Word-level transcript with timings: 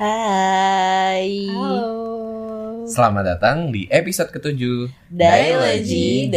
Hai. 0.00 1.44
Halo. 1.52 2.88
Selamat 2.88 3.36
datang 3.36 3.68
di 3.68 3.84
episode 3.92 4.32
ketujuh 4.32 4.88
Dialogy.id. 5.12 6.32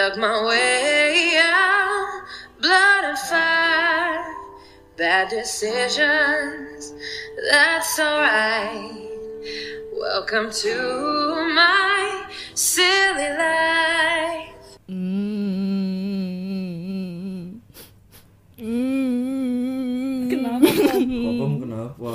Dug 0.00 0.16
my 0.16 0.32
way 0.46 1.36
out, 1.44 2.24
blood 2.58 3.04
and 3.04 3.18
fire. 3.18 4.24
Bad 4.96 5.28
decisions, 5.28 6.94
that's 7.50 8.00
alright. 8.00 9.10
Welcome 9.92 10.50
to 10.64 10.74
my 11.54 12.24
silly 12.54 13.28
life. 13.36 14.78
Mm. 14.88 16.00
Mm. 18.56 20.30
Kenapa? 20.32 20.64
Kokom 20.96 21.60
kenapa? 21.60 22.12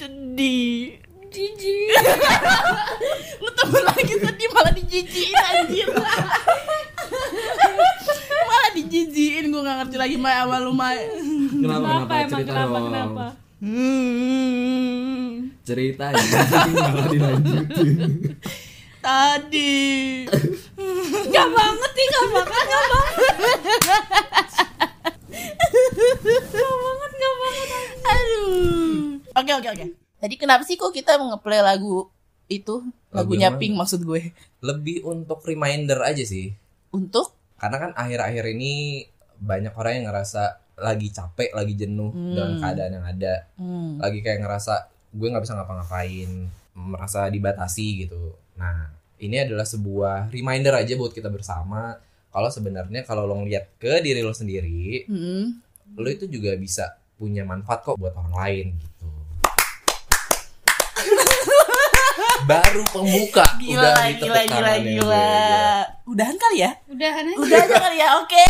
Sedih. 0.00 1.04
Jijik. 1.28 1.92
Temen 3.64 3.82
lagi 3.88 4.14
sedih 4.14 4.48
malah 4.50 4.70
dijijikin 4.70 5.34
anjir. 5.34 5.88
malah 8.44 8.70
dijijikin 8.72 9.44
gue 9.48 9.58
gak 9.58 9.76
ngerti 9.80 9.96
lagi 9.96 10.16
Mai 10.16 10.36
sama 10.36 10.60
lu 10.60 10.70
Mai. 10.70 11.00
Kenapa 11.00 11.54
Kenapa 11.54 11.80
kenapa? 11.80 12.14
emang 12.14 12.30
Cerita 12.30 12.44
kenapa 12.44 12.70
dong. 12.70 12.86
kenapa? 12.86 13.26
Hmm. 13.64 15.28
Cerita 15.64 16.04
ya, 16.06 16.20
malah 16.20 17.08
dilanjutin. 17.08 17.88
Tadi. 19.00 19.74
Gak 21.26 21.48
banget 21.50 21.90
nih, 21.90 22.06
gak 22.06 22.26
banget, 22.30 22.64
gak 22.64 22.84
banget. 22.84 23.14
Gak 26.52 26.74
banget, 26.76 27.10
gak 27.14 27.34
banget. 27.34 27.68
Aduh. 28.04 29.18
Oke 29.34 29.52
oke 29.52 29.68
oke. 29.70 29.86
Tadi 30.14 30.34
kenapa 30.36 30.62
sih 30.62 30.74
kok 30.74 30.90
kita 30.90 31.16
mau 31.16 31.30
ngeplay 31.30 31.60
lagu 31.60 32.08
itu? 32.48 32.84
Lagunya 33.14 33.48
yang 33.52 33.56
Pink 33.56 33.74
maksud 33.78 34.02
gue. 34.02 34.34
Lebih 34.64 35.06
untuk 35.06 35.40
reminder 35.44 36.02
aja 36.02 36.24
sih 36.24 36.50
Untuk 36.90 37.36
Karena 37.60 37.76
kan 37.78 37.90
akhir-akhir 37.94 38.44
ini 38.56 39.04
Banyak 39.38 39.76
orang 39.76 39.92
yang 40.00 40.06
ngerasa 40.10 40.42
Lagi 40.80 41.08
capek, 41.12 41.54
lagi 41.54 41.74
jenuh 41.78 42.10
Hmm. 42.10 42.34
Dengan 42.34 42.52
keadaan 42.58 42.92
yang 42.98 43.06
ada 43.06 43.34
hmm, 43.60 44.02
Lagi 44.02 44.18
kayak 44.24 44.40
ngerasa 44.42 44.74
Gue 45.14 45.30
gak 45.30 45.44
bisa 45.44 45.54
ngapa-ngapain 45.54 46.30
Merasa 46.74 47.28
dibatasi 47.30 48.08
gitu 48.08 48.34
Nah 48.58 48.90
ini 49.14 49.40
adalah 49.40 49.64
sebuah 49.64 50.28
reminder 50.34 50.74
aja 50.74 50.98
buat 50.98 51.14
kita 51.14 51.30
bersama 51.30 51.94
Kalau 52.34 52.50
sebenarnya 52.50 53.06
kalau 53.06 53.24
lo 53.30 53.40
ngeliat 53.40 53.78
ke 53.78 54.02
diri 54.02 54.20
lo 54.20 54.34
sendiri 54.34 55.06
hmm. 55.06 55.44
Lo 55.96 56.08
itu 56.10 56.26
juga 56.26 56.58
bisa 56.58 56.98
punya 57.14 57.46
manfaat 57.46 57.86
kok 57.86 57.96
buat 57.96 58.10
orang 58.18 58.34
lain 58.34 58.66
gitu 58.74 58.93
Baru 62.44 62.82
pembuka 62.92 63.44
Gila, 63.60 63.80
udah 63.80 64.08
gila, 64.20 64.20
gila, 64.20 64.40
gila, 64.44 64.72
gila. 64.84 65.28
Udahan 66.04 66.36
kali 66.36 66.56
ya? 66.60 66.70
Udahan 66.84 67.24
aja. 67.24 67.36
Udah 67.40 67.58
aja 67.64 67.74
kali 67.80 67.96
ya, 67.96 68.08
oke. 68.20 68.46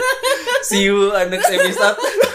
See 0.68 0.90
you 0.90 1.14
on 1.14 1.30
next 1.30 1.50
episode. 1.50 1.94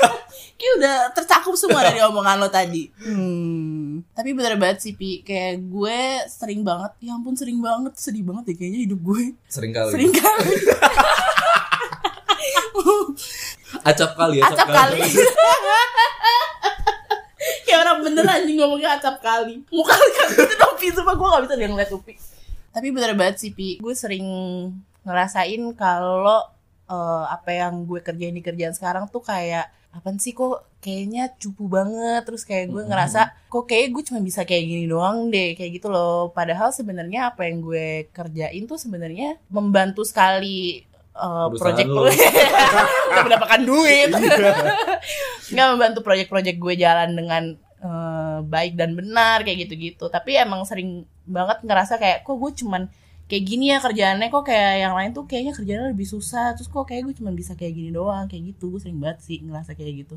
Kayak 0.56 0.74
udah 0.80 0.96
tercakup 1.12 1.56
semua 1.60 1.84
dari 1.84 2.00
omongan 2.00 2.40
lo 2.40 2.48
tadi. 2.48 2.88
Hmm. 3.04 4.08
Tapi 4.16 4.32
bener 4.32 4.56
banget 4.56 4.88
sih, 4.88 4.96
Pi. 4.96 5.20
Kayak 5.28 5.68
gue 5.68 6.00
sering 6.32 6.64
banget, 6.64 6.96
ya 7.04 7.12
ampun 7.12 7.36
sering 7.36 7.60
banget, 7.60 7.92
sedih 8.00 8.24
banget 8.24 8.56
ya 8.56 8.64
kayaknya 8.64 8.80
hidup 8.88 9.00
gue. 9.04 9.36
Sering 9.52 9.76
kali. 9.76 9.92
Sering 9.92 10.14
kali. 10.16 10.52
Acap 13.84 14.16
kali, 14.16 14.40
acap 14.40 14.68
kali. 14.72 15.04
Kayak 17.66 17.80
orang 17.82 17.98
bener 18.02 18.26
anjing 18.26 18.58
ngomongnya 18.58 18.96
acap 18.96 19.20
kali. 19.20 19.62
Muka 19.68 19.94
lu 19.94 20.08
kan 20.12 20.28
gitu 20.30 20.54
dong, 20.56 20.76
Pi. 20.76 20.88
Sumpah 20.90 21.14
gue 21.14 21.28
gak 21.28 21.44
bisa 21.46 21.56
dia 21.56 21.68
ngeliat 21.68 21.90
tuh, 21.90 22.02
Pi. 22.02 22.14
Tapi 22.70 22.88
bener 22.90 23.12
banget 23.14 23.36
sih, 23.40 23.52
Pi. 23.52 23.78
Gue 23.78 23.94
sering 23.94 24.26
ngerasain 25.02 25.62
kalau 25.76 26.42
eh, 26.86 27.26
apa 27.28 27.50
yang 27.52 27.84
gue 27.84 27.98
kerjain 28.00 28.30
di 28.32 28.42
kerjaan 28.42 28.74
sekarang 28.74 29.10
tuh 29.10 29.20
kayak 29.20 29.68
apa 29.90 30.12
sih 30.20 30.36
kok 30.36 30.68
kayaknya 30.78 31.32
cupu 31.34 31.66
banget 31.66 32.22
terus 32.22 32.44
kayak 32.44 32.68
gue 32.68 32.84
Mhm. 32.84 32.90
ngerasa 32.92 33.22
kok 33.48 33.64
kayak 33.64 33.90
gue 33.90 34.04
cuma 34.04 34.20
bisa 34.20 34.44
kayak 34.44 34.62
gini 34.62 34.86
doang 34.86 35.32
deh 35.32 35.56
kayak 35.56 35.80
gitu 35.80 35.88
loh 35.88 36.30
padahal 36.30 36.70
sebenarnya 36.70 37.32
apa 37.32 37.48
yang 37.48 37.64
gue 37.64 38.12
kerjain 38.12 38.68
tuh 38.68 38.76
sebenarnya 38.76 39.40
membantu 39.48 40.04
sekali 40.04 40.84
eh, 41.16 41.46
Perusahaan 41.50 41.60
project 41.64 41.90
lo. 41.90 42.02
untuk 43.08 43.24
mendapatkan 43.26 43.62
duit. 43.64 44.10
Nggak 45.54 45.68
membantu 45.74 46.00
project-project 46.02 46.58
gue 46.58 46.74
jalan 46.76 47.10
dengan 47.16 47.44
eh, 47.80 48.38
baik 48.44 48.76
dan 48.76 48.94
benar 48.94 49.42
kayak 49.42 49.68
gitu-gitu. 49.68 50.08
Tapi 50.08 50.36
emang 50.36 50.68
sering 50.68 51.08
banget 51.24 51.64
ngerasa 51.64 51.98
kayak 51.98 52.22
kok 52.22 52.36
gue 52.36 52.52
cuman 52.62 52.92
kayak 53.26 53.44
gini 53.44 53.72
ya 53.72 53.80
kerjaannya? 53.80 54.28
Kok 54.30 54.46
kayak 54.46 54.74
yang 54.84 54.94
lain 54.94 55.12
tuh 55.12 55.26
kayaknya 55.26 55.54
kerjaannya 55.54 55.90
lebih 55.94 56.06
susah. 56.06 56.54
Terus 56.54 56.68
kok 56.68 56.86
kayak 56.86 57.08
gue 57.08 57.16
cuman 57.18 57.34
bisa 57.34 57.56
kayak 57.56 57.74
gini 57.74 57.90
doang. 57.90 58.28
Kayak 58.28 58.54
gitu 58.54 58.76
gue 58.76 58.82
sering 58.82 59.00
banget 59.00 59.24
sih 59.24 59.40
ngerasa 59.42 59.74
kayak 59.74 60.06
gitu. 60.06 60.16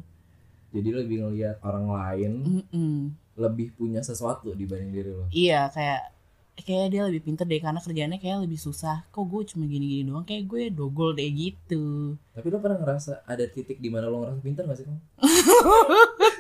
Jadi 0.69 0.88
lebih 0.92 1.25
ngelihat 1.25 1.56
orang 1.64 1.88
lain 1.88 2.32
Mm-mm. 2.60 2.92
lebih 3.41 3.72
punya 3.72 4.04
sesuatu 4.04 4.53
dibanding 4.53 4.92
diri 4.92 5.10
lo. 5.16 5.25
iya 5.32 5.72
kayak 5.72 6.12
kayak 6.60 6.88
dia 6.88 7.02
lebih 7.02 7.22
pinter 7.22 7.42
deh 7.42 7.56
karena 7.56 7.76
kerjaannya 7.76 8.16
kayak 8.16 8.41
lebih 8.41 8.56
susah 8.56 9.00
kok 9.06 9.22
gue 9.22 9.46
cuma 9.46 9.64
gini-gini 9.64 10.02
doang 10.02 10.22
kayak 10.22 10.44
gue 10.44 10.69
dogol 10.69 11.12
deh 11.12 11.28
gitu 11.28 12.14
Tapi 12.30 12.46
lo 12.46 12.58
pernah 12.58 12.78
ngerasa 12.78 13.24
ada 13.24 13.44
titik 13.44 13.76
di 13.76 13.86
mana 13.86 14.06
lo 14.06 14.20
ngerasa 14.20 14.38
pintar 14.41 14.64
gak 14.64 14.74
sih 14.74 14.84
kamu? 14.84 14.96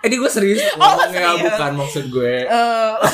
eh, 0.00 0.02
ini 0.02 0.14
gue 0.16 0.28
serius 0.28 0.58
Oh, 0.74 0.96
serius. 1.02 1.38
bukan 1.44 1.70
maksud 1.76 2.04
gue. 2.08 2.34
Eh, 2.42 2.92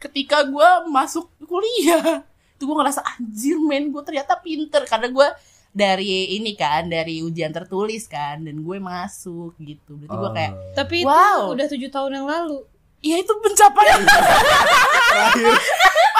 ketika 0.00 0.42
gue 0.42 0.68
masuk 0.86 1.26
kuliah 1.42 2.22
itu 2.52 2.62
gue 2.62 2.74
ngerasa 2.74 3.00
anjir 3.02 3.56
men 3.58 3.88
gue 3.88 4.00
ternyata 4.00 4.36
pinter 4.36 4.84
karena 4.84 5.08
gue 5.08 5.26
dari 5.70 6.34
ini 6.34 6.52
kan 6.52 6.84
dari 6.84 7.20
ujian 7.20 7.48
tertulis 7.48 8.04
kan 8.04 8.40
dan 8.40 8.58
gue 8.58 8.76
masuk 8.76 9.54
gitu 9.56 9.96
berarti 9.96 10.16
gue 10.16 10.30
kayak 10.32 10.52
Oh. 10.52 10.58
Tapi 10.74 10.94
itu 10.98 11.06
Wow. 11.06 11.54
udah 11.54 11.66
tujuh 11.66 11.88
tahun 11.88 12.10
yang 12.14 12.26
lalu. 12.26 12.58
Ya 13.00 13.16
itu 13.16 13.32
pencapaian 13.34 14.00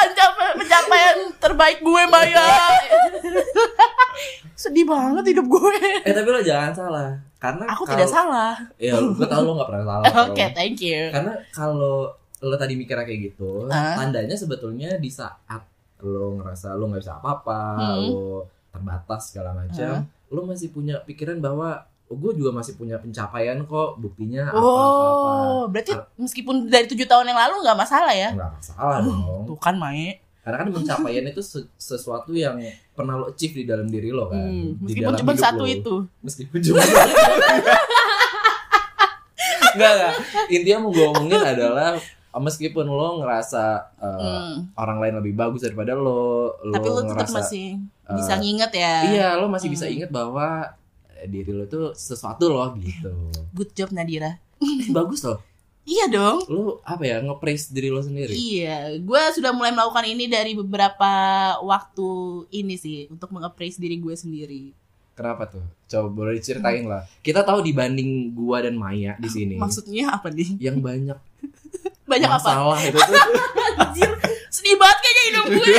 pencapaian 0.00 0.52
pencapaian 0.56 1.16
terbaik 1.36 1.78
gue 1.78 2.02
Maya 2.06 2.46
sedih 4.56 4.84
banget 4.84 5.24
hidup 5.26 5.46
gue 5.46 5.72
Eh 6.04 6.12
tapi 6.12 6.28
lo 6.28 6.40
jangan 6.40 6.72
salah. 6.72 7.08
Karena 7.36 7.64
aku 7.66 7.82
kalau- 7.82 7.92
tidak 7.94 8.08
salah 8.10 8.52
Ya, 8.76 8.92
gue 8.92 9.24
tau 9.24 9.40
lo 9.40 9.56
gak 9.56 9.68
pernah 9.68 9.84
salah. 9.86 10.04
oke 10.24 10.32
Kalau- 10.34 10.52
thank 10.52 10.76
you 10.78 11.08
Karena 11.08 11.32
kalau 11.50 12.12
lo 12.40 12.56
tadi 12.56 12.72
mikirnya 12.74 13.04
kayak 13.04 13.20
gitu, 13.30 13.68
Ah. 13.68 13.96
tandanya 13.96 14.32
sebetulnya 14.32 14.96
di 14.96 15.08
saat 15.08 15.60
lo 16.00 16.32
ngerasa 16.34 16.72
lo 16.72 16.88
nggak 16.88 17.02
bisa 17.02 17.14
apa-apa, 17.14 17.60
Hmm. 17.76 18.00
lo 18.06 18.24
terbatas 18.70 19.28
segala 19.28 19.52
macam, 19.52 20.00
lo 20.26 20.40
masih 20.42 20.68
punya 20.70 20.96
pikiran 21.00 21.36
bahwa 21.36 21.84
oh, 22.10 22.16
gue 22.16 22.32
juga 22.34 22.50
masih 22.52 22.74
punya 22.74 22.96
pencapaian 22.96 23.62
kok, 23.62 23.96
buktinya 23.96 24.50
apa-apa-apa. 24.50 25.30
oh 25.46 25.62
berarti 25.64 25.90
meskipun 26.16 26.66
dari 26.66 26.84
tujuh 26.84 27.04
tahun 27.04 27.26
yang 27.26 27.38
lalu 27.38 27.62
nggak 27.62 27.78
masalah 27.78 28.10
ya 28.12 28.30
Nggak 28.30 28.50
masalah 28.52 28.96
dong. 29.00 29.46
tuh 29.46 29.56
kan 29.56 29.74
Mae 29.74 30.18
Karena 30.40 30.56
kan 30.56 30.68
pencapaian 30.72 31.24
itu 31.26 31.38
se- 31.40 31.68
sesuatu 31.76 32.32
yang 32.32 32.56
pernah 32.90 33.14
lo 33.14 33.28
achieve 33.28 33.54
di 33.54 33.64
dalam 33.64 33.86
diri 33.86 34.08
lo 34.08 34.26
kan. 34.26 34.40
Hmm, 34.40 34.80
meskipun 34.80 35.12
cuma 35.14 35.32
satu 35.34 35.62
lo. 35.62 35.68
itu 35.68 35.94
Meskipun 36.18 36.58
cuma 36.60 36.80
Enggak, 39.70 39.92
enggak. 39.96 40.14
Intinya 40.48 40.78
mau 40.80 40.90
gue 40.90 41.06
omongin 41.06 41.38
adalah 41.38 42.00
meskipun 42.32 42.86
lo 42.86 43.20
ngerasa 43.20 43.64
uh, 43.96 44.16
Hmm. 44.16 44.54
orang 44.74 44.98
lain 44.98 45.14
lebih 45.18 45.34
bagus 45.34 45.60
daripada 45.60 45.92
lo, 45.92 46.54
lo 46.56 46.72
tapi 46.72 46.86
lu 46.88 46.94
tetap 46.96 47.10
ngerasa 47.20 47.36
masih 47.36 47.66
uh, 48.04 48.14
bisa 48.14 48.32
nginget 48.38 48.70
ya 48.72 48.94
iya 49.04 49.28
lo 49.34 49.46
masih 49.46 49.66
bisa 49.66 49.84
Hmm. 49.84 49.94
inget 49.94 50.10
bahwa 50.10 50.70
diri 51.26 51.50
lo 51.50 51.64
tuh 51.64 51.92
sesuatu 51.92 52.48
loh 52.48 52.72
gitu. 52.76 53.10
good 53.50 53.70
job 53.72 53.90
Nadira 53.90 54.38
bagus 54.96 55.24
loh. 55.24 55.40
iya 55.82 56.06
dong 56.06 56.44
Lo 56.46 56.78
apa 56.82 57.02
ya 57.02 57.18
nge-praise 57.18 57.68
diri 57.68 57.88
lo 57.88 57.98
sendiri. 57.98 58.30
iya 58.30 58.94
gue 58.94 59.22
sudah 59.34 59.50
mulai 59.50 59.72
melakukan 59.72 60.06
ini 60.06 60.24
dari 60.24 60.52
beberapa 60.54 61.10
waktu 61.60 62.08
ini 62.52 62.76
sih 62.76 62.98
untuk 63.08 63.32
mengapresiasi 63.32 63.80
diri 63.80 63.96
gue 63.96 64.14
sendiri 64.14 64.64
Kenapa 65.10 65.44
tuh? 65.44 65.60
Coba 65.84 66.08
boleh 66.08 66.40
diceritain 66.40 66.88
lah. 66.88 67.04
Kita 67.20 67.44
tahu 67.44 67.60
dibanding 67.60 68.32
gua 68.32 68.64
dan 68.64 68.72
Maya 68.72 69.20
di 69.20 69.28
sini, 69.28 69.60
maksudnya 69.60 70.16
apa 70.16 70.32
nih 70.32 70.56
yang 70.56 70.80
banyak 70.80 71.18
banyak 72.10 72.24
apa 72.24 72.40
masalah 72.40 72.80
itu 72.80 72.96
tuh 72.96 73.14
Anjir, 73.84 74.08
sedih 74.48 74.80
banget 74.80 74.96
kayaknya 74.96 75.22
hidup 75.28 75.44
gue. 75.52 75.76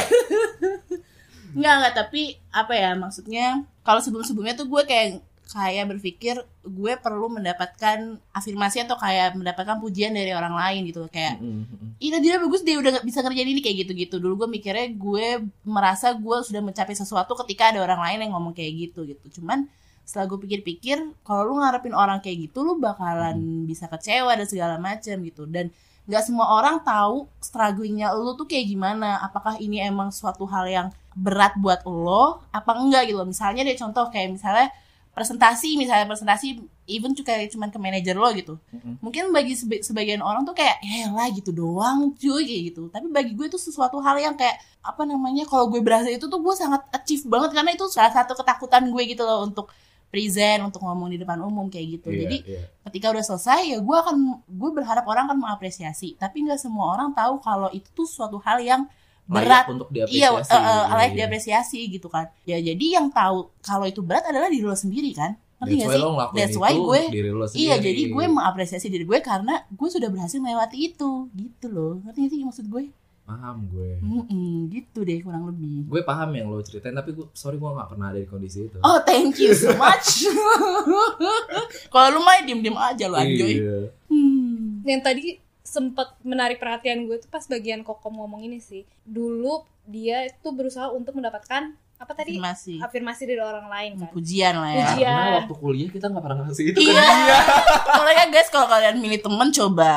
Enggak, 1.58 1.74
enggak, 1.74 1.94
tapi 2.06 2.22
apa 2.54 2.74
ya 2.78 2.92
maksudnya? 2.94 3.46
Kalau 3.82 3.98
sebelum-sebelumnya 3.98 4.54
tuh 4.54 4.70
gue 4.70 4.82
kayak 4.86 5.26
kayak 5.52 5.92
berpikir 5.92 6.40
gue 6.64 6.94
perlu 6.96 7.28
mendapatkan 7.28 8.16
afirmasi 8.32 8.88
atau 8.88 8.96
kayak 8.96 9.36
mendapatkan 9.36 9.84
pujian 9.84 10.16
dari 10.16 10.32
orang 10.32 10.56
lain 10.56 10.88
gitu. 10.88 11.12
Kayak. 11.12 11.44
Ih 12.00 12.10
dia 12.24 12.40
bagus 12.40 12.64
dia 12.64 12.80
udah 12.80 13.04
bisa 13.04 13.20
ngerjain 13.20 13.52
ini 13.52 13.60
kayak 13.60 13.86
gitu-gitu. 13.86 14.16
Dulu 14.24 14.48
gue 14.48 14.50
mikirnya 14.56 14.88
gue 14.96 15.44
merasa 15.68 16.16
gue 16.16 16.38
sudah 16.48 16.64
mencapai 16.64 16.96
sesuatu 16.96 17.36
ketika 17.44 17.76
ada 17.76 17.84
orang 17.84 18.00
lain 18.00 18.18
yang 18.28 18.32
ngomong 18.40 18.56
kayak 18.56 18.90
gitu 18.90 19.04
gitu. 19.04 19.42
Cuman 19.42 19.68
setelah 20.08 20.32
gue 20.32 20.40
pikir-pikir 20.48 20.98
kalau 21.28 21.52
lu 21.52 21.54
ngarepin 21.60 21.94
orang 21.94 22.24
kayak 22.24 22.50
gitu 22.50 22.66
lu 22.66 22.80
bakalan 22.82 23.68
bisa 23.68 23.92
kecewa 23.92 24.32
dan 24.34 24.48
segala 24.48 24.76
macam 24.80 25.20
gitu. 25.20 25.44
Dan 25.46 25.70
nggak 26.08 26.24
semua 26.26 26.58
orang 26.58 26.82
tahu 26.82 27.30
strugglingnya 27.44 28.16
lu 28.16 28.40
tuh 28.40 28.48
kayak 28.48 28.72
gimana. 28.72 29.20
Apakah 29.20 29.60
ini 29.60 29.84
emang 29.84 30.16
suatu 30.16 30.48
hal 30.48 30.66
yang 30.72 30.88
berat 31.12 31.60
buat 31.60 31.84
lo 31.84 32.40
apa 32.56 32.72
enggak 32.80 33.12
gitu. 33.12 33.20
Loh. 33.20 33.28
misalnya 33.28 33.68
deh 33.68 33.76
contoh 33.76 34.08
kayak 34.08 34.32
misalnya 34.32 34.72
presentasi 35.12 35.76
misalnya 35.76 36.08
presentasi 36.08 36.58
even 36.86 37.12
juga 37.12 37.36
cuman 37.46 37.68
ke 37.68 37.78
manajer 37.78 38.16
lo 38.16 38.32
gitu 38.32 38.56
Mm-mm. 38.70 39.00
mungkin 39.00 39.30
bagi 39.30 39.54
sebe- 39.54 39.80
sebagian 39.80 40.20
orang 40.20 40.42
tuh 40.42 40.52
kayak 40.52 40.80
ya 40.80 41.10
lah 41.10 41.28
gitu 41.30 41.52
doang 41.52 42.16
cuy 42.16 42.42
kayak 42.42 42.64
gitu 42.70 42.88
tapi 42.88 43.08
bagi 43.08 43.32
gue 43.32 43.46
itu 43.46 43.60
sesuatu 43.60 44.00
hal 44.00 44.16
yang 44.18 44.34
kayak 44.34 44.56
apa 44.80 45.04
namanya 45.04 45.44
kalau 45.44 45.68
gue 45.68 45.80
berasa 45.80 46.08
itu 46.08 46.26
tuh 46.26 46.40
gue 46.40 46.56
sangat 46.56 46.88
achieve 46.92 47.24
banget 47.26 47.52
karena 47.52 47.72
itu 47.72 47.86
salah 47.88 48.10
satu 48.10 48.34
ketakutan 48.34 48.88
gue 48.88 49.04
gitu 49.06 49.22
loh 49.22 49.44
untuk 49.44 49.68
present 50.08 50.60
untuk 50.66 50.80
ngomong 50.82 51.08
di 51.08 51.18
depan 51.18 51.40
umum 51.40 51.68
kayak 51.68 52.00
gitu 52.00 52.08
Iya, 52.08 52.20
jadi 52.22 52.38
iya. 52.44 52.62
ketika 52.84 53.12
udah 53.12 53.24
selesai 53.26 53.62
ya 53.68 53.78
gue 53.80 53.98
akan 53.98 54.16
gue 54.46 54.70
berharap 54.72 55.04
orang 55.06 55.28
akan 55.28 55.40
mengapresiasi 55.40 56.16
tapi 56.16 56.44
nggak 56.44 56.60
semua 56.60 56.92
orang 56.92 57.12
tahu 57.12 57.40
kalau 57.40 57.68
itu 57.70 57.88
tuh 57.92 58.04
suatu 58.04 58.36
hal 58.38 58.60
yang 58.60 58.88
berat 59.32 59.66
untuk 59.66 59.88
iya 59.90 60.28
diapresiasi 60.28 60.52
uh, 60.52 60.60
uh, 60.60 60.66
Iya, 60.84 60.92
layak 60.92 61.08
iya. 61.08 61.18
diapresiasi 61.24 61.80
gitu 61.88 62.08
kan 62.08 62.26
ya 62.44 62.58
jadi 62.60 62.86
yang 63.00 63.08
tahu 63.10 63.48
kalau 63.62 63.86
itu 63.86 64.02
berat 64.02 64.28
adalah 64.28 64.48
diri 64.48 64.62
lo 64.62 64.76
sendiri 64.76 65.12
kan 65.12 65.32
ngerti 65.58 65.72
That's 65.72 65.80
gak 65.80 65.88
why 65.88 65.96
sih 65.96 66.02
lo 66.02 66.10
ngelakuin 66.12 66.38
That's 66.38 66.58
itu 66.58 66.82
gue 66.82 67.02
diri 67.10 67.30
lo 67.30 67.38
Iya, 67.40 67.48
sendiri. 67.48 67.86
jadi 67.86 68.02
gue 68.10 68.26
mengapresiasi 68.28 68.88
diri 68.90 69.06
gue 69.06 69.20
karena 69.22 69.56
gue 69.70 69.90
sudah 69.90 70.10
berhasil 70.10 70.38
melewati 70.38 70.78
itu, 70.84 71.30
gitu 71.32 71.68
loh. 71.70 72.02
Ngerti 72.02 72.18
gak 72.20 72.30
sih 72.30 72.40
maksud 72.44 72.66
gue? 72.68 72.86
paham 73.22 73.64
gue 73.70 73.96
Mm-mm, 74.02 74.68
gitu 74.68 75.06
deh 75.06 75.22
kurang 75.22 75.48
lebih. 75.48 75.88
gue 75.88 76.02
paham 76.04 76.36
yang 76.36 76.52
lo 76.52 76.60
ceritain 76.60 76.92
tapi 76.92 77.16
gue 77.16 77.24
sorry 77.32 77.56
gue 77.56 77.70
nggak 77.70 77.88
pernah 77.88 78.12
ada 78.12 78.20
di 78.20 78.28
kondisi 78.28 78.68
itu 78.68 78.76
Oh, 78.84 79.00
thank 79.06 79.40
you 79.40 79.56
so 79.56 79.72
much. 79.78 80.28
Kalau 81.94 82.08
lu 82.12 82.20
mah 82.20 82.44
diem-diem 82.44 82.76
aja 82.76 83.06
lu 83.08 83.16
anjoy. 83.16 83.54
Iya. 83.56 83.78
Hmm. 84.10 84.82
yang 84.84 85.00
tadi 85.00 85.38
sempat 85.72 86.20
menarik 86.22 86.58
perhatian 86.58 87.08
gue 87.08 87.16
tuh 87.18 87.30
pas 87.30 87.40
bagian 87.42 87.80
kokom 87.82 88.12
ngomong 88.14 88.44
ini 88.44 88.60
sih 88.60 88.84
dulu 89.02 89.64
dia 89.84 90.28
itu 90.28 90.48
berusaha 90.50 90.92
untuk 90.92 91.16
mendapatkan 91.16 91.72
apa 91.96 92.12
tadi 92.12 92.36
Afirmasi. 92.36 92.82
afirmasi 92.82 93.24
dari 93.24 93.40
orang 93.40 93.68
lain 93.68 93.92
kan 93.96 94.10
Pujian 94.10 94.58
lah 94.58 94.68
ya. 94.70 94.84
Pujian. 94.90 95.16
karena 95.16 95.34
waktu 95.40 95.56
kuliah 95.56 95.90
kita 95.90 96.06
nggak 96.08 96.24
pernah 96.24 96.38
ngasih 96.44 96.66
itu 96.68 96.78
Iya. 96.82 96.98
kan 96.98 97.16
dia 97.16 97.38
Soalnya 97.88 98.26
guys 98.28 98.50
kalau 98.50 98.68
kalian 98.68 98.98
milih 98.98 99.20
temen 99.22 99.50
coba, 99.50 99.94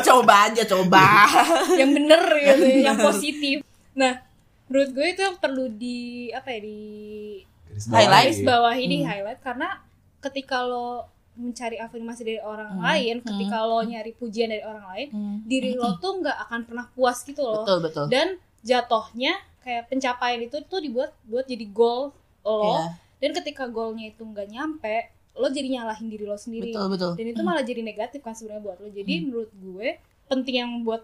coba 0.00 0.34
aja 0.44 0.62
coba. 0.64 1.04
yang 1.80 1.90
bener 1.92 2.22
gitu 2.48 2.64
yang 2.80 2.96
positif 2.98 3.56
nah 3.92 4.24
menurut 4.66 4.90
gue 4.90 5.06
itu 5.06 5.20
yang 5.20 5.36
perlu 5.36 5.68
di 5.70 5.98
apa 6.32 6.48
ya 6.48 6.60
di 6.60 6.78
Highlight. 7.86 8.40
bawah 8.40 8.74
ini 8.74 8.96
Hmm. 8.98 9.08
highlight 9.08 9.40
karena 9.40 9.68
ketika 10.20 10.62
lo 10.62 11.06
mencari 11.34 11.76
afirmasi 11.76 12.22
dari 12.22 12.38
orang 12.38 12.70
Hmm. 12.72 12.82
lain 12.82 13.16
Hmm. 13.18 13.26
ketika 13.26 13.58
lo 13.62 13.78
nyari 13.80 14.12
pujian 14.12 14.48
dari 14.48 14.62
orang 14.62 14.86
lain 14.86 15.08
Hmm. 15.10 15.36
diri 15.44 15.74
lo 15.74 15.96
tuh 15.96 16.18
nggak 16.18 16.36
akan 16.44 16.60
pernah 16.64 16.86
puas 16.88 17.20
gitu 17.20 17.40
loh 17.40 17.62
Betul 17.62 17.78
betul. 17.82 18.06
dan 18.06 18.26
jatuhnya 18.60 19.34
kayak 19.60 19.88
pencapaian 19.88 20.40
itu 20.40 20.56
tuh 20.62 20.78
dibuat 20.78 21.10
buat 21.24 21.44
jadi 21.44 21.66
goal 21.66 22.14
lo 22.40 22.60
Iya, 22.62 22.82
dan 23.18 23.30
ketika 23.34 23.64
goalnya 23.66 24.08
itu 24.08 24.20
nggak 24.20 24.46
nyampe 24.46 24.96
lo 25.34 25.48
jadi 25.48 25.68
nyalahin 25.72 26.06
diri 26.06 26.24
lo 26.24 26.36
sendiri 26.36 26.70
betul 26.70 26.86
betul. 26.88 27.12
dan 27.14 27.26
itu 27.26 27.42
malah 27.42 27.62
jadi 27.62 27.80
negatif 27.80 28.20
kan 28.20 28.32
sebenarnya 28.32 28.62
buat 28.62 28.78
lo 28.78 28.88
jadi 28.88 29.14
menurut 29.20 29.50
gue 29.52 29.88
penting 30.24 30.56
yang 30.56 30.70
buat 30.82 31.02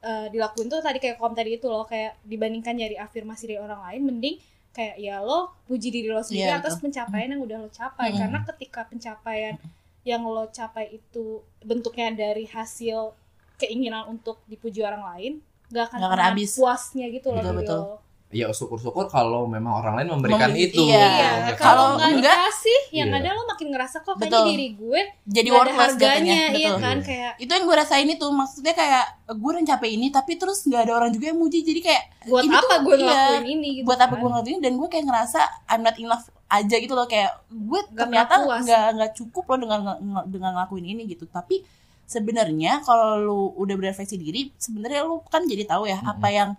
uh, 0.00 0.26
dilakuin 0.26 0.66
tuh 0.66 0.80
tadi 0.80 0.98
kayak 0.98 1.16
kom 1.16 1.30
tadi 1.30 1.54
itu 1.54 1.66
loh 1.66 1.84
kayak 1.84 2.18
dibandingkan 2.22 2.74
nyari 2.74 2.96
afirmasi 2.96 3.46
dari 3.46 3.58
orang 3.58 3.80
lain 3.80 4.00
mending 4.02 4.36
kayak 4.70 4.96
ya 4.96 5.18
lo 5.18 5.50
puji 5.64 5.88
diri 5.88 6.08
lo 6.08 6.20
sendiri 6.20 6.46
Iya, 6.46 6.58
atas 6.58 6.78
pencapaian 6.78 7.28
yang 7.28 7.42
udah 7.42 7.58
lo 7.58 7.68
capai 7.68 8.10
Hmm. 8.10 8.18
karena 8.18 8.38
ketika 8.46 8.80
pencapaian 8.84 9.54
yang 10.02 10.22
lo 10.22 10.46
capai 10.48 10.88
itu 10.92 11.24
bentuknya 11.60 12.08
dari 12.12 12.46
hasil 12.46 13.12
keinginan 13.56 14.08
untuk 14.08 14.40
dipuji 14.46 14.80
orang 14.80 15.04
lain 15.04 15.32
gak 15.68 15.86
akan 15.86 15.98
Nggak 15.98 16.10
akan 16.12 16.24
habis. 16.32 16.50
puasnya 16.54 17.06
gitu 17.08 17.28
loh 17.30 17.42
Betul, 17.42 17.56
betul. 17.56 17.78
lo. 17.78 17.94
Ya 18.30 18.46
syukur-syukur 18.48 19.06
kalau 19.06 19.42
memang 19.44 19.74
orang 19.76 19.94
lain 19.98 20.14
memberikan 20.14 20.48
Memberi- 20.48 20.70
itu 20.70 20.86
iya. 20.86 21.02
Iya, 21.02 21.30
Kalau 21.52 21.58
kalau 21.58 21.86
nggak 21.98 22.10
enggak, 22.14 22.36
dikasih, 22.38 22.80
yang 22.94 23.10
iya. 23.10 23.18
ada 23.18 23.28
lo 23.32 23.42
makin 23.44 23.68
ngerasa 23.68 23.96
kok 24.00 24.14
kayaknya 24.14 24.30
Betul. 24.30 24.46
diri 24.48 24.68
gue 24.72 25.00
Jadi 25.26 25.48
nggak 25.48 25.50
ada 25.50 25.54
worthless 25.66 25.82
harganya, 25.90 26.14
jatuhnya, 26.14 26.40
iya 26.52 26.68
betul. 26.70 26.78
kan 26.78 26.96
Iya. 26.96 27.04
kayak 27.04 27.32
Itu 27.36 27.50
yang 27.50 27.64
gue 27.64 27.76
rasain 27.76 28.08
itu 28.08 28.26
maksudnya 28.30 28.72
kayak 28.72 29.04
gue 29.28 29.50
udah 29.50 29.64
capek 29.68 29.90
ini 29.90 30.06
tapi 30.08 30.32
terus 30.36 30.58
nggak 30.62 30.82
ada 30.84 30.92
orang 30.94 31.10
juga 31.10 31.26
yang 31.26 31.38
muji 31.38 31.58
jadi 31.60 31.80
kayak 31.80 32.02
buat 32.24 32.42
ini 32.44 32.54
apa 32.54 32.62
tuh, 32.70 32.78
gue 32.80 32.94
iya, 32.94 33.02
ngelakuin 33.02 33.46
ini 33.48 33.68
gitu 33.74 33.84
buat 33.84 33.98
apa 33.98 34.06
kan. 34.08 34.18
gue 34.18 34.28
ngelakuin 34.30 34.58
dan 34.60 34.72
gue 34.74 34.88
kayak 34.88 35.04
ngerasa 35.04 35.40
I'm 35.66 35.82
not 35.82 35.96
enough 35.96 36.24
aja 36.48 36.76
gitu 36.76 36.92
loh 36.92 37.06
kayak 37.06 37.30
gue 37.46 37.80
Nggak 37.80 37.94
ternyata 37.96 38.32
nggak 38.38 38.82
nggak 38.94 39.10
cukup 39.12 39.44
loh 39.48 39.58
dengan 39.60 39.80
dengan 40.24 40.50
ngelakuin 40.54 40.86
ini 40.88 41.02
gitu 41.04 41.26
tapi 41.26 41.66
sebenarnya 42.04 42.82
kalau 42.82 43.18
lu 43.18 43.38
udah 43.56 43.74
berefleksi 43.76 44.14
diri 44.14 44.50
sebenarnya 44.54 45.02
lu 45.02 45.22
kan 45.24 45.42
jadi 45.42 45.62
tahu 45.64 45.86
ya 45.86 45.98
apa 46.00 46.26
yang 46.26 46.50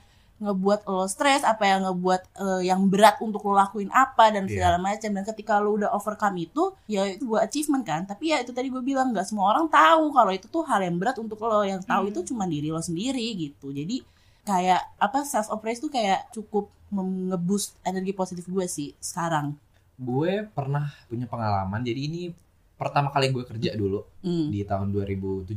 ngebuat 0.42 0.84
lo 0.84 1.06
stres 1.06 1.42
apa 1.44 1.64
yang 1.64 1.86
ngebuat 1.86 2.22
eh, 2.36 2.62
yang 2.66 2.82
berat 2.86 3.22
untuk 3.22 3.46
lo 3.46 3.54
lakuin 3.54 3.88
apa 3.88 4.30
dan 4.30 4.44
Iya. 4.44 4.52
segala 4.52 4.78
macam. 4.78 5.10
Dan 5.12 5.24
ketika 5.24 5.62
lo 5.62 5.78
udah 5.78 5.90
overcome 5.92 6.42
itu 6.42 6.64
ya 6.86 7.06
itu 7.06 7.24
buat 7.24 7.46
achievement 7.46 7.84
kan. 7.84 8.02
Tapi 8.04 8.24
ya 8.28 8.42
itu 8.42 8.50
tadi 8.50 8.68
gue 8.68 8.82
bilang 8.82 9.10
nggak 9.10 9.24
semua 9.24 9.50
orang 9.50 9.70
tahu 9.70 10.10
kalau 10.10 10.32
itu 10.32 10.46
tuh 10.46 10.64
hal 10.64 10.82
yang 10.82 10.98
berat 10.98 11.16
untuk 11.16 11.38
lo. 11.40 11.62
Yang 11.62 11.86
tahu 11.86 12.04
Hmm. 12.04 12.12
itu 12.12 12.20
cuma 12.28 12.44
diri 12.46 12.68
lo 12.68 12.82
sendiri 12.82 13.22
gitu. 13.36 13.70
Jadi 13.70 14.02
kayak 14.42 14.82
apa 14.98 15.22
self 15.24 15.48
appraise 15.48 15.78
tuh 15.78 15.88
kayak 15.88 16.28
cukup 16.32 16.66
ngeboost 16.92 17.78
energi 17.82 18.12
positif 18.12 18.44
gue 18.46 18.66
sih 18.66 18.92
sekarang. 18.98 19.54
Gue 19.96 20.44
pernah 20.48 20.90
punya 21.06 21.24
pengalaman. 21.24 21.80
Jadi 21.80 22.02
ini 22.02 22.22
pertama 22.74 23.08
kali 23.08 23.30
gue 23.30 23.46
kerja 23.46 23.72
dulu 23.74 24.02
Hmm. 24.20 24.50
di 24.50 24.62
tahun 24.62 24.90
2017 24.90 25.54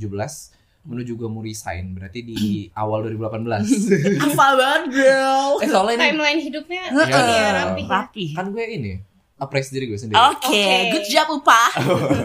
menuju 0.84 1.16
gue 1.16 1.28
mau 1.28 1.40
resign 1.40 1.96
berarti 1.96 2.20
di 2.24 2.36
awal 2.80 3.08
2018 3.08 3.44
hafal 4.24 4.52
banget 4.60 4.84
girl. 4.92 5.48
Eh 5.64 5.68
soalnya 5.68 5.94
ini 5.96 6.04
timeline 6.12 6.40
hidupnya 6.40 6.82
ini 6.92 7.34
ya 7.34 7.50
rapi 7.52 7.82
ya. 7.82 7.88
rapi. 7.88 8.24
Kan 8.36 8.46
gue 8.52 8.64
ini 8.64 8.92
appraise 9.40 9.72
diri 9.72 9.90
gue 9.90 9.98
sendiri. 9.98 10.20
Oke 10.20 10.46
Oke. 10.46 10.68
good 10.94 11.06
job 11.10 11.28
upa 11.32 11.62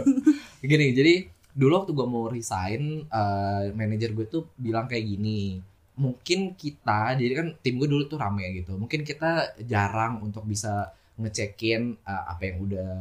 gini 0.70 0.92
jadi 0.92 1.26
dulu 1.56 1.82
waktu 1.82 1.92
gue 1.96 2.08
mau 2.08 2.30
resign 2.30 3.08
eh, 3.08 3.64
manajer 3.74 4.14
gue 4.14 4.28
tuh 4.28 4.54
bilang 4.60 4.86
kayak 4.86 5.08
gini 5.08 5.58
mungkin 6.00 6.56
kita 6.56 7.20
jadi 7.20 7.34
kan 7.36 7.48
tim 7.60 7.76
gue 7.76 7.88
dulu 7.90 8.08
tuh 8.08 8.16
rame 8.16 8.48
gitu 8.56 8.80
mungkin 8.80 9.04
kita 9.04 9.60
jarang 9.68 10.24
untuk 10.24 10.48
bisa 10.48 10.94
ngecekin 11.20 12.00
eh, 12.06 12.24
apa 12.28 12.42
yang 12.48 12.58
udah 12.64 12.92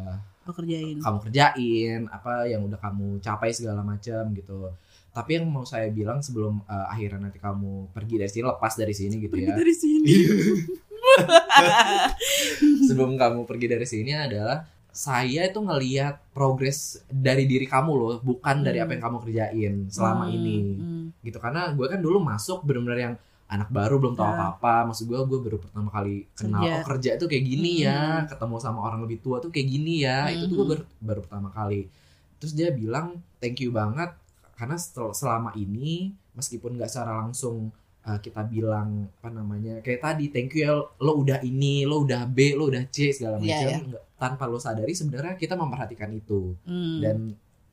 lo 0.49 0.53
kerjain. 0.57 0.97
kamu 0.97 1.19
kerjain 1.29 2.01
apa 2.09 2.49
yang 2.49 2.65
udah 2.65 2.81
kamu 2.81 3.21
capai 3.21 3.53
segala 3.53 3.85
macam 3.85 4.33
gitu 4.33 4.73
tapi 5.11 5.31
yang 5.35 5.47
mau 5.47 5.63
saya 5.63 5.89
bilang 5.89 6.19
sebelum 6.19 6.63
eh, 6.63 6.87
akhirnya 6.89 7.21
nanti 7.25 7.39
kamu 7.39 7.91
pergi 7.91 8.15
dari 8.17 8.31
sini 8.31 8.45
lepas 8.47 8.73
dari 8.75 8.95
sini 8.95 9.15
gitu 9.19 9.37
ya 9.37 9.53
dari 9.53 9.75
sini 9.75 10.13
sebelum 12.85 13.15
kamu 13.15 13.45
pergi 13.45 13.67
dari 13.67 13.87
sini 13.87 14.13
adalah 14.13 14.65
saya 14.89 15.47
itu 15.47 15.59
ngeliat 15.59 16.33
progres 16.33 17.05
dari 17.07 17.45
diri 17.45 17.65
kamu 17.65 17.91
loh 17.93 18.19
bukan 18.19 18.57
dari 18.61 18.79
Hmm. 18.79 18.85
apa 18.85 18.93
yang 18.93 19.03
kamu 19.05 19.17
kerjain 19.21 19.75
selama 19.89 20.25
Hmm, 20.27 20.35
ini 20.35 20.59
hmm. 20.75 21.05
gitu 21.23 21.39
karena 21.39 21.71
gue 21.71 21.87
kan 21.87 21.99
dulu 21.99 22.19
masuk 22.19 22.63
bener-bener 22.63 22.99
yang 22.99 23.15
anak 23.49 23.71
baru 23.71 23.97
belum 23.97 24.13
tahu 24.13 24.27
Ya. 24.27 24.35
apa-apa 24.35 24.75
maksud 24.87 25.07
gue 25.07 25.17
gue 25.19 25.39
baru 25.41 25.57
pertama 25.57 25.89
kali 25.89 26.29
kenal 26.35 26.61
Kerja. 26.61 26.75
oh 26.75 26.83
kerja 26.85 27.11
itu 27.17 27.25
kayak 27.27 27.45
gini 27.47 27.73
ya 27.81 28.01
Hmm. 28.19 28.29
ketemu 28.29 28.55
sama 28.59 28.79
orang 28.83 29.01
lebih 29.03 29.19
tua 29.19 29.39
tuh 29.39 29.49
kayak 29.49 29.69
gini 29.69 29.95
ya 30.03 30.29
itu 30.29 30.45
tuh 30.47 30.55
gue 30.55 30.65
Hmm. 30.65 30.73
baru, 30.75 30.83
baru 31.01 31.21
pertama 31.25 31.49
kali 31.51 31.81
terus 32.37 32.53
dia 32.53 32.69
bilang 32.71 33.07
thank 33.39 33.59
you 33.59 33.71
banget 33.71 34.11
karena 34.59 34.75
setel- 34.75 35.15
selama 35.15 35.55
ini 35.55 36.11
meskipun 36.35 36.75
nggak 36.75 36.89
secara 36.89 37.15
langsung 37.17 37.71
uh, 38.03 38.19
kita 38.19 38.43
bilang 38.45 39.07
apa 39.15 39.31
namanya 39.31 39.79
kayak 39.79 40.03
tadi 40.03 40.29
thank 40.29 40.51
you 40.53 40.61
ya 40.61 40.75
lo 40.75 41.13
udah 41.17 41.39
ini 41.41 41.83
lo 41.83 42.03
udah 42.03 42.27
B 42.27 42.53
lo 42.53 42.67
udah 42.67 42.83
C 42.89 43.11
segala 43.11 43.39
Iya, 43.39 43.47
macam 43.47 43.63
iya. 43.65 43.79
Nggak- 43.87 44.05
tanpa 44.19 44.45
lo 44.45 44.59
sadari 44.59 44.91
sebenarnya 44.93 45.35
kita 45.35 45.55
memperhatikan 45.55 46.11
itu 46.11 46.59
Hmm. 46.65 46.99
dan 46.99 47.17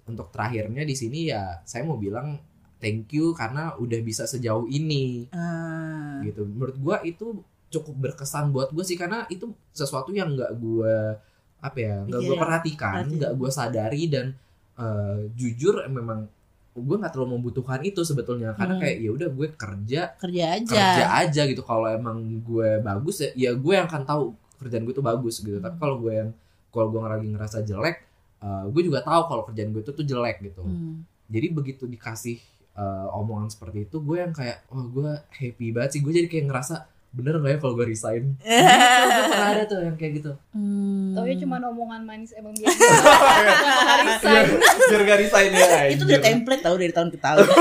untuk 0.05 0.29
terakhirnya 0.29 0.81
di 0.81 0.93
sini 0.93 1.25
ya 1.25 1.57
saya 1.63 1.81
mau 1.81 1.97
bilang 1.97 2.37
thank 2.77 3.09
you 3.09 3.33
karena 3.33 3.73
udah 3.75 3.99
bisa 3.99 4.23
sejauh 4.23 4.69
ini 4.69 5.25
Ah. 5.31 6.21
gitu 6.21 6.45
menurut 6.45 6.77
gua 6.77 7.01
itu 7.01 7.41
cukup 7.67 7.95
berkesan 7.99 8.53
buat 8.53 8.69
gue 8.69 8.83
sih 8.83 8.93
karena 8.93 9.25
itu 9.27 9.45
sesuatu 9.71 10.13
yang 10.13 10.31
nggak 10.31 10.53
gua 10.55 11.17
apa 11.59 11.77
ya 11.77 11.95
nggak 12.03 12.21
gue 12.21 12.35
perhatikan 12.37 13.03
nggak 13.09 13.33
gue 13.33 13.49
sadari 13.49 14.05
dan 14.05 14.37
eh, 14.75 15.19
jujur 15.33 15.81
memang 15.89 16.29
gue 16.75 16.95
nggak 16.99 17.11
terlalu 17.11 17.39
membutuhkan 17.39 17.79
itu 17.81 18.03
sebetulnya. 18.03 18.51
Karena 18.51 18.75
Hmm. 18.75 18.81
kayak 18.83 18.97
ya 18.99 19.09
udah 19.09 19.29
gue 19.31 19.47
kerja 19.55 20.01
kerja 20.19 20.43
aja. 20.53 20.75
kerja 20.75 21.05
aja 21.23 21.41
gitu. 21.47 21.63
Kalau 21.63 21.87
emang 21.87 22.19
gue 22.43 22.69
bagus 22.79 23.23
ya 23.23 23.29
ya 23.33 23.51
gue 23.55 23.73
yang 23.73 23.87
akan 23.87 24.03
tahu 24.03 24.23
kerjaan 24.59 24.83
gue 24.83 24.91
tuh 24.91 25.01
bagus 25.01 25.39
gitu. 25.39 25.57
Tapi 25.57 25.75
kalau 25.75 25.95
gue 25.97 26.13
yang 26.13 26.29
kalau 26.69 26.91
gue 26.91 26.99
lagi 26.99 27.27
ngerasa 27.27 27.63
jelek 27.63 27.97
eh, 28.43 28.63
gue 28.67 28.81
juga 28.83 28.99
tahu 28.99 29.21
kalau 29.25 29.43
kerjaan 29.43 29.71
gue 29.71 29.81
itu 29.81 29.91
tuh 29.91 30.03
jelek 30.03 30.43
gitu. 30.43 30.61
Hmm. 30.61 31.07
jadi 31.25 31.49
begitu 31.49 31.87
dikasih 31.87 32.37
eh, 32.75 33.07
omongan 33.15 33.47
seperti 33.47 33.87
itu 33.87 33.97
gue 33.97 34.17
yang 34.19 34.29
kayak 34.29 34.67
wah 34.67 34.83
gue 34.83 35.09
happy 35.31 35.71
banget 35.71 35.95
sih. 35.95 36.01
Gue 36.03 36.11
jadi 36.11 36.27
kayak 36.27 36.45
ngerasa 36.51 36.75
bener 37.15 37.33
gak 37.37 37.47
ya 37.47 37.57
kalau 37.57 37.73
gue 37.73 37.87
resign 37.87 38.35
gitu, 38.35 38.43
gue 38.43 39.23
pernah 39.25 39.49
ada 39.49 39.63
tuh 39.63 39.79
yang 39.81 39.95
kayak 39.95 40.13
gitu 40.19 40.31
Hmm. 40.51 41.11
Taunya 41.13 41.35
cuma 41.37 41.55
omongan 41.61 42.03
manis 42.03 42.31
emang 42.31 42.51
biasa. 42.53 42.75
Nggak 42.75 43.99
resign. 44.01 44.45
biar 44.85 45.01
gak 45.01 45.19
resign 45.21 45.49
ya 45.51 45.67
itu 45.89 46.03
udah 46.03 46.19
template 46.21 46.61
tau 46.61 46.75
dari 46.75 46.91
tahun 46.91 47.09
ke 47.09 47.19
tahun 47.19 47.47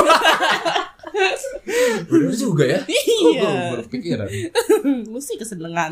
bener 2.04 2.32
juga 2.32 2.64
ya 2.66 2.80
Iya. 2.84 3.40
gue 3.40 3.70
baru 3.70 3.82
kepikiran 3.86 4.28
mesti 5.06 5.32
kesenengan 5.36 5.90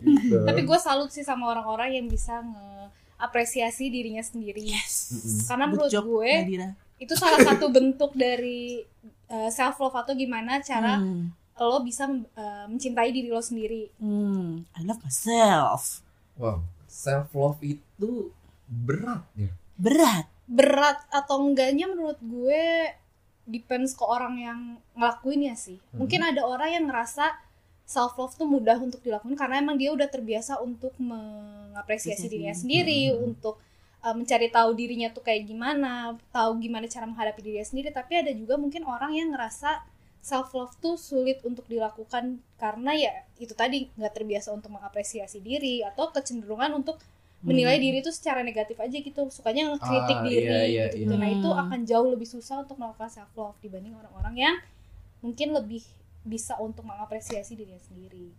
gitu. 0.00 0.36
Tapi 0.40 0.60
gue 0.62 0.78
salut 0.78 1.10
sih 1.10 1.22
sama 1.22 1.48
orang-orang 1.48 1.94
yang 1.94 2.06
bisa 2.06 2.40
ngeapresiasi 2.40 3.88
dirinya 3.88 4.20
sendiri. 4.20 4.70
Mm-mm. 4.70 5.44
Karena 5.44 5.64
menurut 5.66 5.88
job, 5.88 6.04
gue 6.04 6.32
Nadira. 6.40 6.68
itu 6.96 7.14
salah 7.14 7.40
satu 7.40 7.68
bentuk 7.68 8.14
dari 8.14 8.82
self 9.48 9.78
love 9.78 9.96
atau 9.96 10.12
gimana 10.12 10.58
cara 10.60 10.98
Hmm. 10.98 11.30
Lo 11.58 11.78
bisa 11.86 12.10
uh, 12.10 12.66
mencintai 12.66 13.10
diri 13.14 13.30
lo 13.30 13.38
sendiri. 13.38 13.90
Hmm. 14.02 14.66
I 14.74 14.82
love 14.82 15.00
myself 15.02 16.02
wow 16.34 16.58
self 16.90 17.30
love 17.34 17.62
itu 17.62 18.34
berat 18.66 19.22
ya 19.38 19.50
berat 19.78 20.26
Berat 20.44 21.00
atau 21.08 21.40
enggaknya 21.40 21.88
menurut 21.88 22.20
gue 22.20 22.92
depends 23.48 23.96
ke 23.96 24.04
orang 24.04 24.36
yang 24.36 24.60
ngelakuinnya 24.92 25.56
sih. 25.56 25.80
Hmm. 25.88 26.04
Mungkin 26.04 26.20
ada 26.20 26.44
orang 26.44 26.68
yang 26.68 26.84
ngerasa 26.84 27.32
self 27.88 28.12
love 28.20 28.36
tuh 28.36 28.44
mudah 28.44 28.76
untuk 28.76 29.00
dilakukan 29.00 29.36
karena 29.36 29.60
emang 29.64 29.80
dia 29.80 29.92
udah 29.92 30.04
terbiasa 30.04 30.60
untuk 30.60 30.92
mengapresiasi 31.00 32.28
Apresiasi. 32.28 32.28
dirinya 32.28 32.56
sendiri, 32.56 33.00
Hmm. 33.08 33.32
untuk 33.32 33.56
uh, 34.04 34.12
mencari 34.12 34.48
tahu 34.52 34.76
dirinya 34.76 35.08
tuh 35.12 35.24
kayak 35.24 35.48
gimana, 35.48 36.12
tahu 36.28 36.60
gimana 36.60 36.88
cara 36.92 37.08
menghadapi 37.08 37.40
dirinya 37.40 37.64
sendiri. 37.68 37.88
Tapi 37.88 38.12
ada 38.20 38.32
juga 38.36 38.60
mungkin 38.60 38.84
orang 38.84 39.16
yang 39.16 39.32
ngerasa 39.32 39.80
self 40.24 40.56
love 40.56 40.72
tuh 40.80 40.96
sulit 40.96 41.44
untuk 41.44 41.68
dilakukan 41.68 42.40
karena 42.56 42.96
ya 42.96 43.12
itu 43.36 43.52
tadi 43.52 43.92
nggak 43.92 44.12
terbiasa 44.14 44.56
untuk 44.56 44.72
mengapresiasi 44.72 45.44
diri 45.44 45.84
atau 45.84 46.08
kecenderungan 46.08 46.72
untuk 46.72 46.96
menilai 47.44 47.76
diri 47.76 48.00
itu 48.00 48.08
secara 48.08 48.40
negatif 48.40 48.80
aja 48.80 48.96
gitu 48.96 49.28
sukanya 49.28 49.76
ngekritik 49.76 50.16
Ah, 50.16 50.24
diri 50.24 50.48
iya, 50.48 50.62
iya, 50.64 50.84
gitu 50.96 51.12
iya. 51.12 51.20
nah 51.20 51.28
itu 51.28 51.44
Hmm. 51.44 51.60
akan 51.60 51.80
jauh 51.84 52.08
lebih 52.08 52.24
susah 52.24 52.64
untuk 52.64 52.80
melakukan 52.80 53.12
self 53.12 53.28
love 53.36 53.52
dibanding 53.60 53.92
orang-orang 53.92 54.32
yang 54.34 54.56
mungkin 55.20 55.52
lebih 55.52 55.84
bisa 56.24 56.56
untuk 56.56 56.88
mengapresiasi 56.88 57.52
dirinya 57.52 57.84
sendiri 57.84 58.32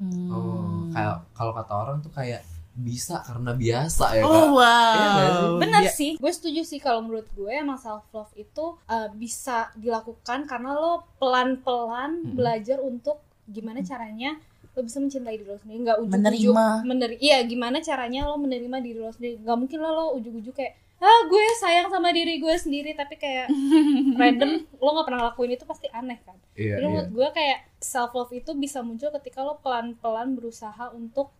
Hmm. 0.00 0.30
oh 0.32 0.88
kayak 0.88 1.28
kalau 1.34 1.52
kata 1.52 1.72
orang 1.74 1.96
tuh 2.00 2.08
kayak 2.08 2.40
bisa 2.78 3.18
karena 3.20 3.52
biasa 3.52 4.04
ya 4.14 4.22
oh 4.22 4.30
kak 4.30 4.48
wow 4.48 4.94
Iya 4.94 5.10
sih? 5.26 5.58
benar 5.58 5.82
Iya. 5.82 5.92
sih 5.92 6.10
gue 6.14 6.32
setuju 6.32 6.60
sih 6.62 6.78
kalau 6.78 7.00
menurut 7.00 7.26
gue 7.28 7.50
emang 7.50 7.74
self 7.76 8.06
love 8.08 8.30
itu 8.34 8.64
uh, 8.80 9.08
bisa 9.12 9.74
dilakukan 9.74 10.44
karena 10.44 10.70
lo 10.72 11.02
pelan-pelan 11.18 12.10
Hmm. 12.20 12.34
belajar 12.34 12.78
untuk 12.80 13.18
gimana 13.44 13.80
caranya 13.80 14.38
lo 14.70 14.80
bisa 14.80 14.96
mencintai 14.96 15.34
diri 15.34 15.44
lo 15.44 15.56
sendiri 15.56 15.78
nggak 15.82 15.98
ujuk 16.00 16.14
Menerima. 16.14 16.66
meneri 16.84 17.16
iya 17.18 17.42
gimana 17.42 17.78
caranya 17.80 18.24
lo 18.24 18.36
menerima 18.36 18.78
diri 18.78 18.98
lo 18.98 19.10
sendiri 19.10 19.38
nggak 19.38 19.58
mungkin 19.58 19.78
lo 19.78 19.90
lo 19.90 20.04
ujuk-ujuk 20.14 20.54
kayak 20.54 20.72
ah 20.98 21.20
gue 21.24 21.44
sayang 21.56 21.86
sama 21.88 22.10
diri 22.10 22.36
gue 22.36 22.54
sendiri 22.54 22.90
tapi 22.92 23.14
kayak 23.14 23.50
random 24.20 24.50
lo 24.72 24.88
nggak 24.92 25.06
pernah 25.06 25.22
lakuin 25.26 25.50
itu 25.52 25.62
pasti 25.64 25.86
aneh 25.88 26.18
kan 26.20 26.34
iya 26.54 26.74
jadi 26.74 26.78
iya 26.80 26.88
menurut 26.88 27.10
gue 27.12 27.28
kayak 27.32 27.58
self 27.78 28.10
love 28.12 28.30
itu 28.30 28.50
bisa 28.54 28.78
muncul 28.80 29.10
ketika 29.12 29.40
lo 29.40 29.58
pelan-pelan 29.58 30.32
berusaha 30.32 30.90
untuk 30.92 31.34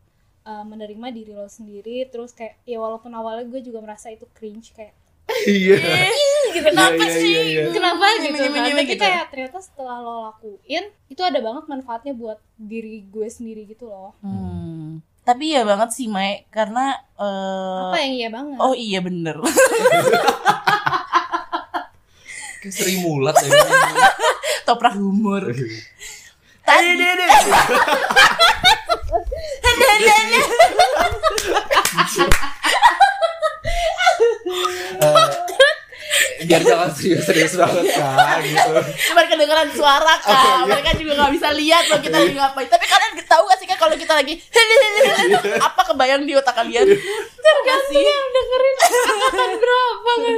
uh, 0.48 0.64
menerima 0.64 1.06
diri 1.12 1.32
lo 1.36 1.44
sendiri 1.44 2.08
terus 2.08 2.32
kayak 2.32 2.56
ya 2.64 2.80
walaupun 2.80 3.12
awalnya 3.12 3.44
gue 3.44 3.60
juga 3.60 3.84
merasa 3.84 4.08
itu 4.08 4.24
cringe 4.32 4.72
kayak 4.72 4.96
iya. 5.44 5.76
Gitu 6.48 6.64
kenapa 6.64 7.04
Iya, 7.04 7.12
iya, 7.12 7.20
sih? 7.20 7.28
iya, 7.28 7.42
iya. 7.44 7.62
kenapa? 7.68 8.04
Gitu 8.16 8.32
Gini, 8.32 8.38
gini, 8.40 8.48
kan. 8.48 8.64
Gini, 8.64 8.72
tapi 8.80 8.88
gitu. 8.88 9.04
kayak 9.04 9.24
ternyata 9.28 9.58
setelah 9.60 9.96
lo 10.00 10.14
lakuin 10.32 10.84
itu 11.12 11.20
ada 11.20 11.38
banget 11.44 11.64
manfaatnya 11.68 12.12
buat 12.16 12.40
diri 12.56 13.04
gue 13.04 13.28
sendiri 13.28 13.68
gitu 13.68 13.92
loh. 13.92 14.16
Hmm. 14.24 15.04
Tapi 15.28 15.52
iya 15.52 15.68
banget 15.68 15.92
sih 15.92 16.08
Mai. 16.08 16.48
Karena 16.48 16.96
eh, 17.20 17.80
apa 17.92 18.00
yang 18.00 18.14
iya 18.16 18.28
banget? 18.32 18.58
Oh 18.64 18.72
iya 18.72 19.04
bener. 19.04 19.36
Kayak 22.64 22.72
Sri 22.72 23.04
Mulat 23.04 23.36
ya. 23.44 23.52
Toprak. 24.66 24.96
Humor 24.96 25.52
Tadi 26.64 27.00
biar 36.48 36.64
jangan 36.64 36.88
serius-serius 36.96 37.60
banget 37.60 37.92
kan 37.92 38.40
gitu. 38.40 38.72
Cuma 39.12 39.20
kedengeran 39.28 39.68
suara 39.74 40.16
kak. 40.22 40.32
Oh, 40.32 40.64
iya. 40.64 40.64
Mereka 40.64 40.90
juga 40.96 41.12
gak 41.20 41.32
bisa 41.36 41.48
lihat 41.52 41.84
loh 41.92 42.00
kita 42.00 42.16
lagi 42.16 42.34
ngapain. 42.34 42.68
Tapi 42.72 42.84
kalian 42.88 43.12
tahu 43.28 43.42
gak 43.44 43.58
sih 43.60 43.66
kak 43.68 43.76
kalau 43.76 43.92
kita 44.00 44.16
lagi 44.16 44.40
Apa 45.60 45.82
kebayang 45.92 46.24
di 46.24 46.32
otak 46.32 46.56
kalian? 46.56 46.88
Tergantung 47.36 48.00
yang 48.00 48.26
dengerin 48.32 48.76
Angkatan 48.88 49.50
berapa 49.60 50.12
kan 50.16 50.36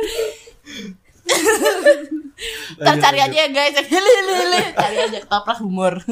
Ntar 2.80 2.96
cari 2.96 3.18
aja 3.20 3.36
ya 3.46 3.48
guys. 3.52 3.76
Cari 3.76 4.96
aja. 4.98 5.18
Ketoprak 5.22 5.62
humor. 5.62 6.02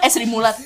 Eh 0.00 0.08
Sri 0.08 0.24
Mulat 0.24 0.56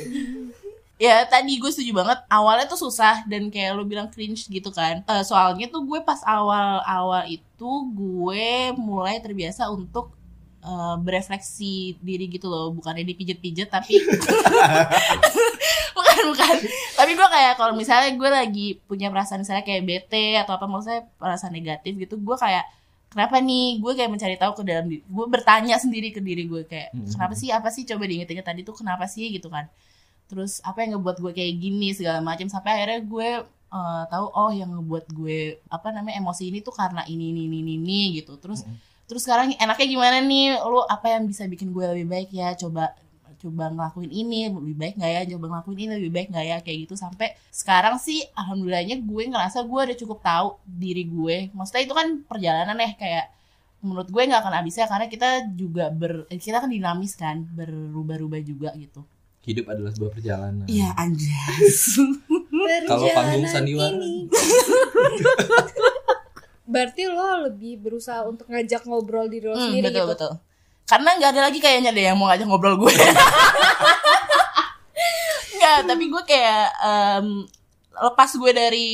Ya 1.01 1.25
tadi 1.25 1.57
gue 1.57 1.71
setuju 1.73 1.97
banget. 1.97 2.21
Awalnya 2.29 2.69
tuh 2.69 2.77
susah 2.77 3.25
Dan 3.25 3.49
kayak 3.49 3.73
lo 3.73 3.89
bilang 3.89 4.13
cringe 4.13 4.45
gitu 4.47 4.69
kan. 4.69 5.01
Eh, 5.03 5.25
Soalnya 5.25 5.67
tuh 5.73 5.83
gue 5.89 5.99
pas 6.05 6.21
awal-awal 6.21 7.25
itu 7.25 7.71
Gue 7.97 8.71
mulai 8.77 9.17
terbiasa 9.17 9.73
untuk 9.73 10.13
eh, 10.61 10.97
Berefleksi 11.01 11.97
diri 11.99 12.29
gitu 12.29 12.53
loh. 12.53 12.69
Bukannya 12.71 13.03
dipijet-pijet 13.03 13.73
tapi 13.73 13.97
Bukan 15.97 16.17
bukan. 16.37 16.55
Tapi 16.95 17.11
gue 17.17 17.29
kayak 17.33 17.55
kalau 17.57 17.73
misalnya 17.73 18.13
gue 18.13 18.31
lagi 18.31 18.67
punya 18.85 19.09
perasaan 19.09 19.41
Misalnya 19.41 19.65
kayak 19.65 19.83
bete 19.85 20.37
Atau 20.37 20.53
apa 20.55 20.69
maksudnya 20.69 21.09
perasaan 21.17 21.53
negatif 21.53 21.97
gitu 21.97 22.21
Gue 22.21 22.37
kayak 22.37 22.69
Kenapa 23.11 23.43
nih? 23.43 23.83
Gue 23.83 23.99
kayak 23.99 24.07
mencari 24.07 24.39
tahu 24.39 24.55
ke 24.55 24.63
dalam 24.63 24.87
diri. 24.87 25.03
Gue 25.03 25.27
bertanya 25.27 25.75
sendiri 25.83 26.15
ke 26.15 26.23
diri 26.23 26.47
gue 26.47 26.63
Kayak 26.63 26.95
Hmm. 26.95 27.11
kenapa 27.11 27.35
sih? 27.35 27.51
Apa 27.51 27.69
sih? 27.73 27.83
Coba 27.83 28.07
diinget-inget 28.07 28.45
tadi 28.45 28.61
tuh 28.63 28.77
kenapa 28.77 29.09
sih? 29.09 29.33
Gitu 29.33 29.49
kan 29.49 29.67
terus 30.31 30.63
apa 30.63 30.87
yang 30.87 30.95
ngebuat 30.97 31.17
gue 31.19 31.33
kayak 31.35 31.55
gini 31.59 31.91
segala 31.91 32.23
macam 32.23 32.47
sampai 32.47 32.71
akhirnya 32.79 33.03
gue 33.03 33.29
eh, 33.75 34.03
tahu 34.07 34.27
oh 34.31 34.51
yang 34.55 34.71
ngebuat 34.79 35.05
gue 35.11 35.59
apa 35.67 35.91
namanya 35.91 36.23
emosi 36.23 36.55
ini 36.55 36.59
tuh 36.63 36.71
karena 36.71 37.03
ini 37.11 37.35
ini 37.35 37.51
ini 37.51 37.59
ini, 37.67 37.73
ini, 37.83 38.01
gitu. 38.23 38.39
Terus 38.39 38.63
Mm-mm. 38.63 38.79
terus 39.11 39.27
sekarang 39.27 39.51
enaknya 39.59 39.87
gimana 39.91 40.23
nih? 40.23 40.63
Lo 40.63 40.87
apa 40.87 41.19
yang 41.19 41.27
bisa 41.27 41.51
bikin 41.51 41.75
gue 41.75 41.83
lebih 41.83 42.07
baik 42.07 42.31
ya? 42.31 42.55
Coba 42.55 42.95
coba 43.41 43.73
ngelakuin 43.73 44.13
ini 44.13 44.53
lebih 44.55 44.77
baik 44.79 44.95
nggak 45.03 45.13
ya? 45.19 45.23
Coba 45.35 45.45
ngelakuin 45.51 45.79
ini 45.83 45.93
lebih 45.99 46.13
baik 46.15 46.29
nggak 46.31 46.47
ya? 46.47 46.57
Kayak 46.63 46.79
gitu 46.87 46.95
sampai 46.95 47.29
sekarang 47.51 47.99
sih 47.99 48.23
alhamdulillahnya 48.39 49.03
gue 49.03 49.23
ngerasa 49.35 49.67
gue 49.67 49.81
udah 49.91 49.99
cukup 49.99 50.19
tahu 50.23 50.49
diri 50.63 51.05
gue. 51.11 51.37
Maksudnya 51.51 51.83
itu 51.91 51.95
kan 51.99 52.07
perjalanan 52.31 52.79
ya 52.79 52.91
kayak 52.95 53.27
menurut 53.83 54.09
gue 54.13 54.23
nggak 54.29 54.41
akan 54.45 54.55
habisnya 54.63 54.87
karena 54.87 55.07
kita 55.11 55.29
juga 55.57 55.89
ber 55.91 56.29
kita 56.31 56.61
kan 56.63 56.71
dinamis 56.71 57.17
kan 57.17 57.49
berubah-ubah 57.51 58.41
juga 58.45 58.71
gitu 58.77 59.03
hidup 59.43 59.67
adalah 59.67 59.91
sebuah 59.91 60.13
perjalanan 60.13 60.65
Iya 60.65 60.93
anjas. 60.95 61.97
Kalau 62.87 63.09
panggung 63.09 63.41
Perjalanan 63.41 63.49
sandiwara? 63.49 63.97
ini. 63.97 64.29
berarti 66.71 67.03
lo 67.05 67.45
lebih 67.45 67.79
berusaha 67.79 68.23
untuk 68.23 68.47
ngajak 68.47 68.85
ngobrol 68.85 69.27
diri 69.27 69.45
lo 69.45 69.55
Hmm, 69.55 69.63
sendiri 69.69 69.87
betul 69.87 69.97
gitu 69.97 70.09
betul. 70.15 70.33
Karena 70.87 71.09
nggak 71.15 71.31
ada 71.33 71.41
lagi 71.47 71.59
kayaknya 71.59 71.91
deh 71.91 72.05
yang 72.05 72.15
mau 72.15 72.27
ngajak 72.27 72.47
ngobrol 72.47 72.75
gue. 72.79 72.93
Nggak, 75.53 75.77
tapi 75.87 76.05
gue 76.09 76.23
kayak 76.25 76.65
em, 76.81 77.27
lepas 77.93 78.31
gue 78.33 78.51
dari 78.51 78.89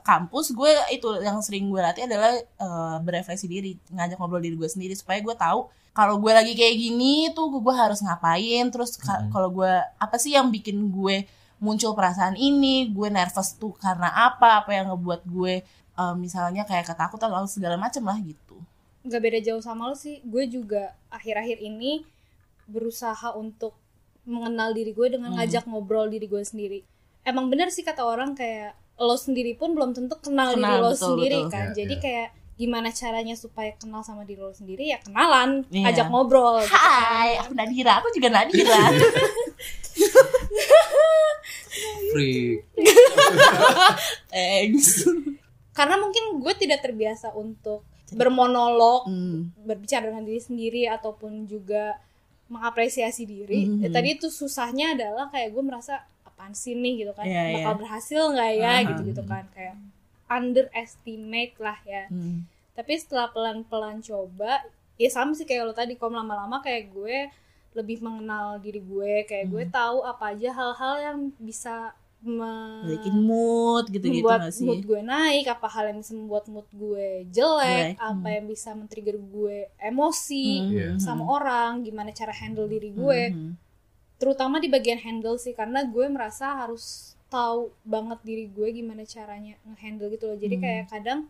kampus 0.00 0.50
gue 0.50 0.70
itu 0.90 1.06
yang 1.18 1.38
sering 1.40 1.66
gue 1.66 1.76
latih 1.76 2.06
adalah 2.06 2.30
eh, 2.36 2.94
berefleksi 3.02 3.44
diri 3.44 3.74
ngajak 3.90 4.16
ngobrol 4.16 4.38
diri 4.38 4.54
gue 4.54 4.64
sendiri 4.64 4.94
supaya 4.94 5.18
gue 5.18 5.34
tahu 5.34 5.66
kalau 5.96 6.18
gue 6.18 6.28
lagi 6.30 6.52
kayak 6.52 6.76
gini 6.76 7.12
tuh 7.32 7.48
gue 7.50 7.72
harus 7.74 7.98
ngapain 7.98 8.68
terus 8.68 8.94
Mhm. 8.94 9.32
kalau 9.32 9.48
gue 9.50 9.72
apa 9.96 10.16
sih 10.16 10.30
yang 10.30 10.48
bikin 10.48 10.92
gue 10.92 11.24
muncul 11.56 11.90
perasaan 11.90 12.36
ini 12.36 12.74
gue 12.88 13.08
nervous 13.08 13.56
tuh 13.56 13.72
karena 13.74 14.12
apa 14.12 14.60
apa 14.60 14.70
yang 14.70 14.92
ngebuat 14.92 15.24
gue 15.26 15.54
eh, 15.96 16.14
misalnya 16.14 16.62
kayak 16.62 16.84
ketakutan 16.86 17.32
atau 17.32 17.48
segala 17.48 17.74
macem 17.76 18.04
lah 18.04 18.20
gitu 18.20 18.60
nggak 19.02 19.22
beda 19.22 19.38
jauh 19.42 19.62
sama 19.62 19.86
lo 19.86 19.96
sih 19.96 20.20
gue 20.22 20.44
juga 20.46 20.82
akhir-akhir 21.08 21.56
ini 21.58 22.04
berusaha 22.66 23.32
untuk 23.32 23.72
mengenal 24.24 24.74
diri 24.74 24.90
gue 24.90 25.08
dengan 25.08 25.30
Hmm. 25.30 25.38
ngajak 25.38 25.64
ngobrol 25.64 26.06
diri 26.06 26.26
gue 26.26 26.42
sendiri 26.42 26.82
emang 27.22 27.46
bener 27.46 27.70
sih 27.70 27.80
kata 27.80 28.02
orang 28.02 28.34
kayak 28.34 28.74
lo 28.96 29.14
sendiri 29.14 29.54
pun 29.54 29.72
belum 29.72 29.92
tentu 29.92 30.16
kenal, 30.18 30.50
diri 30.50 30.60
Kenal, 30.62 30.80
lo 30.82 30.90
betul, 30.90 31.04
sendiri 31.14 31.38
betul. 31.38 31.50
kan 31.50 31.66
Iya, 31.66 31.74
jadi 31.74 31.94
iya. 31.94 32.02
kayak 32.02 32.28
gimana 32.56 32.88
caranya 32.90 33.32
supaya 33.34 33.72
kenal 33.72 34.00
sama 34.00 34.24
diri 34.24 34.40
lo 34.40 34.50
sendiri 34.50 34.88
ya 34.88 34.98
kenalan 34.98 35.62
Iya. 35.68 35.92
ajak 35.92 36.06
ngobrol 36.08 36.56
gitu 36.58 36.72
kan. 36.72 36.80
Hai, 36.80 37.36
aku 37.38 37.52
Nadira, 37.52 38.00
aku 38.00 38.08
juga 38.10 38.28
Nadira. 38.30 38.80
Freak. 42.08 42.64
Thanks. 44.28 45.04
karena 45.70 46.00
mungkin 46.00 46.40
gue 46.40 46.54
tidak 46.56 46.80
terbiasa 46.80 47.36
untuk 47.36 47.84
bermonolog 48.08 49.04
Hmm. 49.04 49.52
berbicara 49.58 50.08
dengan 50.08 50.24
diri 50.24 50.40
sendiri 50.40 50.88
ataupun 50.88 51.44
juga 51.44 52.00
mengapresiasi 52.48 53.28
diri 53.28 53.68
Mhm. 53.68 53.84
Ya, 53.84 53.88
tadi 53.90 54.16
itu 54.16 54.30
susahnya 54.30 54.96
adalah 54.96 55.28
kayak 55.28 55.52
gue 55.52 55.60
merasa 55.60 56.00
apaan 56.22 56.56
sih 56.56 56.72
nih 56.72 57.04
gitu 57.04 57.12
kan 57.12 57.28
Iya, 57.28 57.60
bakal 57.60 57.74
iya. 57.74 57.76
berhasil 57.76 58.22
nggak 58.30 58.52
ya 58.54 58.70
Aha. 58.70 58.86
gitu 58.86 59.00
gitu 59.04 59.22
kan 59.22 59.44
kayak 59.52 59.74
underestimate 60.28 61.54
lah 61.56 61.78
ya 61.82 62.04
Hmm. 62.06 62.44
tapi 62.72 62.92
setelah 62.94 63.28
pelan-pelan 63.28 64.00
coba 64.00 64.60
ya 64.94 65.08
sama 65.08 65.32
sih 65.32 65.44
kayak 65.44 65.64
lo 65.64 65.72
tadi 65.72 65.94
kom 65.94 66.10
lama-lama 66.10 66.58
kayak 66.58 66.90
gue 66.90 67.18
lebih 67.72 68.00
mengenal 68.00 68.56
diri 68.56 68.80
gue 68.80 69.24
kayak 69.24 69.46
gue 69.46 69.64
Hmm. 69.64 69.74
tahu 69.74 69.98
apa 70.02 70.32
aja 70.32 70.50
hal-hal 70.50 70.94
yang 70.98 71.18
bisa 71.36 71.92
me- 72.18 72.82
Balikin 72.82 73.16
mood 73.18 73.84
gitu-gitu 73.86 74.24
membuat 74.24 74.40
gak 74.42 74.54
sih? 74.54 74.64
mood 74.64 74.82
gue 74.82 75.00
naik 75.00 75.46
apa 75.46 75.68
hal 75.68 75.84
yang 75.86 75.98
bisa 76.00 76.12
membuat 76.12 76.44
mood 76.46 76.66
gue 76.70 77.08
jelek 77.28 77.94
apa 77.94 78.08
hmm. 78.18 78.34
yang 78.34 78.46
bisa 78.46 78.68
men-trigger 78.72 79.16
gue 79.16 79.56
emosi 79.78 80.48
Iya. 80.66 80.88
sama 80.98 81.22
orang 81.24 81.80
gimana 81.82 82.10
cara 82.10 82.32
handle 82.32 82.66
diri 82.66 82.90
gue 82.90 83.20
Hmm. 83.30 83.52
terutama 84.16 84.56
di 84.56 84.66
bagian 84.66 84.96
handle 84.98 85.36
sih 85.36 85.52
karena 85.52 85.84
gue 85.84 86.06
merasa 86.08 86.56
harus 86.56 87.12
tahu 87.28 87.74
banget 87.82 88.18
diri 88.22 88.44
gue 88.46 88.68
gimana 88.72 89.02
caranya 89.02 89.58
ngehandle 89.64 90.08
gitu 90.08 90.24
loh 90.26 90.36
jadi 90.36 90.54
Hmm. 90.54 90.62
kayak 90.62 90.84
kadang 90.88 91.20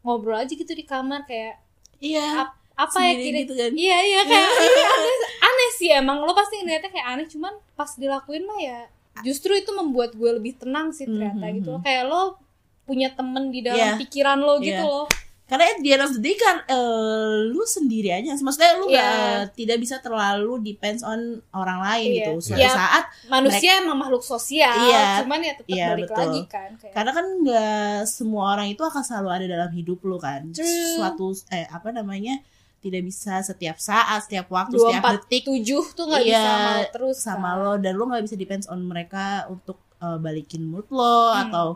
ngobrol 0.00 0.36
aja 0.36 0.48
gitu 0.48 0.70
di 0.70 0.82
kamar 0.82 1.24
kayak 1.24 1.58
Iya. 1.98 2.44
ap- 2.44 2.56
apa 2.76 2.98
ya 3.00 3.12
kira 3.16 3.38
gitu 3.40 3.54
kan. 3.54 3.72
iya 3.74 3.98
iya 4.00 4.20
kayak 4.22 4.50
iya, 4.52 4.86
aneh, 4.86 5.16
aneh 5.40 5.70
sih 5.74 5.88
emang 5.90 6.20
lo 6.20 6.30
pasti 6.30 6.60
ngeliatnya 6.60 6.90
kayak 6.90 7.08
aneh 7.10 7.26
cuman 7.26 7.54
pas 7.72 7.90
dilakuin 7.92 8.44
mah 8.44 8.60
ya 8.60 8.80
justru 9.18 9.50
itu 9.52 9.72
membuat 9.72 10.12
gue 10.12 10.28
lebih 10.30 10.56
tenang 10.56 10.92
sih 10.92 11.04
ternyata 11.04 11.40
Mhm. 11.42 11.54
gitu 11.56 11.68
loh 11.70 11.80
kayak 11.80 12.04
lo 12.04 12.36
punya 12.84 13.10
temen 13.10 13.48
di 13.48 13.60
dalam 13.60 13.80
Iya. 13.82 13.98
pikiran 13.98 14.38
lo 14.38 14.60
gitu 14.60 14.76
Iya. 14.76 14.86
loh 14.86 15.06
Karena 15.46 15.62
at 15.64 15.78
the 15.78 15.88
end 15.88 16.02
of 16.02 16.10
the 16.10 16.18
day 16.20 16.34
kan 16.34 16.58
eh, 16.60 17.46
lu 17.46 17.62
sendiri 17.62 18.10
aja. 18.10 18.34
Maksudnya 18.34 18.72
lu 18.76 18.86
Iya. 18.86 18.98
nggak- 18.98 19.46
tidak 19.54 19.78
bisa 19.78 19.96
terlalu 19.98 20.58
depends 20.60 21.00
on 21.00 21.18
orang 21.50 21.78
lain 21.80 22.08
Iya. 22.08 22.16
gitu. 22.20 22.32
Suatu 22.44 22.58
Iya. 22.60 22.70
saat 22.72 23.04
manusia 23.26 23.70
emang 23.78 23.94
makhluk 23.96 24.20
sosial 24.20 24.74
Iya. 24.74 25.22
cuman 25.22 25.38
ya 25.40 25.52
tetap 25.54 25.70
Iya, 25.70 25.86
balik 25.88 26.04
betul. 26.04 26.18
lagi 26.20 26.42
kan 26.46 26.70
kayak 26.76 26.92
karena 26.92 27.10
kan 27.12 27.26
nggak 27.40 27.96
semua 28.04 28.44
orang 28.52 28.68
itu 28.68 28.82
akan 28.82 29.02
selalu 29.02 29.28
ada 29.32 29.46
dalam 29.48 29.70
hidup 29.70 29.98
lu 30.02 30.18
kan. 30.18 30.50
True. 30.50 30.98
Suatu 30.98 31.26
eh 31.48 31.66
apa 31.66 31.90
namanya? 31.90 32.42
tidak 32.76 33.02
bisa 33.02 33.42
setiap 33.42 33.78
saat, 33.78 34.22
setiap 34.22 34.46
waktu, 34.46 34.78
dua 34.78 34.94
setiap 34.94 35.02
empat 35.02 35.14
detik 35.20 35.42
tujuh 35.44 35.82
tuh 35.90 36.06
nggak 36.06 36.22
Iya, 36.22 36.38
bisa 36.38 36.50
mau 36.56 36.82
terus 36.88 37.16
sama 37.18 37.48
kan. 37.48 37.58
lo 37.58 37.72
dan 37.76 37.92
lo 37.92 38.04
nggak 38.06 38.22
bisa 38.22 38.36
depends 38.36 38.66
on 38.66 38.78
mereka 38.80 39.24
untuk 39.48 39.82
uh, 39.98 40.14
balikin 40.16 40.62
mood 40.62 40.86
lo 40.88 41.02
Hmm. 41.28 41.50
atau 41.50 41.66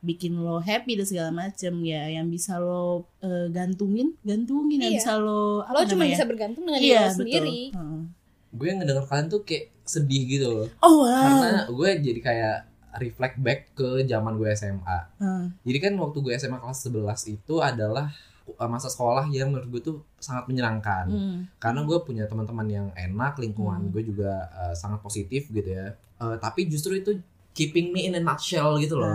bikin 0.00 0.32
lo 0.34 0.58
happy 0.58 0.94
dan 0.94 1.04
segala 1.04 1.30
macem 1.30 1.72
ya 1.82 2.08
yang 2.08 2.26
bisa 2.26 2.56
lo 2.56 2.84
uh, 3.18 3.46
gantungin 3.48 4.16
gantungin 4.20 4.80
yang 4.80 4.92
Iya. 4.92 4.98
bisa 4.98 5.12
lo 5.14 5.60
apa 5.60 5.76
lo 5.76 5.84
cuma 5.86 6.04
bisa 6.04 6.24
bergantung 6.24 6.64
dengan 6.64 6.78
diri 6.78 6.88
iya 6.88 7.00
lo 7.00 7.06
betul 7.06 7.16
sendiri 7.20 7.60
Heeh. 7.70 8.02
Gue 8.50 8.68
ngedenger 8.72 9.04
kalian 9.04 9.26
tuh 9.28 9.40
kayak 9.40 9.64
sedih 9.84 10.22
gitu 10.26 10.46
loh. 10.50 10.66
oh 10.80 11.04
wow 11.04 11.38
Karena 11.38 11.62
gue 11.66 11.90
jadi 12.02 12.20
kayak 12.20 12.56
reflect 12.92 13.36
back 13.38 13.60
ke 13.72 14.02
zaman 14.02 14.34
gue 14.34 14.50
SMA. 14.52 14.98
Heeh. 15.16 15.44
Jadi 15.62 15.78
kan 15.80 15.92
waktu 15.96 16.18
gue 16.18 16.32
SMA 16.34 16.58
kelas 16.58 16.80
11 16.82 16.98
itu 17.30 17.54
adalah 17.60 18.10
uh, 18.50 18.66
masa 18.66 18.88
sekolah 18.88 19.28
yang 19.28 19.54
menurut 19.54 19.70
gue 19.70 19.82
tuh 19.84 19.96
sangat 20.16 20.46
menyenangkan. 20.46 21.06
Hmm. 21.06 21.38
Karena 21.56 21.84
gue 21.84 21.98
punya 22.00 22.26
teman-teman 22.26 22.66
yang 22.66 22.86
enak, 22.90 23.38
lingkungan 23.38 23.80
Hmm. 23.80 23.92
gue 23.92 24.02
juga 24.04 24.32
uh, 24.50 24.74
sangat 24.74 24.98
positif 24.98 25.46
gitu 25.46 25.70
ya. 25.70 25.94
Uh, 26.16 26.34
tapi 26.36 26.66
justru 26.66 26.96
itu 26.96 27.22
keeping 27.60 27.92
me 27.92 28.08
in 28.08 28.16
a 28.16 28.22
nutshell 28.22 28.74
gitu 28.76 28.96
loh. 28.96 29.12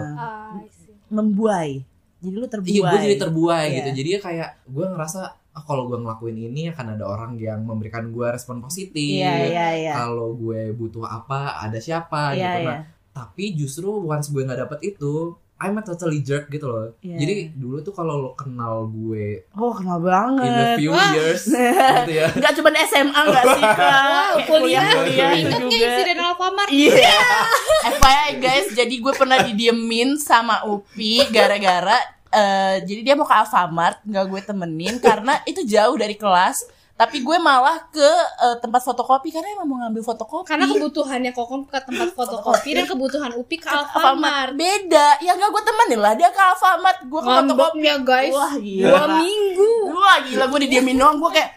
See. 0.69 0.93
membuai 1.07 1.81
jadi 2.17 2.35
lo 2.35 2.45
terbuai 2.45 2.69
Iya, 2.71 2.81
gue 2.83 2.99
jadi 3.03 3.17
terbuai 3.19 3.65
Iya. 3.65 3.75
gitu. 3.75 3.89
Jadi 3.95 4.09
ya 4.11 4.19
kayak 4.19 4.49
gue 4.67 4.85
ngerasa 4.87 5.19
ah, 5.51 5.63
kalau 5.63 5.85
gue 5.85 5.97
ngelakuin 5.97 6.37
ini 6.43 6.61
akan 6.67 6.95
ada 6.95 7.05
orang 7.05 7.31
yang 7.37 7.61
memberikan 7.61 8.09
gue 8.09 8.27
respon 8.27 8.59
positif. 8.59 9.01
iya 9.17 9.33
iya 9.43 9.67
iya 9.75 9.93
Kalau 9.95 10.33
gue 10.33 10.69
butuh 10.71 11.03
apa, 11.03 11.57
ada 11.59 11.77
siapa 11.77 12.33
iya 12.33 12.53
gitu. 12.53 12.59
iya 12.61 12.67
Nah, 12.67 12.79
tapi 13.15 13.55
justru 13.55 13.87
once 13.87 14.27
gue 14.27 14.41
nggak 14.41 14.61
dapet 14.61 14.79
itu, 14.91 15.33
I'm 15.55 15.79
a 15.79 15.83
totally 15.87 16.19
jerk 16.19 16.51
gitu 16.51 16.67
loh. 16.67 16.99
Iya. 16.99 17.15
Jadi 17.15 17.33
dulu 17.55 17.79
tuh 17.79 17.95
kalau 17.95 18.19
lo 18.19 18.31
kenal 18.35 18.91
gue 18.91 19.47
oh 19.55 19.71
kenal 19.71 20.03
in 20.03 20.03
a 20.03 20.11
banget 20.11 20.75
few 20.83 20.91
Wah. 20.91 21.15
years 21.15 21.47
gitu 22.03 22.11
ya. 22.11 22.27
nggak 22.27 22.53
cuma 22.59 22.69
SMA 22.83 23.21
nggak 23.23 23.45
sih 23.55 23.63
kak 23.63 23.87
Wow, 23.87 24.35
kuliah, 24.51 24.83
kuliah 24.83 25.31
itu 25.31 25.55
juga 25.55 25.75
insiden 25.79 26.19
Alfamart? 26.19 26.69
Iya. 26.69 27.15
FYI 27.95 28.31
guys, 28.43 28.67
jadi 28.75 28.95
gue 28.99 29.13
pernah 29.15 29.39
didiemin 29.39 30.19
sama 30.19 30.67
Upi 30.67 31.23
gara-gara 31.31 32.03
eh, 32.35 32.83
jadi 32.83 33.01
dia 33.07 33.13
mau 33.15 33.23
ke 33.23 33.31
Alfamart, 33.31 34.03
nggak 34.03 34.25
gue 34.27 34.41
temenin 34.43 34.99
karena 34.99 35.39
itu 35.47 35.63
jauh 35.63 35.95
dari 35.95 36.19
kelas. 36.19 36.67
Tapi 36.95 37.19
gue 37.19 37.37
malah 37.37 37.75
ke 37.89 38.09
eh, 38.39 38.55
tempat 38.57 38.79
fotokopi 38.79 39.27
karena 39.27 39.51
emang 39.51 39.65
mau 39.65 39.77
ngambil 39.77 40.01
fotokopi. 40.01 40.45
Karena 40.47 40.65
kebutuhannya 40.65 41.29
Kokom 41.29 41.61
ke 41.65 41.77
tempat 41.77 42.09
fotokopi 42.09 42.69
dan 42.71 42.85
kebutuhan 42.85 43.29
Upi 43.35 43.57
ke 43.57 43.67
Alfamart. 43.67 44.53
beda. 44.55 45.19
Ya 45.19 45.33
nggak 45.33 45.49
gue 45.49 45.61
temenin 45.61 45.99
lah 45.99 46.13
dia 46.13 46.29
ke 46.29 46.39
Alfamart, 46.39 47.03
gue 47.03 47.17
ke 47.17 47.27
fotokopi. 47.27 47.51
Ngambeknya 47.51 47.93
guys. 48.01 48.31
Wah 48.31 48.53
gila. 48.55 48.87
Dua 48.87 49.03
minggu. 49.19 49.71
Wah 49.91 50.15
gila 50.23 50.43
gue 50.47 50.59
didiemin 50.61 50.95
doang 50.95 51.15
gue 51.19 51.31
kayak 51.31 51.49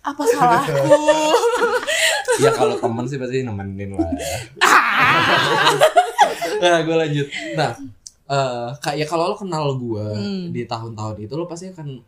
apa 0.00 0.22
salahku? 0.24 0.96
ya 2.40 2.50
kalau 2.50 2.74
temen 2.74 3.04
sih 3.04 3.16
pasti 3.16 3.42
nemenin 3.42 3.90
lah. 3.92 4.06
nah, 6.56 6.78
gue 6.80 6.96
lanjut. 6.96 7.26
Nah, 7.52 7.70
eh 8.26 8.68
kayak 8.80 9.06
kalau 9.06 9.28
lo 9.28 9.36
kenal 9.36 9.76
gue 9.76 10.06
Hmm. 10.08 10.44
di 10.50 10.64
tahun-tahun 10.64 11.20
itu 11.20 11.32
lo 11.32 11.44
pasti 11.44 11.68
akan 11.68 12.00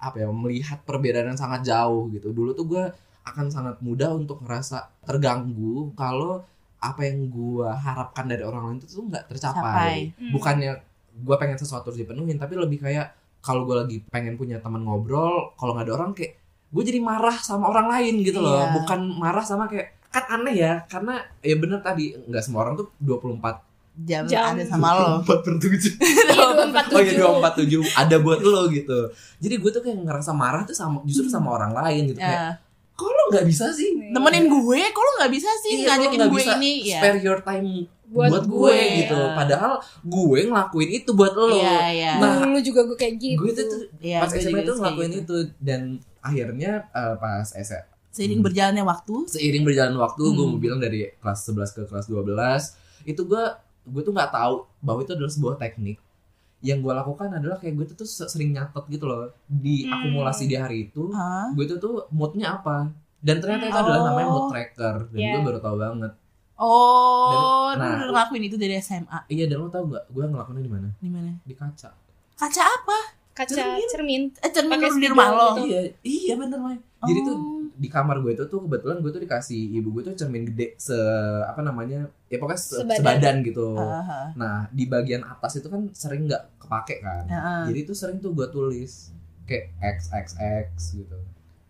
apa 0.00 0.16
ya 0.24 0.28
melihat 0.32 0.80
perbedaan 0.82 1.36
yang 1.36 1.40
sangat 1.40 1.62
jauh 1.68 2.08
gitu. 2.10 2.32
Dulu 2.32 2.56
tuh 2.56 2.66
gue 2.66 2.84
akan 3.20 3.52
sangat 3.52 3.76
mudah 3.84 4.16
untuk 4.16 4.40
ngerasa 4.40 5.04
terganggu 5.04 5.92
kalau 5.92 6.40
apa 6.80 7.04
yang 7.04 7.28
gue 7.28 7.68
harapkan 7.68 8.24
dari 8.24 8.40
orang 8.40 8.72
lain 8.72 8.76
itu 8.80 8.88
tuh 8.88 9.04
nggak 9.04 9.28
tercapai. 9.28 9.60
Capai. 9.60 9.96
Hmm. 10.16 10.32
Bukannya 10.32 10.72
gue 11.20 11.36
pengen 11.36 11.58
sesuatu 11.60 11.92
harus 11.92 12.00
dipenuhin, 12.00 12.40
tapi 12.40 12.56
lebih 12.56 12.80
kayak 12.80 13.12
kalau 13.44 13.68
gue 13.68 13.76
lagi 13.76 13.96
pengen 14.08 14.40
punya 14.40 14.56
teman 14.64 14.80
ngobrol, 14.84 15.52
kalau 15.60 15.76
nggak 15.76 15.88
ada 15.88 15.94
orang 16.00 16.10
kayak 16.16 16.40
gue 16.70 16.82
jadi 16.86 17.00
marah 17.02 17.36
sama 17.36 17.68
orang 17.68 17.92
lain 17.92 18.24
gitu 18.24 18.40
loh, 18.40 18.64
Iya. 18.64 18.72
bukan 18.80 19.00
marah 19.20 19.44
sama 19.44 19.68
kayak 19.68 20.00
kan 20.08 20.24
aneh 20.40 20.54
ya, 20.56 20.72
karena 20.88 21.22
ya 21.44 21.54
bener 21.60 21.84
tadi 21.84 22.16
nggak 22.16 22.42
semua 22.42 22.64
orang 22.64 22.80
tuh 22.80 22.88
24 22.98 23.69
Jam, 24.00 24.24
Jam. 24.24 24.52
ada 24.52 24.64
sama 24.64 24.88
lo. 24.92 25.06
24 25.28 25.44
per 25.44 25.54
7 25.58 25.76
Iya, 26.00 26.22
dua 26.30 26.64
empat 26.66 26.84
Oh 26.88 27.00
iya 27.00 27.12
tujuh. 27.12 27.82
247 27.84 28.00
ada 28.00 28.16
buat 28.18 28.40
lo 28.40 28.62
gitu. 28.68 28.98
Jadi 29.38 29.54
gue 29.56 29.70
tuh 29.70 29.82
kayak 29.82 29.98
ngerasa 30.00 30.30
marah 30.32 30.62
tuh 30.62 30.72
sama 30.72 31.00
justru 31.02 31.26
sama 31.26 31.52
orang 31.52 31.72
lain 31.72 32.08
gitu 32.08 32.18
kayak 32.18 32.32
Ya. 32.32 32.50
kok 32.92 33.08
lo 33.08 33.22
nggak 33.30 33.44
bisa 33.44 33.68
sih 33.70 33.96
Nemenin 34.10 34.44
gue, 34.46 34.80
kok 34.86 35.00
lo 35.00 35.10
nggak 35.18 35.32
bisa 35.32 35.48
sih 35.58 35.72
Iya, 35.74 35.80
lo 35.80 35.88
ngajakin 35.90 36.18
gue 36.22 36.30
bisa 36.34 36.52
ini? 36.54 36.72
Ya. 36.84 36.98
spare 36.98 37.18
your 37.18 37.40
time 37.40 37.66
Buat 38.06 38.28
buat, 38.28 38.44
gue, 38.44 38.74
gue, 38.74 38.98
gitu. 39.00 39.14
ya. 39.16 39.32
Padahal 39.32 39.72
gue 40.02 40.40
ngelakuin 40.42 40.90
itu 40.92 41.10
buat 41.12 41.30
lo. 41.30 41.46
Iya, 41.48 41.78
iya. 41.88 42.12
Nah, 42.18 42.42
Dulu 42.42 42.58
juga 42.58 42.80
gue 42.82 42.96
kayak 42.96 43.14
gitu. 43.16 43.38
gue 43.38 43.50
itu 43.50 43.62
tuh 43.64 43.80
Iya, 43.98 44.18
pas 44.18 44.28
gue 44.28 44.40
SMA 44.40 44.50
kayak 44.58 44.76
ngelakuin 44.76 45.10
gitu. 45.10 45.20
itu 45.22 45.36
dan 45.58 45.80
akhirnya 46.20 46.70
eh, 46.90 47.14
pas 47.16 47.46
SMA 47.48 47.86
Seiring 48.10 48.42
berjalannya 48.42 48.82
waktu, 48.82 49.14
seiring 49.28 49.62
berjalan 49.62 49.94
waktu 49.94 50.18
gue 50.18 50.42
Hmm. 50.42 50.50
mau 50.50 50.58
bilang 50.58 50.76
dari 50.76 51.06
kelas 51.14 51.46
11 51.46 51.70
ke 51.70 51.82
kelas 51.86 52.06
12 52.06 52.74
itu 53.06 53.22
gue 53.22 53.44
gue 53.90 54.00
tuh 54.00 54.10
nggak 54.10 54.30
tahu 54.30 54.54
bahwa 54.78 55.00
itu 55.00 55.12
adalah 55.12 55.28
sebuah 55.28 55.56
teknik 55.56 55.98
yang 56.60 56.78
gue 56.78 56.92
lakukan 56.92 57.32
adalah 57.32 57.56
kayak 57.56 57.72
gue 57.74 57.86
tuh, 57.88 57.96
tuh 57.96 58.06
sering 58.06 58.52
nyatet 58.52 58.84
gitu 58.88 59.04
loh 59.04 59.32
di 59.46 59.82
Hmm. 59.82 59.92
akumulasi 59.94 60.44
di 60.44 60.54
hari 60.54 60.86
itu 60.86 61.08
Hah? 61.10 61.50
gue 61.50 61.64
tuh 61.66 61.76
tuh 61.76 61.94
moodnya 62.10 62.54
apa 62.54 62.92
dan 63.18 63.36
ternyata 63.38 63.64
itu 63.64 63.74
Oh. 63.74 63.82
adalah 63.82 64.00
namanya 64.06 64.28
mood 64.28 64.46
tracker 64.48 64.96
dan 65.06 65.18
Yeah. 65.18 65.32
gue 65.34 65.42
baru 65.42 65.58
tahu 65.58 65.76
banget 65.76 66.12
Oh, 66.56 67.72
Dan- 67.72 67.80
lu 67.80 67.80
nah. 67.80 67.96
udah 67.96 68.06
ngelakuin 68.06 68.42
itu 68.44 68.56
dari 68.56 68.74
SMA. 68.76 69.18
iya 69.26 69.44
dan 69.44 69.56
lo 69.58 69.68
tau 69.68 69.82
nggak 69.82 70.04
gue 70.06 70.24
ngelakuinnya 70.26 70.60
di 70.60 70.70
mana 70.70 70.88
Di 70.94 71.08
mana? 71.08 71.32
di 71.40 71.54
kaca 71.54 71.90
Kaca 72.34 72.62
apa? 72.64 72.98
Kaca 73.32 73.52
Cermin. 73.54 73.86
cermin. 73.86 74.22
Eh, 74.38 74.50
cermin 74.50 74.72
Pakai 74.74 74.88
lu 74.88 74.96
di 74.96 75.08
rumah 75.08 75.28
lo. 75.30 75.48
gitu. 75.56 75.60
iya 75.66 75.80
iya 76.02 76.34
bener 76.34 76.58
Mai 76.58 76.76
jadi 77.02 77.20
tuh 77.22 77.36
Oh. 77.36 77.59
Di 77.80 77.88
kamar 77.88 78.20
gue 78.20 78.32
itu 78.34 78.44
tuh 78.44 78.60
kebetulan 78.60 79.00
gue 79.00 79.08
tuh 79.08 79.18
dikasih 79.18 79.56
ibu 79.74 79.88
gue 79.90 80.02
tuh 80.04 80.14
cermin 80.14 80.44
gede 80.44 80.76
se 80.76 80.92
apa 81.42 81.60
namanya 81.60 82.04
ya 82.26 82.36
pokoknya 82.36 82.60
se- 82.60 82.76
Sebadan. 82.78 83.00
sebadan 83.00 83.36
gitu 83.40 83.68
Aha. 83.72 84.20
nah 84.34 84.68
di 84.68 84.84
bagian 84.84 85.24
atas 85.24 85.56
itu 85.56 85.66
kan 85.66 85.88
sering 85.90 86.28
nggak 86.28 86.60
kepake 86.60 87.00
kan 87.00 87.24
Heeh. 87.24 87.62
jadi 87.66 87.80
tuh 87.82 87.96
sering 87.96 88.18
tuh 88.18 88.30
gue 88.30 88.44
tulis 88.46 89.16
kayak 89.42 89.64
x 89.80 90.12
x 90.12 90.26
x 90.36 90.68
gitu 90.94 91.16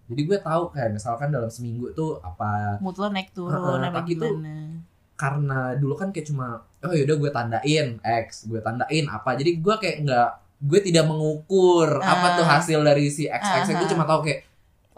jadi 0.07 0.23
gue 0.27 0.38
tahu 0.40 0.62
kayak 0.68 0.90
misalkan 0.92 1.31
dalam 1.31 1.46
seminggu 1.46 1.88
tuh 1.92 2.18
apa 2.20 2.77
Mood 2.79 2.99
lo 2.99 3.07
naik 3.07 3.31
turun 3.31 3.55
Heeh, 3.79 3.87
apa 3.87 4.03
gimana? 4.03 4.83
karena 5.14 5.61
dulu 5.75 5.94
kan 5.94 6.11
kayak 6.11 6.27
cuma 6.27 6.46
oh 6.81 6.90
yaudah 6.90 7.16
gue 7.16 7.31
tandain 7.31 7.88
x 8.03 8.44
gue 8.44 8.59
tandain 8.59 9.07
apa 9.07 9.31
jadi 9.33 9.53
gue 9.55 9.75
kayak 9.79 9.96
nggak 10.03 10.31
gue 10.61 10.81
tidak 10.83 11.07
mengukur 11.07 12.03
apa 12.03 12.27
Ah. 12.27 12.37
tuh 12.37 12.44
hasil 12.44 12.81
dari 12.81 13.09
si 13.09 13.25
X 13.25 13.40
X 13.62 13.70
gue 13.70 13.79
Ah. 13.79 13.88
cuma 13.88 14.05
tahu 14.05 14.20
kayak 14.23 14.49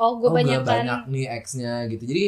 oh 0.02 0.18
gue 0.18 0.26
oh 0.26 0.34
banyak 0.34 0.58
gue 0.58 0.66
kan 0.66 0.82
banyak 0.82 1.00
nih 1.08 1.26
X-nya 1.38 1.86
gitu 1.86 2.02
jadi 2.02 2.24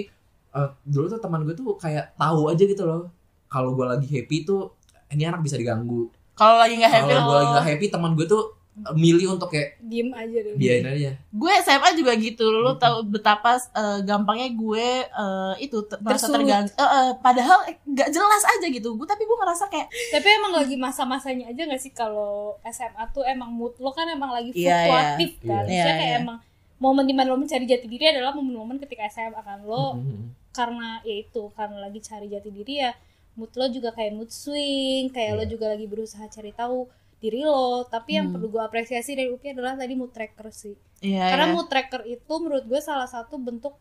eh, 0.52 0.68
dulu 0.84 1.06
tuh 1.08 1.18
teman 1.18 1.42
gue 1.42 1.52
tuh 1.52 1.74
kayak 1.74 2.14
tahu 2.14 2.46
aja 2.46 2.62
gitu 2.62 2.82
loh 2.82 3.10
kalau 3.46 3.74
gue 3.74 3.82
lagi 3.84 4.06
happy 4.06 4.42
tuh 4.42 4.70
ini 5.08 5.24
anak 5.24 5.42
bisa 5.42 5.54
diganggu 5.54 6.06
Kalau 6.32 6.58
lagi 6.58 6.74
nggak 6.74 6.90
happy, 6.92 7.06
kalau 7.08 7.22
gue 7.24 7.37
lagi 7.37 7.46
oh. 7.46 7.52
nggak 7.52 7.66
happy 7.68 7.87
teman 7.88 8.10
gue 8.12 8.26
tuh 8.26 8.42
eh, 8.74 8.94
milih 8.94 9.26
untuk 9.30 9.46
kayak 9.48 9.78
diem 9.80 10.10
aja 10.10 10.34
deh 10.37 10.54
biarin 10.54 10.87
aja 10.88 11.10
gue 11.14 11.52
SMA 11.60 11.88
juga 11.94 12.12
gitu. 12.16 12.42
Lu 12.44 12.74
tahu 12.74 13.06
betapa 13.06 13.54
eh, 13.54 13.98
gampangnya 14.02 14.50
gue 14.50 14.87
eh, 15.04 15.54
itu 15.60 15.78
ter- 15.84 15.98
merasa 15.98 16.26
terganggu. 16.26 16.70
Eh, 16.70 16.82
eh, 16.82 17.10
padahal 17.18 17.58
eh, 17.66 17.78
nggak 17.84 18.10
jelas 18.10 18.42
aja 18.44 18.66
gitu. 18.66 18.94
Gue 18.94 19.06
tapi 19.06 19.22
gue 19.22 19.38
ngerasa 19.38 19.64
kayak 19.66 19.87
tapi 20.10 20.26
emang 20.32 20.52
lagi 20.54 20.74
masa-masanya 20.74 21.46
aja 21.48 21.62
gak 21.64 21.78
sih 21.78 21.90
kalau 21.90 22.34
SMA 22.66 23.04
tuh 23.10 23.22
emang 23.22 23.50
mood 23.50 23.78
lo 23.78 23.90
kan 23.90 24.06
emang 24.08 24.30
lagi 24.30 24.50
Iya, 24.50 24.58
iya. 24.58 24.74
fluktuatif 24.82 25.30
kan 25.38 25.46
Iya. 25.46 25.54
Maksudnya 25.54 25.74
Iya, 25.78 25.94
kayak 25.94 26.10
iya. 26.10 26.18
emang 26.18 26.38
momen 26.76 27.04
di 27.04 27.12
mana 27.12 27.30
lo 27.30 27.38
mencari 27.38 27.64
jati 27.64 27.87
diri 27.87 28.10
adalah 28.10 28.32
momen-momen 28.32 28.76
ketika 28.78 29.06
SMA 29.06 29.40
kan 29.40 29.62
lo 29.62 29.94
Mhm. 29.94 30.50
karena 30.50 31.00
ya 31.02 31.14
itu 31.18 31.50
karena 31.52 31.78
lagi 31.80 31.98
cari 31.98 32.26
jati 32.26 32.50
diri 32.50 32.74
ya 32.78 32.92
mood 33.34 33.50
lo 33.52 33.66
juga 33.68 33.90
kayak 33.90 34.12
mood 34.12 34.30
swing 34.30 35.10
kayak 35.10 35.34
lo 35.34 35.42
Iya. 35.42 35.50
juga 35.50 35.66
lagi 35.68 35.87
berusaha 35.87 36.26
cari 36.26 36.52
tahu 36.52 36.87
diri 37.18 37.42
lo 37.42 37.82
tapi 37.84 38.14
yang 38.14 38.28
Hmm. 38.28 38.34
perlu 38.37 38.48
gue 38.50 38.62
apresiasi 38.62 39.12
dari 39.12 39.28
UPI 39.28 39.52
adalah 39.52 39.74
tadi 39.74 39.94
mood 39.94 40.10
tracker 40.10 40.50
sih 40.50 40.74
Iya, 41.00 41.24
karena 41.26 41.46
iya. 41.48 41.52
mood 41.52 41.66
tracker 41.66 42.02
itu 42.04 42.34
menurut 42.34 42.64
gue 42.64 42.80
salah 42.80 43.06
satu 43.06 43.34
bentuk 43.37 43.74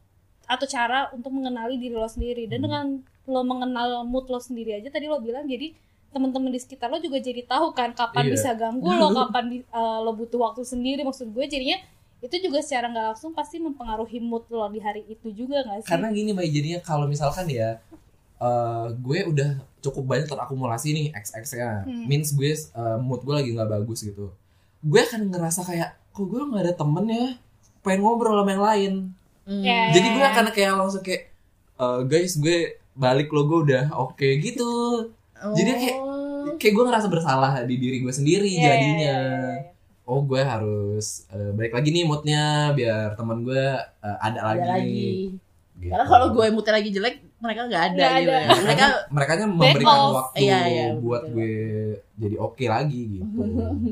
atau 0.44 0.66
cara 0.66 1.08
untuk 1.12 1.30
mengenali 1.30 1.78
diri 1.78 1.94
lo 1.94 2.06
sendiri 2.06 2.46
dan 2.46 2.58
Hmm. 2.58 2.66
dengan 2.66 2.86
lo 3.26 3.42
mengenal 3.42 4.04
mood 4.04 4.28
lo 4.28 4.38
sendiri 4.38 4.76
aja 4.76 4.90
tadi 4.90 5.06
lo 5.06 5.20
bilang 5.20 5.46
jadi 5.46 5.72
teman-teman 6.10 6.50
di 6.50 6.60
sekitar 6.60 6.88
lo 6.88 6.98
juga 6.98 7.18
jadi 7.18 7.42
tahu 7.44 7.74
kan 7.74 7.90
kapan 7.92 8.28
Iya. 8.28 8.32
bisa 8.32 8.50
ganggu 8.54 8.86
lo 8.86 9.10
kapan 9.18 9.46
eh, 9.56 9.62
lo 10.00 10.12
butuh 10.14 10.40
waktu 10.42 10.62
sendiri 10.64 11.02
maksud 11.02 11.30
gue 11.30 11.46
jadinya 11.46 11.78
itu 12.24 12.36
juga 12.40 12.58
secara 12.58 12.88
nggak 12.88 13.06
langsung 13.10 13.32
pasti 13.32 13.60
mempengaruhi 13.60 14.18
mood 14.18 14.48
lo 14.48 14.64
di 14.66 14.80
hari 14.80 15.04
itu 15.06 15.28
juga 15.30 15.60
nggak 15.62 15.84
sih 15.84 15.90
karena 15.90 16.08
gini 16.10 16.32
Mbak 16.32 16.48
jadinya 16.48 16.80
kalau 16.82 17.06
misalkan 17.06 17.46
ya 17.46 17.84
eh, 18.40 18.86
gue 18.96 19.20
udah 19.26 19.50
cukup 19.80 20.04
banyak 20.06 20.28
terakumulasi 20.28 20.88
nih 20.90 21.06
XX 21.14 21.46
nya 21.54 21.70
Hmm. 21.84 22.06
means 22.06 22.32
gue 22.32 22.48
eh, 22.50 22.98
mood 22.98 23.22
gue 23.22 23.34
lagi 23.34 23.52
nggak 23.52 23.70
bagus 23.70 24.02
gitu 24.02 24.32
gue 24.82 25.02
akan 25.02 25.28
ngerasa 25.30 25.62
kayak 25.62 26.00
kok 26.10 26.24
gue 26.24 26.42
nggak 26.42 26.64
ada 26.64 26.74
temen 26.74 27.06
ya 27.06 27.26
pengen 27.82 28.00
ngobrol 28.02 28.36
sama 28.38 28.52
yang 28.52 28.64
lain 28.64 28.94
Hmm. 29.44 29.60
Ya, 29.60 29.92
jadi 29.92 30.08
gue 30.10 30.24
akan 30.26 30.46
kayak 30.50 30.72
langsung 30.74 31.04
kayak 31.04 31.28
"Eh, 31.76 32.00
guys 32.06 32.40
gue 32.40 32.58
balik 32.94 33.28
lo 33.28 33.44
gue 33.44 33.60
udah 33.66 33.84
oke 33.94 34.24
gitu 34.40 34.72
jadi 35.52 35.72
kayak- 35.74 36.00
Oh. 36.00 36.56
kayak 36.56 36.74
gue 36.74 36.86
ngerasa 36.86 37.08
bersalah 37.08 37.52
di 37.64 37.76
diri 37.76 38.00
gue 38.00 38.08
sendiri 38.10 38.48
Iya, 38.48 38.64
jadinya 38.66 38.96
iya, 38.96 39.16
iya, 39.20 39.44
iya. 39.60 39.73
Oh 40.04 40.20
gue 40.22 40.40
harus 40.40 41.06
eh, 41.30 41.52
balik 41.52 41.74
lagi 41.74 41.90
nih 41.90 42.04
moodnya 42.04 42.44
biar 42.72 43.16
teman 43.16 43.42
gue 43.42 43.64
eh, 43.80 44.18
ada, 44.20 44.40
ada 44.42 44.60
lagi, 44.60 44.70
lagi. 44.70 45.12
Gitu. 45.74 45.90
Karena 45.90 46.06
kalau 46.06 46.28
gue 46.32 46.46
moodnya 46.50 46.74
lagi 46.74 46.90
jelek, 46.90 47.16
mereka 47.40 47.62
nggak 47.66 47.84
ada 47.84 47.96
Nggak 47.98 48.14
gitu. 48.14 48.30
ada. 48.30 48.36
ya. 48.38 48.48
Mereka 48.62 48.86
mereka 49.10 49.32
memberikan 49.44 49.98
off. 49.98 50.14
waktu 50.16 50.38
Iya, 50.40 50.60
iya, 50.66 50.86
buat 50.96 51.24
betul. 51.24 51.34
gue 51.34 51.54
jadi 52.16 52.36
oke 52.38 52.66
lagi 52.66 53.02
gitu. 53.14 53.40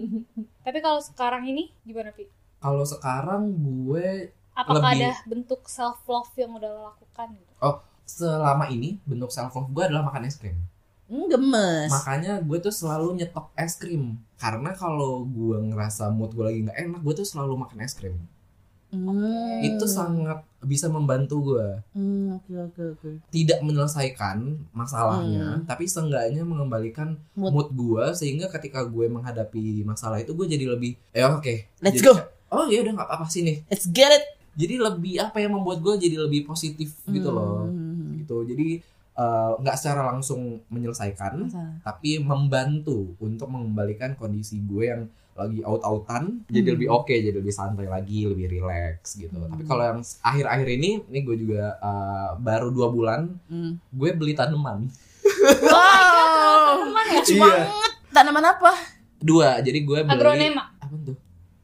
tapi 0.65 0.77
kalau 0.79 1.01
sekarang 1.01 1.43
ini 1.43 1.73
gimana 1.81 2.11
pi 2.11 2.29
Kalau 2.57 2.85
sekarang 2.85 3.41
gue 3.57 4.29
apakah 4.53 4.93
Lebih- 4.93 5.09
ada 5.09 5.11
bentuk 5.25 5.65
self 5.65 6.05
love 6.05 6.29
yang 6.35 6.53
udah 6.53 6.69
lo 6.69 6.81
lakukan 6.91 7.27
gitu 7.33 7.49
selama 8.03 8.67
ini 8.67 8.99
bentuk 9.01 9.31
self 9.31 9.51
love 9.51 9.71
gue 9.71 9.83
adalah 9.83 10.03
makan 10.03 10.27
es 10.27 10.35
krim. 10.35 10.59
Hmm, 11.11 11.27
gemes. 11.27 11.91
Makanya 11.91 12.39
gue 12.39 12.57
tuh 12.57 12.71
selalu 12.71 13.19
nyetok 13.19 13.51
es 13.53 13.75
krim. 13.75 14.15
Karena 14.35 14.71
kalau 14.71 15.21
gue 15.21 15.59
ngerasa 15.61 16.07
mood 16.09 16.31
gue 16.31 16.41
lagi 16.41 16.59
nggak 16.63 16.77
enak, 16.79 16.99
gue 17.01 17.13
tuh 17.13 17.27
selalu 17.27 17.59
makan 17.59 17.79
es 17.79 17.91
krim. 17.91 18.15
Hmm. 18.89 19.59
Itu 19.61 19.87
sangat 19.87 20.43
bisa 20.61 20.87
membantu 20.87 21.55
gue. 21.55 21.67
Hmm, 21.91 22.35
oke 22.35 22.51
oke 22.61 22.81
oke. 22.93 23.09
Tidak 23.27 23.59
menyelesaikan 23.61 24.37
masalahnya, 24.71 25.57
Hmm. 25.57 25.63
tapi 25.63 25.87
seenggaknya 25.87 26.43
mengembalikan 26.43 27.15
Mood. 27.31 27.51
mood, 27.51 27.67
gue 27.71 28.05
sehingga 28.13 28.47
ketika 28.49 28.83
gue 28.83 29.07
menghadapi 29.07 29.83
masalah 29.83 30.19
itu 30.19 30.31
gue 30.31 30.43
jadi 30.45 30.67
lebih, 30.67 30.99
eh 31.09 31.23
oke. 31.23 31.53
Let's 31.79 31.97
Jadi 31.97 32.05
go. 32.05 32.13
Oh 32.51 32.67
ya 32.67 32.83
udah 32.83 32.93
nggak 32.93 33.07
apa-apa 33.07 33.27
sih 33.27 33.41
nih. 33.41 33.63
Let's 33.67 33.87
get 33.87 34.11
it. 34.11 34.25
jadi 34.51 34.75
lebih 34.75 35.15
apa 35.17 35.39
yang 35.39 35.55
membuat 35.55 35.79
gue 35.79 35.95
jadi 35.97 36.19
lebih 36.19 36.43
positif 36.43 36.91
gitu 37.07 37.31
loh 37.31 37.63
Hmm. 37.63 38.19
gitu 38.19 38.43
jadi 38.43 38.83
eh, 39.21 39.51
nggak 39.57 39.75
secara 39.75 40.01
langsung 40.07 40.41
menyelesaikan 40.67 41.33
Masalah. 41.43 41.75
tapi 41.81 42.17
membantu 42.17 43.13
untuk 43.19 43.47
mengembalikan 43.47 44.13
kondisi 44.13 44.57
gue 44.59 44.85
yang 44.87 45.03
lagi 45.31 45.61
out-outan 45.61 46.43
jadi 46.45 46.65
Hmm. 46.65 46.75
lebih 46.75 46.87
oke 46.91 47.07
jadi 47.09 47.33
lebih 47.33 47.51
santai 47.51 47.87
lagi 47.87 48.25
lebih 48.25 48.51
relax 48.51 49.15
gitu 49.15 49.31
Hmm. 49.31 49.47
tapi 49.47 49.63
kalau 49.63 49.83
yang 49.85 49.99
akhir-akhir 50.21 50.67
ini 50.71 50.89
ini 51.03 51.19
gue 51.21 51.35
juga 51.37 51.77
eh, 51.77 52.29
baru 52.37 52.67
dua 52.69 52.87
bulan 52.89 53.21
Hmm. 53.45 53.77
gue 53.89 54.09
beli 54.11 54.33
tanaman 54.33 54.89
Wow. 55.61 56.91
Lucu 57.11 57.33
Iya. 57.33 57.41
banget. 57.41 57.91
Tanaman 58.11 58.45
apa? 58.49 58.71
dua 59.19 59.61
jadi 59.61 59.79
gue 59.79 59.99
beli 60.01 60.09
agronema 60.11 60.73
apa 60.75 60.95
tuh 60.99 61.13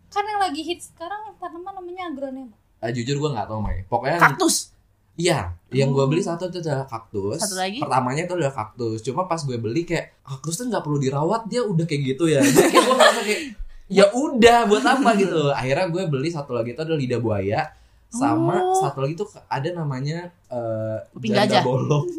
kan 0.08 0.22
yang 0.24 0.38
lagi 0.40 0.62
hits 0.64 0.94
sekarang 0.94 1.34
tanaman 1.36 1.74
namanya 1.74 2.04
agronema 2.08 2.54
Eh, 2.78 2.94
jujur 2.94 3.18
gue 3.18 3.30
nggak 3.32 3.48
tahu 3.48 3.60
Mai 3.60 3.82
pokoknya 3.84 4.16
yang- 4.16 4.24
Kaktus. 4.24 4.70
Iya, 5.18 5.50
yang 5.72 5.90
gue 5.90 6.00
Oh. 6.00 6.06
beli 6.06 6.22
satu 6.22 6.46
itu 6.46 6.62
adalah 6.62 6.86
kaktus. 6.86 7.42
Satu 7.42 7.58
lagi? 7.58 7.82
Pertamanya 7.82 8.22
itu 8.24 8.34
adalah 8.34 8.54
kaktus. 8.56 9.02
Cuma 9.02 9.26
pas 9.26 9.40
gue 9.40 9.58
beli 9.58 9.82
kayak 9.82 10.14
kaktus 10.22 10.56
tuh 10.56 10.70
nggak 10.70 10.80
perlu 10.80 10.98
dirawat, 10.98 11.46
dia 11.46 11.60
udah 11.60 11.84
kayak 11.84 12.02
gitu 12.08 12.30
ya. 12.30 12.38
Jadi 12.40 12.70
kayak 12.70 12.84
gue 12.84 12.96
ngerasa 12.96 13.22
kayak 13.22 13.42
ya 13.88 14.06
udah 14.12 14.58
buat 14.66 14.84
apa 14.84 15.10
gitu. 15.20 15.50
Akhirnya 15.50 15.86
gue 15.88 16.04
beli 16.06 16.30
satu 16.30 16.54
lagi 16.54 16.72
itu 16.72 16.80
adalah 16.80 16.98
lidah 16.98 17.18
buaya 17.18 17.62
sama 18.08 18.62
Oh. 18.62 18.78
satu 18.78 19.02
lagi 19.02 19.14
tuh 19.14 19.26
ada 19.48 19.68
namanya 19.74 20.30
eh, 20.48 20.98
Kuping 21.10 21.34
janda 21.34 21.50
gajah. 21.50 21.64
bolong. 21.64 22.06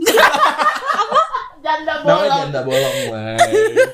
Janda 1.59 1.91
Namanya 1.97 2.07
bolong. 2.07 2.39
janda 2.41 2.61
bolong, 2.63 2.95
Mai. 3.11 3.37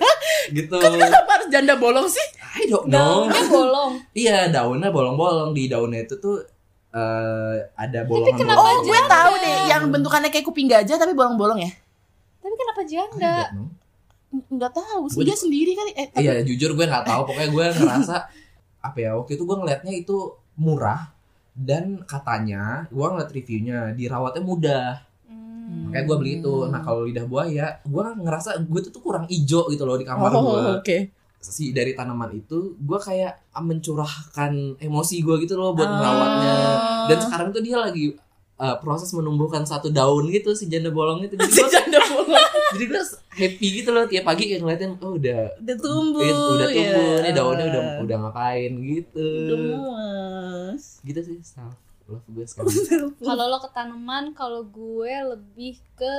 gitu. 0.56 0.76
Kenapa 0.78 1.30
harus 1.32 1.48
janda 1.48 1.74
bolong 1.74 2.06
sih? 2.06 2.26
I 2.54 2.68
don't 2.68 2.86
know. 2.86 3.24
daunnya 3.24 3.42
bolong 3.48 3.92
Iya, 4.12 4.38
daunnya 4.48 4.90
bolong-bolong. 4.90 5.50
Di 5.50 5.66
daunnya 5.66 6.04
itu 6.04 6.14
tuh 6.18 6.44
eh, 6.94 7.54
ada 7.74 8.00
bolongan. 8.04 8.38
kenapa 8.38 8.60
Oh, 8.60 8.80
gue 8.80 9.00
tahu 9.04 9.32
deh 9.36 9.58
yang 9.66 9.82
bentukannya 9.88 10.30
kayak 10.30 10.44
kuping 10.44 10.66
gajah 10.66 10.94
tapi 10.94 11.12
bolong-bolong 11.12 11.58
ya. 11.58 11.72
tapi 12.38 12.54
kenapa 12.54 12.80
I 12.80 12.86
janda. 12.86 13.34
Enggak 14.44 14.72
tahu, 14.72 15.06
sih 15.08 15.22
dia 15.22 15.34
sendiri 15.34 15.72
kali. 15.72 15.90
Eh, 15.92 16.06
tapi- 16.08 16.22
Iya 16.22 16.42
jujur 16.42 16.70
gue 16.72 16.84
nggak 16.84 17.02
tahu 17.04 17.22
pokoknya 17.24 17.50
gue 17.50 17.66
ngerasa 17.80 18.16
apa 18.80 18.96
ya 18.96 19.14
waktu 19.14 19.32
itu 19.32 19.42
gue 19.42 19.56
ngeliatnya 19.56 19.92
itu 19.92 20.16
murah 20.54 21.08
dan 21.52 22.02
katanya 22.04 22.84
gue 22.88 23.00
ngeliat 23.02 23.30
reviewnya 23.30 23.78
dirawatnya 23.90 24.42
mudah 24.42 24.86
Hmm. 25.24 25.88
kayak 25.88 26.04
gue 26.04 26.16
beli 26.18 26.32
itu 26.36 26.68
nah 26.68 26.78
kalau 26.78 27.02
lidah 27.02 27.24
buaya 27.24 27.80
gue 27.80 28.02
ngerasa 28.20 28.60
gue 28.60 28.80
tuh, 28.82 28.92
tuh 28.92 29.00
kurang 29.00 29.24
ijo 29.26 29.64
gitu 29.66 29.82
loh 29.82 29.96
di 29.96 30.04
kamar 30.04 30.28
Oh, 30.28 30.44
gue 30.44 30.60
oke. 30.76 30.98
Si 31.46 31.70
dari 31.70 31.92
tanaman 31.92 32.32
itu 32.34 32.72
gue 32.74 32.98
kayak 32.98 33.52
mencurahkan 33.54 34.52
emosi 34.78 35.20
gue 35.20 35.36
gitu 35.42 35.54
loh 35.54 35.72
buat 35.72 35.84
Ah. 35.84 35.94
merawatnya 35.94 36.56
dan 37.06 37.18
sekarang 37.20 37.48
tuh 37.50 37.60
dia 37.60 37.76
lagi 37.76 38.16
uh, 38.56 38.76
proses 38.78 39.12
menumbuhkan 39.12 39.62
satu 39.62 39.88
daun 39.88 40.28
gitu 40.28 40.52
si 40.52 40.66
janda 40.66 40.88
bolong 40.88 41.20
itu 41.22 41.34
jadi 41.34 41.50
Si 41.50 41.60
gue 41.60 41.68
janda 41.68 41.98
bolong 42.02 42.32
jadi 42.74 42.84
gue 42.86 43.02
happy 43.34 43.66
gitu 43.76 43.90
loh 43.90 44.04
tiap 44.04 44.24
pagi 44.24 44.46
kayak 44.46 44.60
ngeliatin 44.60 44.94
oh 44.98 45.14
udah 45.14 45.58
udah 45.58 45.76
tumbuh. 45.76 46.22
Iya, 46.22 46.34
udah 46.34 46.68
tumbuh 46.70 47.06
ya. 47.10 47.20
nih 47.20 47.32
daunnya 47.32 47.64
udah 47.68 47.82
udah 48.00 48.16
ngapain 48.22 48.72
gitu 48.80 49.28
gemes. 49.50 50.84
gitu 51.02 51.20
sih 51.20 51.38
self 51.42 51.74
love 52.04 52.24
gue 52.28 52.44
sekarang 52.50 52.68
Kalau 53.16 53.44
lo 53.48 53.58
ke 53.58 53.70
tanaman, 53.70 54.36
kalau 54.36 54.60
gue 54.62 55.08
lebih 55.08 55.80
ke 55.96 56.14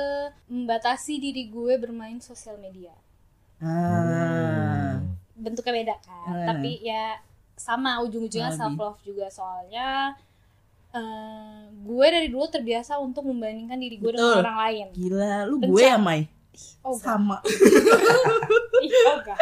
membatasi 0.46 1.16
diri 1.16 1.46
gue 1.46 1.78
bermain 1.78 2.18
sosial 2.18 2.58
media. 2.58 2.90
Ah. 3.58 3.66
Hmm. 3.66 5.16
Bentuknya 5.34 5.72
beda 5.74 5.96
kan, 6.00 6.26
Hmm. 6.28 6.46
tapi 6.46 6.80
ya 6.80 7.16
sama 7.54 8.00
ujung-ujungnya 8.00 8.50
self 8.50 8.74
love 8.74 9.00
juga 9.00 9.26
soalnya 9.26 10.12
eh, 10.88 11.60
gue 11.78 12.06
dari 12.06 12.26
dulu 12.26 12.46
terbiasa 12.46 12.96
untuk 12.96 13.24
membandingkan 13.24 13.76
diri 13.76 13.96
gue 13.96 14.10
dengan 14.10 14.40
orang 14.40 14.58
lain. 14.58 14.86
Gila, 14.92 15.44
lu 15.44 15.56
Benca- 15.58 15.70
gue 15.70 15.82
ya, 15.82 15.96
Mai? 15.96 16.20
Oh. 16.80 16.96
Sama. 16.96 17.36
Iya, 18.78 19.02
enggak. 19.14 19.38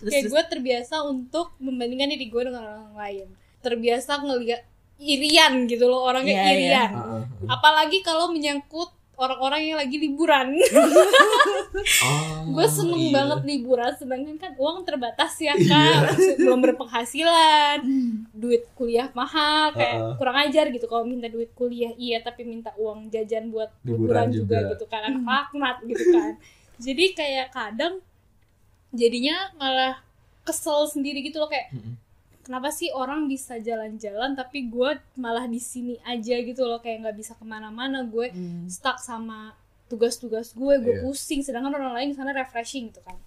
Kayak 0.00 0.24
gue 0.28 0.42
terbiasa 0.48 1.02
untuk 1.02 1.54
membandingkan 1.58 2.08
diri 2.08 2.26
gue 2.26 2.42
dengan 2.44 2.62
orang 2.64 2.94
lain. 2.96 3.26
Terbiasa 3.58 4.22
ngeliat 4.22 4.62
irian 4.96 5.66
gitu 5.66 5.86
loh, 5.86 6.02
orangnya 6.04 6.34
Iya, 6.34 6.42
iya. 6.42 6.50
irian. 6.52 6.90
Ah, 6.90 6.98
ah, 6.98 7.14
ah. 7.18 7.22
Apalagi 7.52 7.98
kalau 8.00 8.30
menyangkut 8.30 8.90
orang-orang 9.18 9.60
yang 9.66 9.76
lagi 9.82 9.96
liburan. 9.98 10.54
Oh, 11.78 12.48
gue 12.58 12.66
seneng 12.66 12.98
iya. 12.98 13.12
banget 13.12 13.40
liburan, 13.44 13.92
sedangkan 13.94 14.36
kan 14.40 14.52
uang 14.56 14.88
terbatas 14.88 15.36
ya 15.38 15.52
kan, 15.54 16.10
belum 16.40 16.58
berpenghasilan, 16.64 17.84
duit 18.32 18.64
kuliah 18.72 19.12
mahal, 19.12 19.76
kayak 19.76 19.94
Heeh. 19.94 20.14
kurang 20.16 20.36
ajar 20.48 20.66
gitu 20.72 20.88
kalau 20.88 21.04
minta 21.04 21.28
duit 21.28 21.52
kuliah 21.52 21.92
iya, 22.00 22.24
tapi 22.24 22.48
minta 22.48 22.72
uang 22.80 23.12
jajan 23.12 23.52
buat 23.52 23.68
Liburan 23.84 24.26
liburan 24.26 24.28
juga. 24.32 24.58
juga. 24.58 24.70
gitu 24.74 24.84
kan, 24.88 25.02
anak 25.06 25.22
laknat 25.22 25.76
gitu 25.86 26.04
kan. 26.08 26.32
Jadi 26.80 27.04
kayak 27.14 27.48
kadang 27.52 27.94
jadinya 28.90 29.36
malah 29.60 30.00
kesel 30.42 30.88
sendiri 30.88 31.20
gitu 31.20 31.36
loh 31.36 31.50
kayak 31.52 31.68
Mm-mm. 31.76 31.94
Kenapa 32.48 32.68
sih 32.70 32.88
orang 32.88 33.28
bisa 33.28 33.60
jalan-jalan 33.60 34.32
tapi 34.32 34.66
gue 34.66 34.90
malah 35.14 35.44
di 35.44 35.60
sini 35.60 36.00
aja 36.02 36.32
gitu 36.34 36.64
loh 36.64 36.80
kayak 36.80 37.04
nggak 37.04 37.16
bisa 37.18 37.32
ke 37.32 37.44
mana-mana. 37.44 38.00
Gue 38.02 38.32
Hmm. 38.32 38.64
stuck 38.66 38.96
sama 38.98 39.52
tugas-tugas 39.86 40.52
gue 40.52 40.74
gue 40.78 40.94
Iya. 40.94 41.02
pusing 41.02 41.40
sedangkan 41.40 41.72
orang 41.74 41.92
lain 41.94 42.08
di 42.10 42.16
sana 42.16 42.32
refreshing 42.32 42.88
gitu 42.88 43.00
kan. 43.02 43.20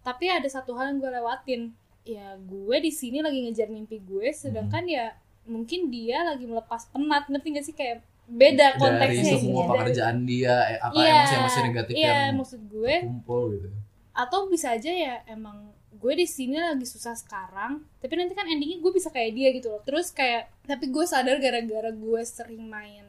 Tapi 0.00 0.26
ada 0.26 0.46
satu 0.46 0.72
hal 0.72 0.88
yang 0.88 0.98
gue 0.98 1.10
lewatin. 1.10 1.62
Ya 2.02 2.38
gue 2.38 2.76
di 2.78 2.88
sini 2.88 3.18
lagi 3.18 3.42
ngejar 3.42 3.66
mimpi 3.66 3.98
gue 4.00 4.30
sedangkan 4.30 4.82
Hmm. 4.82 4.94
ya 4.94 5.06
mungkin 5.44 5.90
dia 5.90 6.22
lagi 6.24 6.46
melepas 6.46 6.86
penat. 6.88 7.26
Ngerti 7.26 7.48
gak 7.50 7.64
sih? 7.64 7.74
Kayak 7.74 8.06
beda 8.24 8.66
dari 8.68 8.78
konteksnya 8.78 9.34
semua 9.36 9.58
Dari- 9.60 9.70
pekerjaan 9.74 10.16
dia 10.22 10.54
eh, 10.68 10.78
apa 10.78 10.94
Iya, 10.94 11.10
emosi-emosi 11.18 11.58
negatif 11.64 11.92
iya 11.92 12.06
yang 12.06 12.38
maksud 12.38 12.60
gue 12.64 12.94
kumpul 13.02 13.42
gitu. 13.52 13.68
Atau 14.12 14.46
bisa 14.46 14.70
aja 14.70 14.86
ya 14.88 15.14
emang 15.26 15.66
gue 15.90 16.12
di 16.14 16.26
sini 16.26 16.54
lagi 16.54 16.86
susah 16.86 17.18
sekarang 17.18 17.82
tapi 17.98 18.14
nanti 18.14 18.38
kan 18.38 18.46
endingnya 18.46 18.78
gue 18.78 18.92
bisa 18.94 19.10
kayak 19.10 19.34
dia 19.34 19.48
gitu 19.50 19.74
loh 19.74 19.82
terus 19.82 20.14
kayak 20.14 20.46
tapi 20.62 20.86
gue 20.86 21.02
sadar 21.02 21.42
gara-gara 21.42 21.90
gue 21.90 22.20
sering 22.22 22.62
main 22.62 23.02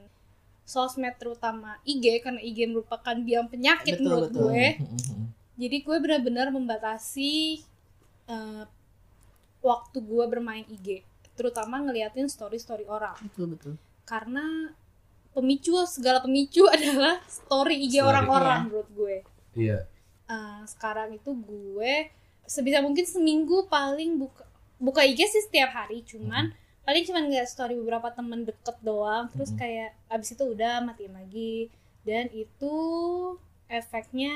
sosmed 0.65 1.13
terutama 1.21 1.77
IG 1.85 2.25
karena 2.25 2.41
IG 2.41 2.65
merupakan 2.73 3.13
biang 3.21 3.45
penyakit 3.53 4.01
Betul, 4.01 4.05
menurut 4.09 4.31
betul. 4.33 4.41
gue 4.49 4.65
Mm-mm. 4.81 5.23
jadi 5.61 5.77
gue 5.77 5.97
benar-benar 6.01 6.47
membatasi 6.49 7.61
eh, 8.25 8.63
waktu 9.61 9.97
gue 10.01 10.25
bermain 10.25 10.65
IG 10.65 11.05
terutama 11.37 11.85
ngeliatin 11.85 12.25
story-story 12.25 12.89
orang 12.89 13.13
betul 13.21 13.45
betul 13.53 13.73
karena 14.09 14.73
pemicu 15.37 15.77
segala 15.85 16.25
pemicu 16.25 16.65
adalah 16.75 17.21
story 17.29 17.85
IG 17.85 18.01
Story, 18.01 18.09
orang-orang 18.09 18.57
iya. 18.57 18.65
menurut 18.65 18.89
gue 18.97 19.17
iya 19.53 19.79
Uh, 20.31 20.63
sekarang 20.63 21.11
itu 21.11 21.27
gue 21.35 22.07
sebisa 22.51 22.79
mungkin 22.79 23.05
seminggu 23.05 23.63
paling 23.67 24.19
buka 24.19 24.43
buka 24.77 25.01
IG 25.01 25.19
sih 25.25 25.43
setiap 25.43 25.71
hari 25.71 26.03
cuman 26.03 26.51
paling 26.81 27.03
cuman 27.03 27.23
ngeliat 27.23 27.47
story 27.47 27.77
beberapa 27.77 28.11
temen 28.11 28.43
deket 28.43 28.75
doang 28.81 29.31
terus 29.31 29.49
Mhm. 29.49 29.57
kayak 29.57 29.89
abis 30.09 30.33
itu 30.33 30.43
udah 30.43 30.81
matiin 30.81 31.13
lagi 31.13 31.71
dan 32.01 32.27
itu 32.27 32.75
efeknya 33.71 34.33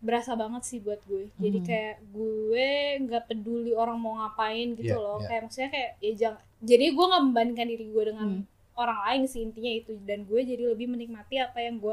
berasa 0.00 0.32
banget 0.32 0.64
sih 0.64 0.80
buat 0.80 1.02
gue 1.04 1.28
jadi 1.36 1.58
Mhm. 1.60 1.66
kayak 1.66 1.96
gue 2.08 2.70
nggak 3.04 3.24
peduli 3.26 3.72
orang 3.74 3.98
mau 3.98 4.16
ngapain 4.16 4.72
gitu 4.72 4.88
Iya, 4.88 4.96
loh 4.96 5.18
iya. 5.20 5.26
kayak 5.28 5.42
maksudnya 5.44 5.70
kayak 5.70 5.90
ya 6.00 6.12
jangan 6.16 6.40
jadi 6.60 6.84
gue 6.88 7.04
nggak 7.04 7.22
membandingkan 7.22 7.68
diri 7.68 7.86
gue 7.86 8.04
dengan 8.06 8.28
Hmm. 8.32 8.44
orang 8.74 8.98
lain 9.04 9.22
sih 9.26 9.42
intinya 9.42 9.72
itu 9.74 9.92
dan 10.00 10.24
gue 10.24 10.40
jadi 10.40 10.64
lebih 10.64 10.86
menikmati 10.86 11.36
apa 11.36 11.58
yang 11.58 11.76
gue 11.76 11.92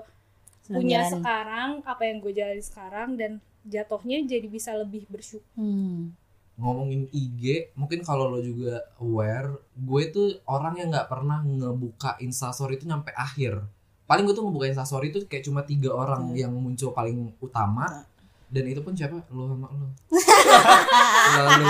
punya 0.67 0.99
jalani. 1.01 1.13
sekarang 1.13 1.69
apa 1.83 2.01
yang 2.03 2.17
gue 2.19 2.33
jalani 2.33 2.59
sekarang 2.59 3.09
dan 3.13 3.31
jatuhnya 3.63 4.17
jadi 4.23 4.45
bisa 4.45 4.73
lebih 4.73 5.05
bersyukur. 5.05 5.45
Hmm. 5.53 6.13
ngomongin 6.55 7.11
IG 7.11 7.75
mungkin 7.75 7.99
kalau 7.99 8.31
lo 8.31 8.39
juga 8.39 8.79
aware 8.97 9.59
gue 9.75 10.03
tuh 10.07 10.39
orang 10.45 10.79
yang 10.79 10.87
nggak 10.87 11.05
pernah 11.05 11.43
ngebuka 11.43 12.15
instastory 12.17 12.75
itu 12.75 12.87
nyampe 12.87 13.11
akhir. 13.11 13.59
Paling 14.05 14.23
gue 14.23 14.31
tuh 14.31 14.41
ngebuka 14.41 14.65
instastory 14.65 15.09
itu 15.09 15.25
kayak 15.25 15.43
cuma 15.43 15.61
tiga 15.61 15.91
orang 15.91 16.31
Hmm. 16.31 16.37
yang 16.37 16.51
muncul 16.51 16.89
paling 16.89 17.35
utama. 17.37 18.07
Dan 18.47 18.71
itu 18.71 18.79
pun 18.79 18.95
siapa? 18.95 19.19
Lo 19.29 19.49
sama 19.49 19.67
lo. 19.67 19.91
Lalu 21.35 21.65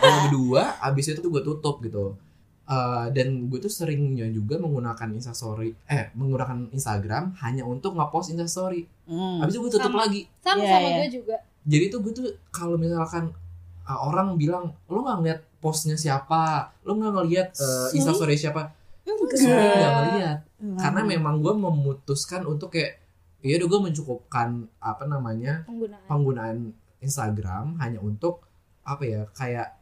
yang 0.00 0.18
kedua 0.24 0.62
abis 0.80 1.12
itu 1.12 1.20
tuh 1.20 1.28
gue 1.28 1.42
tutup 1.42 1.76
gitu 1.80 2.16
Eh, 2.66 3.06
dan 3.14 3.46
gue 3.46 3.62
tuh 3.62 3.70
seringnya 3.70 4.26
juga 4.26 4.58
menggunakan 4.58 5.14
instastory 5.14 5.70
eh 5.86 6.10
menggunakan 6.12 6.66
Instagram 6.74 7.38
hanya 7.38 7.62
untuk 7.62 7.94
ngepost 7.94 8.34
instastory 8.34 8.90
Hmm. 9.06 9.38
abis 9.38 9.54
itu 9.54 9.62
gue 9.62 9.72
tutup 9.78 9.94
Sama. 9.94 10.02
lagi 10.02 10.26
sama 10.36 10.58
Iya, 10.58 10.70
sama 10.74 10.82
iya. 10.82 10.96
gue 10.98 11.08
juga 11.14 11.36
jadi 11.62 11.84
tuh 11.86 11.98
gue 12.02 12.12
tuh 12.12 12.26
kalau 12.50 12.74
misalkan 12.74 13.30
uh, 13.82 13.98
orang 14.02 14.34
bilang 14.34 14.74
lo 14.84 14.98
nggak 14.98 15.16
ngeliat 15.16 15.40
postnya 15.56 15.94
siapa 15.94 16.74
lo 16.82 16.98
nggak 16.98 17.12
ngeliat 17.14 17.48
uh, 17.54 17.86
instastory 17.92 18.34
siapa 18.34 18.74
Enggak. 19.00 19.30
gue 19.30 19.46
nggak 19.46 19.94
ngeliat 20.02 20.38
Hmm. 20.56 20.74
karena 20.74 21.00
memang 21.06 21.38
gue 21.38 21.54
memutuskan 21.54 22.42
untuk 22.42 22.72
kayak 22.72 22.98
ya 23.44 23.62
udah 23.62 23.68
gue 23.68 23.80
mencukupkan 23.86 24.48
apa 24.82 25.04
namanya 25.04 25.62
penggunaan 25.62 26.02
penggunaan 26.04 26.58
Instagram 26.98 27.78
hanya 27.78 28.00
untuk 28.00 28.42
apa 28.82 29.06
ya 29.06 29.22
kayak 29.30 29.78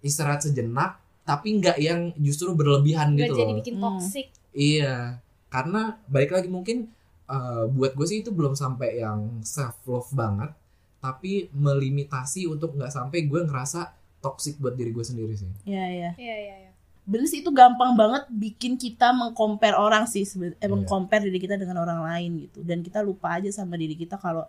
istirahat 0.00 0.42
sejenak 0.42 1.00
tapi 1.28 1.60
nggak 1.60 1.76
yang 1.76 2.00
justru 2.16 2.56
berlebihan 2.56 3.12
nggak 3.12 3.28
gitu 3.28 3.36
jadi 3.36 3.52
loh 3.52 3.58
bikin 3.60 3.74
Hmm. 3.76 3.84
toxic 4.00 4.26
Iya, 4.50 5.20
karena 5.52 6.00
balik 6.08 6.32
lagi 6.32 6.48
mungkin 6.48 6.88
uh, 7.26 7.68
buat 7.68 7.92
gue 7.94 8.06
sih 8.08 8.24
itu 8.24 8.32
belum 8.32 8.56
sampai 8.56 8.98
yang 8.98 9.38
self 9.44 9.76
love 9.84 10.08
banget, 10.10 10.50
tapi 10.98 11.46
melimitasi 11.52 12.48
untuk 12.48 12.74
nggak 12.74 12.90
sampai 12.90 13.28
gue 13.28 13.44
ngerasa 13.44 13.92
toxic 14.18 14.58
buat 14.58 14.74
diri 14.74 14.90
gue 14.90 15.04
sendiri 15.04 15.36
sih. 15.36 15.46
Iya, 15.62 15.84
iya. 15.86 16.10
iya 16.18 16.36
iya 16.36 16.56
iya 16.64 16.72
Bener 17.04 17.24
sih 17.24 17.40
itu 17.40 17.48
gampang 17.48 17.94
banget 17.94 18.26
bikin 18.28 18.76
kita 18.76 19.14
mengcompare 19.14 19.78
orang 19.78 20.04
sih 20.04 20.26
eh, 20.26 20.52
Iya. 20.52 20.66
mengcompare 20.66 21.24
diri 21.24 21.38
kita 21.38 21.54
dengan 21.54 21.80
orang 21.80 22.02
lain 22.02 22.30
gitu 22.44 22.60
dan 22.60 22.82
kita 22.82 23.00
lupa 23.00 23.38
aja 23.38 23.48
sama 23.48 23.78
diri 23.78 23.94
kita 23.94 24.18
kalau 24.18 24.44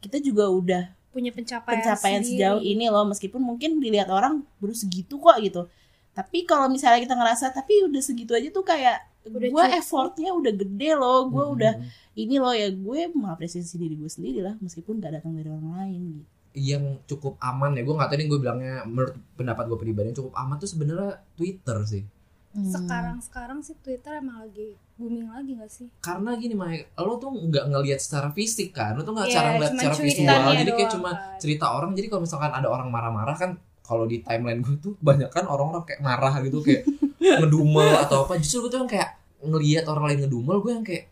kita 0.00 0.18
juga 0.18 0.44
udah 0.50 0.82
punya 1.08 1.30
pencapaian 1.30 1.78
pencapaian 1.80 2.20
sendiri. 2.20 2.42
sejauh 2.42 2.60
ini 2.60 2.90
loh 2.90 3.06
meskipun 3.06 3.40
mungkin 3.40 3.78
dilihat 3.78 4.10
orang 4.10 4.42
baru 4.58 4.74
segitu 4.74 5.16
kok 5.16 5.38
gitu 5.40 5.64
tapi 6.14 6.46
kalau 6.46 6.70
misalnya 6.70 7.02
kita 7.02 7.12
ngerasa 7.12 7.50
tapi 7.50 7.84
udah 7.84 8.00
segitu 8.00 8.32
aja 8.32 8.48
tuh 8.48 8.62
kayak 8.62 9.10
Udah 9.24 9.40
gue 9.40 9.64
effortnya 9.74 10.30
udah 10.30 10.52
gede 10.52 10.90
loh 10.94 11.26
gue 11.26 11.40
Mm-mm. 11.40 11.56
udah 11.56 11.72
ini 12.14 12.36
loh 12.36 12.52
ya 12.52 12.68
gue 12.68 13.00
mengapresiasi 13.10 13.74
diri 13.74 13.96
gue 13.96 14.06
sendiri 14.06 14.44
lah 14.44 14.54
meskipun 14.60 15.00
gak 15.00 15.16
datang 15.16 15.32
dari 15.32 15.48
orang 15.48 15.70
lain 15.74 16.00
gitu 16.20 16.30
yang 16.54 16.84
cukup 17.04 17.34
aman 17.40 17.74
ya 17.74 17.82
gue 17.82 17.90
nggak 17.90 18.06
tahu 18.06 18.18
nih 18.20 18.28
gue 18.28 18.38
bilangnya 18.38 18.74
menurut 18.84 19.16
pendapat 19.34 19.64
gue 19.66 19.78
pribadi 19.80 20.06
yang 20.12 20.18
cukup 20.20 20.34
aman 20.36 20.54
tuh 20.54 20.70
sebenarnya 20.70 21.18
Twitter 21.34 21.78
sih. 21.82 22.04
Hmm. 22.54 22.70
sekarang 22.70 23.18
sekarang 23.18 23.58
sih 23.66 23.74
Twitter 23.82 24.14
emang 24.14 24.46
lagi 24.46 24.78
booming 24.94 25.26
lagi 25.26 25.58
gak 25.58 25.66
sih 25.66 25.90
Karena 25.98 26.38
gini 26.38 26.54
Mike, 26.54 26.94
lo 26.94 27.18
tuh 27.18 27.34
nggak 27.34 27.66
ngelihat 27.66 27.98
secara 27.98 28.30
fisik 28.30 28.70
kan, 28.70 28.94
lo 28.94 29.02
tuh 29.02 29.10
nggak 29.10 29.26
Iya, 29.26 29.34
cara 29.34 29.48
ngeliat 29.58 29.72
secara 29.74 29.94
visual, 29.98 30.38
jadi 30.54 30.70
kayak 30.70 30.78
doang 30.78 30.94
cuma 30.94 31.10
kan. 31.10 31.40
cerita 31.42 31.66
orang. 31.74 31.90
Jadi 31.98 32.06
kalau 32.06 32.22
misalkan 32.22 32.52
ada 32.54 32.68
orang 32.70 32.88
marah-marah 32.94 33.34
kan, 33.34 33.50
kalau 33.84 34.04
di 34.04 34.18
timeline 34.18 34.58
gue 34.58 34.76
tuh 34.76 34.96
kebanyakan 34.96 35.44
orang-orang 35.44 35.84
kayak 35.84 36.00
marah 36.00 36.34
gitu 36.40 36.58
kayak 36.58 36.88
ngedumel 37.40 37.94
atau 38.00 38.24
apa. 38.24 38.36
Justru 38.36 38.64
gue 38.64 38.70
tuh 38.70 38.78
yang 38.80 38.88
kayak 38.88 39.10
ngelihat 39.40 39.84
orang 39.86 40.04
lain 40.08 40.18
ngedumel, 40.24 40.56
gue 40.58 40.72
yang 40.72 40.82
kayak 40.82 41.04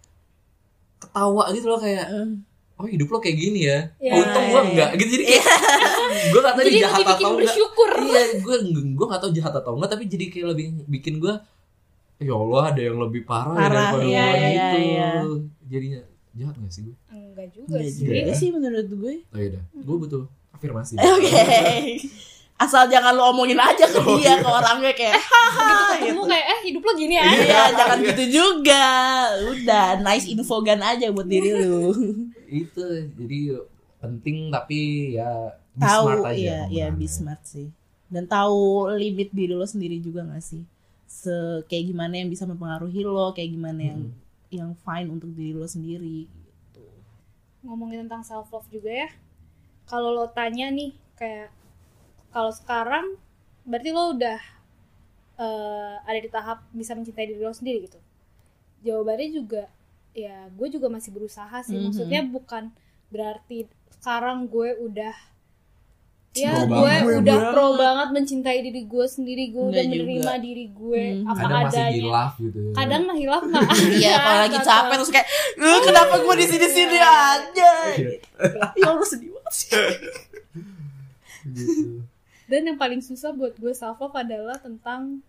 ketawa 0.98 1.44
gitu 1.50 1.66
loh 1.66 1.76
kayak, 1.76 2.06
Hmm. 2.08 2.40
oh 2.74 2.86
hidup 2.86 3.08
lo 3.08 3.18
kayak 3.18 3.36
gini 3.36 3.60
ya. 3.66 3.78
Ya, 3.98 4.16
Untung 4.16 4.44
gue 4.46 4.56
ya, 4.56 4.62
enggak 4.64 4.90
gitu 4.96 5.10
jadi 5.12 5.24
kayak 5.28 5.44
gue 6.32 6.40
gak 6.40 6.52
tau 6.52 6.62
jadi 6.62 6.72
jahat 6.80 6.98
bikin 6.98 7.12
atau 7.12 7.28
enggak. 7.28 7.40
bersyukur 7.44 7.90
Iya, 8.02 8.22
gue 8.38 8.56
gue 8.92 9.06
gak 9.06 9.20
tau 9.20 9.30
jahat 9.30 9.54
atau 9.54 9.72
enggak 9.76 9.90
tapi 9.90 10.04
jadi 10.06 10.24
kayak 10.28 10.46
lebih 10.48 10.66
bikin 10.88 11.14
gue 11.18 11.34
ya 12.18 12.32
Allah 12.32 12.62
ada 12.70 12.80
yang 12.80 12.96
lebih 12.96 13.22
parah, 13.22 13.52
ya 13.52 13.58
Parah, 13.58 13.88
daripada 13.90 14.04
iya, 14.04 14.24
gue 14.24 14.38
iya, 14.38 14.48
gitu. 14.48 14.78
iya. 14.80 15.08
Jadinya 15.68 16.00
jahat 16.32 16.54
gak 16.56 16.72
sih 16.72 16.82
gue? 16.82 16.96
enggak 17.10 17.48
juga 17.50 17.66
Enggak 17.68 17.84
sih 17.84 18.02
juga 18.02 18.32
sih 18.32 18.48
menurut 18.50 18.88
gue 18.88 19.14
Oh 19.26 19.38
iya 19.38 19.48
dah, 19.52 19.64
gue 19.74 19.96
butuh 19.98 20.22
afirmasi. 20.52 20.92
oke 21.02 21.42
asal 22.62 22.86
jangan 22.86 23.12
lo 23.12 23.30
omongin 23.30 23.56
aja 23.56 23.84
ke 23.84 23.98
Oh, 23.98 24.14
dia 24.14 24.30
iya. 24.30 24.34
ke 24.36 24.48
orangnya 24.48 24.92
kayak 24.92 25.16
begitu 25.18 25.84
ketemu 25.92 26.22
kayak 26.24 26.46
eh 26.46 26.60
hidup 26.62 26.82
lo 26.82 26.92
gini 26.94 27.14
aja 27.16 27.36
Iya, 27.38 27.62
jangan 27.72 27.98
gitu 28.02 28.24
juga. 28.28 28.84
Udah, 29.48 29.86
nice 30.00 30.26
infogan 30.26 30.80
aja 30.80 31.06
buat 31.08 31.24
diri 31.24 31.50
lu. 31.56 31.90
Itu 32.62 32.84
jadi 33.12 33.40
penting 33.98 34.48
tapi 34.48 34.80
ya 35.14 35.30
be 35.72 35.80
tahu, 35.80 36.04
smart 36.06 36.24
aja. 36.28 36.36
iya, 36.36 36.58
iya, 36.68 36.86
be 36.88 37.06
smart 37.06 37.42
sih. 37.42 37.70
Dan 38.06 38.26
tahu 38.26 38.60
limit 38.94 39.30
diri 39.30 39.52
lo 39.52 39.64
sendiri 39.64 39.96
juga 39.98 40.22
gak 40.22 40.40
sih? 40.40 40.62
Se 41.04 41.32
kayak 41.64 41.84
gimana 41.86 42.14
yang 42.14 42.28
bisa 42.28 42.44
mempengaruhi 42.44 43.00
lo, 43.02 43.30
kayak 43.30 43.50
gimana 43.50 43.80
yang 43.82 44.00
Mm. 44.02 44.12
yang 44.52 44.70
fine 44.78 45.08
untuk 45.10 45.30
diri 45.30 45.52
lo 45.52 45.64
sendiri. 45.64 46.24
gitu. 46.24 46.84
ngomongin 47.62 48.04
tentang 48.04 48.20
self 48.20 48.50
love 48.50 48.66
juga 48.66 48.90
ya 48.90 49.08
kalau 49.84 50.10
lo 50.10 50.26
tanya 50.28 50.68
nih 50.68 50.90
kayak 51.14 51.48
kalau 52.32 52.50
sekarang 52.50 53.14
berarti 53.62 53.90
lo 53.90 54.12
udah 54.12 54.40
eh, 55.34 55.94
ada 56.02 56.18
di 56.18 56.28
tahap 56.28 56.64
bisa 56.70 56.92
mencintai 56.92 57.24
diri 57.26 57.38
lo 57.38 57.50
sendiri 57.50 57.84
gitu 57.84 58.00
jawabannya 58.82 59.28
juga 59.30 59.64
ya 60.12 60.48
gue 60.48 60.68
juga 60.68 60.88
masih 60.88 61.10
berusaha 61.10 61.62
sih 61.62 61.72
Mhm. 61.72 61.84
maksudnya 61.84 62.20
bukan 62.22 62.68
berarti 63.08 63.64
sekarang 63.92 64.44
gue 64.46 64.74
udah 64.78 65.14
ya 66.32 66.48
Pro 66.50 66.64
gue 66.66 66.80
banget. 66.82 67.18
udah 67.18 67.38
Pro 67.38 67.52
pro 67.52 67.66
banget 67.76 68.08
mencintai 68.10 68.58
diri 68.62 68.82
gue 68.82 69.06
sendiri 69.06 69.44
gue 69.48 69.64
udah 69.66 69.78
Enggak 69.78 69.92
juga. 69.94 70.00
menerima 70.02 70.34
diri 70.38 70.66
gue 70.70 71.04
Hmm. 71.14 71.24
apa 71.26 71.36
Kadang 71.38 71.52
masih 71.62 71.76
adanya 71.78 71.92
hilaf 71.94 72.32
gitu. 72.38 72.58
kadang 72.72 73.02
mah 73.02 73.16
hilaf 73.16 73.42
mah 73.46 73.62
Iya, 74.00 74.14
kalau 74.18 74.40
lagi 74.42 74.58
capek 74.58 74.94
terus 74.94 75.10
kayak, 75.10 75.28
"Eh, 75.54 75.80
kenapa 75.82 76.14
gue 76.18 76.34
di 76.34 76.46
sini-sini 76.46 76.98
aja?" 76.98 77.72
Iya. 77.94 78.16
Ya 78.74 78.86
Allah 78.86 79.06
sedih 79.06 79.28
banget 79.30 79.52
sih. 79.54 79.70
gitu. 81.48 82.00
Dan 82.52 82.62
yang 82.66 82.76
paling 82.76 83.00
susah 83.00 83.32
buat 83.32 83.56
gue 83.56 83.72
self 83.72 83.96
love 83.96 84.12
adalah 84.14 84.60
tentang 84.60 85.24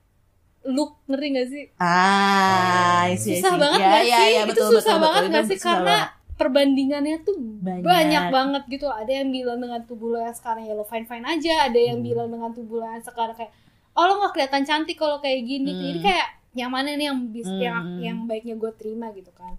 look, 0.66 1.00
ngerti 1.06 1.28
gak 1.30 1.48
sih? 1.50 1.66
Ah, 1.78 3.08
Susah 3.14 3.56
banget 3.56 3.80
Ya, 3.80 3.88
gak 3.90 4.04
ya, 4.04 4.18
sih? 4.18 4.28
ya, 4.30 4.42
itu 4.42 4.50
betul, 4.50 4.68
susah 4.74 4.80
betul, 4.92 5.04
banget 5.04 5.22
betul. 5.22 5.32
gak 5.32 5.40
Itu 5.40 5.50
sih? 5.50 5.60
Karena 5.62 5.84
banget. 5.98 6.10
perbandingannya 6.34 7.18
tuh 7.22 7.36
Banyak. 7.62 7.84
banyak, 7.86 8.24
banget 8.30 8.64
gitu 8.68 8.88
ada 8.90 9.12
yang 9.14 9.30
bilang 9.30 9.60
dengan 9.60 9.82
tubuh 9.82 10.10
lo 10.10 10.20
yang 10.20 10.34
sekarang 10.34 10.66
ya 10.66 10.74
lo 10.74 10.84
fine 10.84 11.06
fine 11.06 11.24
aja 11.24 11.54
ada 11.64 11.78
yang 11.80 12.02
Hmm. 12.02 12.08
bilang 12.10 12.28
dengan 12.28 12.52
tubuh 12.52 12.82
lo 12.82 12.86
yang 12.86 13.00
sekarang 13.02 13.32
kayak 13.34 13.54
oh 13.94 14.04
lo 14.04 14.14
nggak 14.18 14.34
kelihatan 14.34 14.64
cantik 14.64 14.98
kalau 14.98 15.22
kayak 15.22 15.46
gini 15.46 15.70
Hmm. 15.70 15.82
jadi 15.86 16.00
kayak 16.02 16.28
yang 16.54 16.70
mana 16.70 16.90
nih 16.92 17.06
yang 17.06 17.30
bis 17.30 17.46
Hmm. 17.46 17.62
yang 17.62 17.86
yang 18.02 18.18
baiknya 18.26 18.56
gue 18.56 18.72
terima 18.74 19.14
gitu 19.14 19.30
kan 19.32 19.54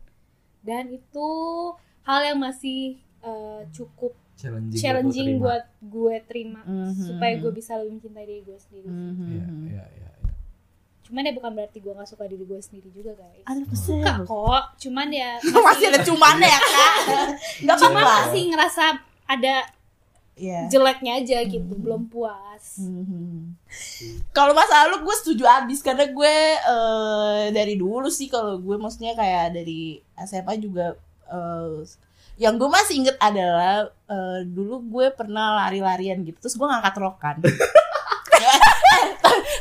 dan 0.61 0.91
itu 0.91 1.29
hal 2.03 2.21
yang 2.23 2.39
masih 2.39 2.99
eh, 3.23 3.61
cukup 3.71 4.13
challenging, 4.45 4.77
challenging 4.77 5.29
terima. 5.31 5.43
buat 5.43 5.65
gue 5.83 6.15
terima 6.25 6.61
Mhm. 6.63 7.05
supaya 7.07 7.33
gue 7.35 7.53
bisa 7.53 7.73
lebih 7.75 7.93
mencintai 7.97 8.25
diri 8.25 8.43
gue 8.43 8.59
sendiri 8.59 8.87
Mhm. 8.87 9.27
Iya, 9.27 9.45
iya, 9.67 9.85
iya. 9.89 10.11
cuman 11.03 11.21
ya 11.23 11.33
bukan 11.33 11.53
berarti 11.53 11.79
gue 11.79 11.93
nggak 11.93 12.09
suka 12.09 12.25
diri 12.25 12.43
gue 12.43 12.57
sendiri 12.59 12.89
juga 12.91 13.13
guys 13.15 13.45
Aduh, 13.45 13.69
suka 13.71 14.13
kesel. 14.15 14.25
kok 14.25 14.65
cuman 14.79 15.09
ya 15.11 15.31
Masih 15.67 15.87
ada 15.87 16.01
cumannya 16.01 16.49
ya, 16.49 16.61
Kak. 16.61 16.95
Enggak 17.61 17.77
cuma 17.79 17.89
apa-apa. 17.95 18.13
masih 18.27 18.43
ngerasa 18.51 18.85
ada 19.27 19.55
Iya. 20.35 20.67
jeleknya 20.67 21.13
aja 21.17 21.39
gitu 21.43 21.73
belum 21.75 22.09
puas 22.09 22.81
Mhm. 22.81 23.55
Kalau 24.31 24.51
masalah 24.53 24.89
lu 24.89 25.03
gue 25.03 25.17
setuju 25.17 25.45
abis 25.45 25.79
karena 25.79 26.09
gue 26.09 26.35
eh, 26.57 27.45
dari 27.51 27.75
dulu 27.75 28.09
sih 28.09 28.27
kalau 28.27 28.57
gue 28.57 28.75
maksudnya 28.75 29.13
kayak 29.13 29.53
dari 29.53 29.99
SMA 30.17 30.55
juga 30.57 30.99
eh, 31.29 31.85
yang 32.35 32.59
gue 32.59 32.67
masih 32.67 32.95
inget 33.05 33.17
adalah 33.23 33.87
eh, 34.11 34.41
dulu 34.43 34.83
gue 34.91 35.07
pernah 35.15 35.65
lari-larian 35.65 36.21
gitu 36.27 36.39
terus 36.43 36.59
gue 36.59 36.67
ngangkat 36.67 36.95
rok 36.99 37.17
kan. 37.23 37.39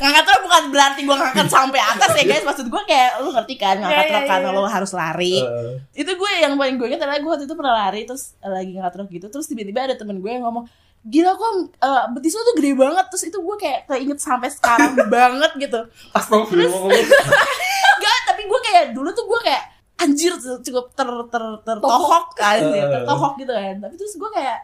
Ngangkat 0.03 0.25
rok 0.27 0.41
bukan 0.43 0.63
berarti 0.73 1.01
gue 1.07 1.15
ngangkat 1.15 1.47
sampai 1.47 1.79
atas 1.79 2.11
ya 2.17 2.23
guys. 2.27 2.43
Maksud 2.43 2.67
gue 2.67 2.81
kayak 2.83 3.23
lu 3.23 3.29
ngerti 3.31 3.55
kan 3.55 3.79
ngangkat 3.79 4.05
Iya, 4.05 4.09
iya, 4.09 4.17
rok 4.19 4.23
kan 4.27 4.39
iya. 4.41 4.51
lo 4.51 4.61
harus 4.67 4.91
lari. 4.91 5.37
Eh, 5.39 6.01
itu 6.03 6.11
gue 6.11 6.31
yang 6.41 6.53
paling 6.57 6.75
gue 6.75 6.87
ingat 6.91 7.01
adalah 7.05 7.19
gue 7.21 7.31
waktu 7.31 7.45
itu 7.45 7.55
pernah 7.55 7.73
lari 7.87 8.01
terus 8.03 8.35
eh, 8.41 8.51
lagi 8.51 8.71
ngangkat 8.75 8.93
rok 8.99 9.09
gitu 9.13 9.27
terus 9.29 9.45
tiba-tiba 9.47 9.79
ada 9.87 9.95
temen 9.95 10.17
gue 10.19 10.31
yang 10.31 10.43
ngomong 10.43 10.65
gila 11.03 11.35
kok 11.35 11.51
eh, 11.83 12.03
betis 12.15 12.33
lo 12.35 12.41
tuh 12.41 12.55
gede 12.57 12.71
banget. 12.75 13.05
Terus 13.13 13.23
itu 13.29 13.37
gue 13.37 13.55
kayak 13.61 13.79
keinget 13.87 14.19
sampai 14.19 14.49
sekarang 14.49 14.93
banget 15.13 15.51
gitu. 15.61 15.79
Astagfirullah. 16.11 16.89
Enggak, 16.89 18.17
tapi 18.33 18.41
gue 18.49 18.59
kayak 18.65 18.83
dulu 18.97 19.09
tuh 19.13 19.25
gue 19.29 19.39
kayak 19.45 19.63
anjir 19.95 20.33
cukup 20.37 20.91
ter 20.91 21.09
ter 21.29 21.43
tertohok 21.63 22.25
kan, 22.33 22.59
Eh. 22.59 22.83
tertohok 22.83 23.33
gitu 23.37 23.51
kan. 23.51 23.75
Tapi 23.79 23.93
terus 23.95 24.13
gue 24.13 24.29
kayak 24.29 24.59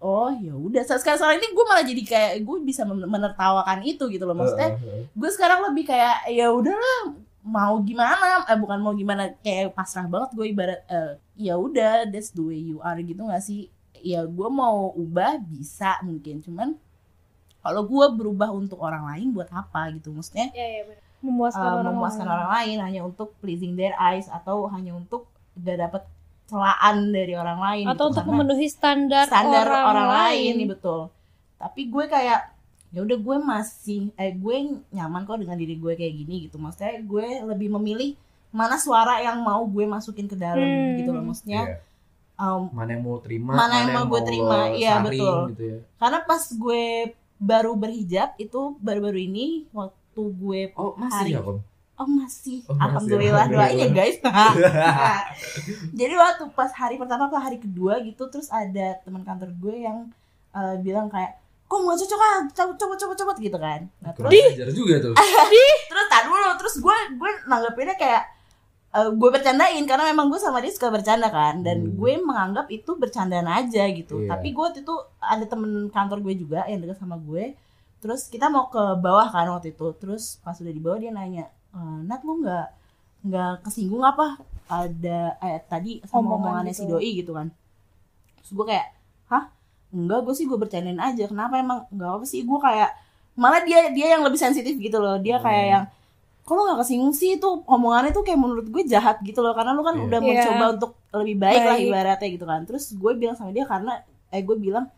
oh 0.00 0.32
ya 0.32 0.52
udah. 0.52 0.80
Sekarang 0.86 1.18
sekarang 1.18 1.36
ini 1.36 1.48
gue 1.50 1.64
malah 1.64 1.84
jadi 1.84 2.02
kayak 2.02 2.32
gue 2.40 2.56
bisa 2.62 2.82
men- 2.84 3.04
menertawakan 3.04 3.82
itu 3.82 4.08
gitu 4.08 4.24
loh. 4.24 4.32
Maksudnya 4.32 4.74
Eh, 4.74 4.80
eh, 4.80 5.02
gue 5.10 5.30
sekarang 5.30 5.66
lebih 5.68 5.84
kayak 5.86 6.28
ya 6.28 6.48
udahlah 6.48 7.12
mau 7.40 7.80
gimana? 7.80 8.44
Eh, 8.44 8.56
bukan 8.56 8.78
mau 8.78 8.92
gimana 8.92 9.32
kayak 9.40 9.72
pasrah 9.72 10.04
banget 10.04 10.30
gue 10.32 10.46
ibarat 10.48 10.80
eh, 10.86 11.12
ya 11.36 11.56
udah 11.56 12.08
that's 12.08 12.30
the 12.30 12.40
way 12.40 12.56
you 12.56 12.80
are 12.80 12.96
gitu 12.98 13.20
gak 13.22 13.40
sih? 13.40 13.68
Ya 14.00 14.24
gue 14.24 14.48
mau 14.48 14.92
ubah 14.92 15.36
bisa 15.38 16.00
mungkin. 16.00 16.40
Cuman 16.40 16.76
kalau 17.60 17.84
gue 17.84 18.06
berubah 18.14 18.48
untuk 18.50 18.80
orang 18.80 19.04
lain 19.06 19.32
buat 19.32 19.48
apa 19.50 19.92
gitu? 19.92 20.08
Maksudnya 20.10 20.48
ya 20.50 20.64
ya 20.64 20.82
benar 20.88 21.04
memuaskan 21.20 21.62
uh, 21.62 21.76
orang 21.78 21.86
memuaskan 21.92 22.24
lain. 22.24 22.34
orang 22.34 22.50
lain 22.50 22.76
hanya 22.80 23.00
untuk 23.02 23.28
pleasing 23.38 23.72
their 23.74 23.92
eyes 23.96 24.26
atau 24.26 24.64
hanya 24.66 24.92
untuk 24.92 25.28
gak 25.54 25.78
dapet 25.78 26.02
celaan 26.46 26.96
dari 27.10 27.34
orang 27.34 27.58
lain 27.58 27.84
atau 27.86 28.08
gitu. 28.08 28.10
untuk 28.10 28.24
Karena 28.24 28.36
memenuhi 28.36 28.66
standar, 28.66 29.24
standar 29.24 29.64
orang, 29.64 29.84
orang, 29.86 30.08
lain 30.08 30.18
lain 30.26 30.52
nih 30.56 30.68
betul 30.68 31.00
tapi 31.56 31.80
gue 31.86 32.04
kayak 32.06 32.40
ya 32.90 33.00
udah 33.00 33.18
gue 33.18 33.36
masih 33.38 34.10
eh 34.16 34.32
gue 34.32 34.56
nyaman 34.90 35.22
kok 35.22 35.38
dengan 35.38 35.54
diri 35.54 35.76
gue 35.76 35.92
kayak 35.94 36.14
gini 36.16 36.34
gitu 36.44 36.56
maksudnya 36.56 36.98
gue 36.98 37.26
lebih 37.46 37.70
memilih 37.70 38.18
mana 38.50 38.74
suara 38.74 39.20
yang 39.20 39.38
mau 39.38 39.62
gue 39.62 39.86
masukin 39.86 40.26
ke 40.26 40.34
dalam 40.34 40.58
Hmm. 40.58 40.98
gitu 40.98 41.10
loh 41.12 41.22
maksudnya 41.22 41.62
Iya. 41.70 41.76
um, 42.36 42.66
Mana 42.72 42.96
yang 42.96 43.04
mau 43.04 43.20
terima, 43.20 43.52
Mana 43.52 43.74
yang 43.78 43.90
mau 43.92 44.04
gue 44.08 44.22
terima, 44.24 44.58
iya, 44.72 44.98
saring 44.98 45.06
betul. 45.06 45.38
gitu 45.52 45.62
ya. 45.62 45.78
karena 45.96 46.18
pas 46.24 46.42
gue 46.50 46.82
baru 47.38 47.72
berhijab 47.74 48.34
itu 48.36 48.60
baru-baru 48.78 49.22
ini 49.22 49.46
waktu 49.70 49.99
gue 50.16 50.60
Oh, 50.74 50.92
masih 50.94 51.16
Hari. 51.16 51.32
ya, 51.32 51.40
Kom? 51.40 51.58
Oh 51.94 52.08
masih, 52.08 52.64
Oh, 52.64 52.72
masih. 52.72 52.80
alhamdulillah 52.82 53.44
doain 53.46 53.76
ya 53.76 53.88
guys. 53.90 54.16
Jadi 55.94 56.14
waktu 56.14 56.44
pas 56.50 56.72
hari 56.72 56.96
pertama 56.96 57.26
ke 57.26 57.36
hari 57.36 57.58
kedua 57.58 58.00
gitu, 58.00 58.24
terus 58.26 58.48
ada 58.48 58.98
teman 59.00 59.20
kantor 59.20 59.52
gue 59.54 59.76
yang 59.78 60.08
eh, 60.50 60.76
bilang 60.78 61.06
kayak, 61.06 61.36
kok 61.64 61.78
nggak 61.78 61.98
cocok 61.98 62.20
ah, 62.20 62.38
coba 62.50 62.72
coba 62.74 62.94
coba 62.96 63.12
coba 63.14 63.32
gitu 63.38 63.54
kan. 63.56 63.80
Nah, 64.00 64.10
terus 64.10 64.32
ajar 64.32 64.68
juga 64.70 64.94
tuh. 64.98 65.14
terus 65.90 66.06
tak 66.08 66.22
dulu, 66.24 66.48
terus 66.56 66.74
gue 66.78 66.96
gue 67.14 67.30
nanggepinnya 67.46 67.94
kayak 67.94 68.22
eh, 68.90 69.10
gue 69.12 69.28
bercandain 69.30 69.84
karena 69.84 70.04
memang 70.06 70.26
gue 70.26 70.40
sama 70.40 70.58
dia 70.58 70.72
suka 70.72 70.88
bercanda 70.88 71.28
kan, 71.28 71.60
dan 71.60 71.84
Hmm. 71.84 71.94
gue 71.94 72.12
menganggap 72.18 72.66
itu 72.68 72.90
bercandaan 72.92 73.46
aja 73.46 73.86
gitu. 73.88 74.24
Iya. 74.24 74.34
Tapi 74.34 74.50
gue 74.50 74.62
waktu 74.62 74.80
itu 74.80 74.94
ada 75.20 75.44
temen 75.44 75.70
kantor 75.86 76.18
gue 76.20 76.34
juga 76.38 76.64
yang 76.64 76.80
dekat 76.80 76.98
sama 76.98 77.14
gue. 77.16 77.54
Terus 78.00 78.26
kita 78.26 78.48
mau 78.48 78.66
ke 78.66 78.80
bawah 78.96 79.28
kan 79.28 79.46
waktu 79.48 79.70
itu. 79.70 79.92
Terus 79.96 80.40
pas 80.40 80.56
udah 80.56 80.72
di 80.72 80.80
bawah 80.80 80.98
dia 80.98 81.10
nanya, 81.10 81.44
"Eh, 81.70 81.98
Nat 82.04 82.24
lu 82.24 82.40
nggak 82.40 82.66
nggak 83.20 83.52
kesinggung 83.62 84.00
apa 84.00 84.40
ada 84.64 85.36
eh, 85.38 85.60
tadi 85.62 86.00
sama 86.08 86.24
Omongan 86.24 86.64
omongannya 86.64 86.72
si 86.72 86.88
gitu. 86.88 86.96
doi 86.96 87.10
gitu 87.12 87.32
kan 87.36 87.52
terus 88.38 88.50
gue 88.50 88.64
kayak 88.64 88.86
hah 89.28 89.44
enggak 89.92 90.24
gue 90.24 90.32
sih 90.32 90.48
gue 90.48 90.56
bercandain 90.56 90.96
aja 90.96 91.28
kenapa 91.28 91.60
emang 91.60 91.84
enggak 91.92 92.16
apa 92.16 92.24
sih 92.24 92.40
gue 92.40 92.56
kayak 92.56 92.96
malah 93.36 93.60
dia 93.60 93.92
dia 93.92 94.16
yang 94.16 94.24
lebih 94.24 94.40
sensitif 94.40 94.72
gitu 94.72 94.96
loh 94.96 95.20
dia 95.20 95.36
kayak 95.36 95.60
Hmm. 95.60 95.72
yang 95.74 95.84
kalau 96.40 96.64
nggak 96.64 96.80
kesinggung 96.80 97.12
sih 97.12 97.36
itu 97.36 97.44
omongannya 97.68 98.08
tuh 98.10 98.24
kayak 98.24 98.40
menurut 98.40 98.64
gue 98.64 98.82
jahat 98.88 99.20
gitu 99.20 99.44
loh 99.44 99.52
karena 99.52 99.76
lu 99.76 99.84
kan 99.84 100.00
Iya. 100.00 100.04
udah 100.08 100.18
Iya. 100.18 100.28
mencoba 100.32 100.64
untuk 100.72 100.90
lebih 101.12 101.36
baik, 101.36 101.60
lah 101.60 101.76
Baik. 101.76 101.88
ibaratnya 101.92 102.28
gitu 102.32 102.44
kan 102.48 102.60
terus 102.64 102.84
gue 102.90 103.12
bilang 103.12 103.36
sama 103.36 103.52
dia 103.52 103.68
karena 103.68 104.00
eh 104.32 104.40
gue 104.40 104.56
bilang 104.56 104.88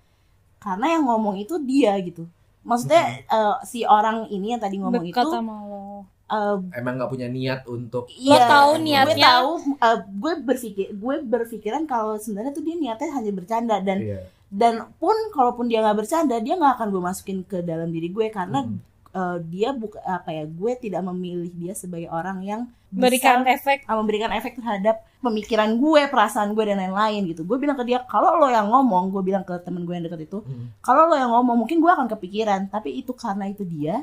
karena 0.62 0.94
yang 0.94 1.10
ngomong 1.10 1.34
itu 1.36 1.58
dia 1.58 1.90
gitu 1.98 2.22
maksudnya 2.62 3.03
eh, 3.22 3.55
si 3.62 3.83
orang 3.83 4.27
ini 4.29 4.46
yang 4.51 4.61
tadi 4.61 4.77
ngomong 4.77 5.03
dekat 5.05 5.22
itu 5.22 5.31
sama 5.31 5.55
lo 5.62 6.07
eh, 6.27 6.57
Emang 6.72 6.94
nggak 6.96 7.11
punya 7.11 7.29
niat 7.29 7.61
untuk 7.66 8.07
Iya, 8.09 8.46
tahu 8.46 8.70
gue 8.72 8.85
niatnya. 8.85 9.27
tahu 9.29 9.51
uh, 9.77 9.98
gue 10.03 10.33
berpikir 10.40 10.87
gue 10.92 11.14
berpikiran 11.22 11.83
kalau 11.85 12.14
sebenarnya 12.16 12.51
tuh 12.51 12.62
dia 12.62 12.75
niatnya 12.75 13.11
hanya 13.11 13.31
bercanda 13.31 13.77
dan 13.79 13.98
Iya. 13.98 14.20
dan 14.48 14.75
pun 14.96 15.12
kalaupun 15.31 15.66
dia 15.66 15.81
nggak 15.81 15.98
bercanda 15.98 16.37
dia 16.37 16.55
nggak 16.55 16.77
akan 16.77 16.88
gue 16.88 17.03
masukin 17.03 17.38
ke 17.42 17.61
dalam 17.61 17.88
diri 17.88 18.09
gue 18.09 18.29
karena 18.29 18.62
Mm. 18.62 18.79
Uh, 19.12 19.37
dia 19.42 19.72
buka 19.72 19.98
apa 20.01 20.31
ya 20.31 20.44
gue 20.44 20.70
tidak 20.79 21.01
memilih 21.05 21.51
dia 21.51 21.72
sebagai 21.72 22.09
orang 22.09 22.38
yang 22.42 22.61
berikan 22.88 23.40
bisa 23.40 23.55
efek 23.55 23.77
uh, 23.85 23.94
memberikan 23.94 24.29
efek 24.31 24.55
terhadap 24.55 25.03
pemikiran 25.18 25.75
gue 25.75 26.01
perasaan 26.07 26.51
gue 26.51 26.62
dan 26.62 26.79
lain-lain 26.79 27.27
gitu 27.27 27.42
gue 27.42 27.57
bilang 27.57 27.75
ke 27.75 27.83
dia 27.83 27.98
kalau 28.05 28.37
lo 28.37 28.46
yang 28.46 28.66
ngomong 28.66 29.09
gue 29.09 29.18
bilang 29.22 29.40
ke 29.40 29.55
temen 29.61 29.83
gue 29.83 29.92
yang 29.92 30.03
deket 30.03 30.27
itu 30.27 30.38
Hmm. 30.42 30.70
kalau 30.81 31.07
lo 31.07 31.14
yang 31.14 31.31
ngomong 31.31 31.55
mungkin 31.59 31.79
gue 31.79 31.88
akan 31.88 32.07
kepikiran 32.07 32.66
tapi 32.66 32.94
itu 32.94 33.11
karena 33.12 33.46
itu 33.46 33.62
dia 33.62 34.03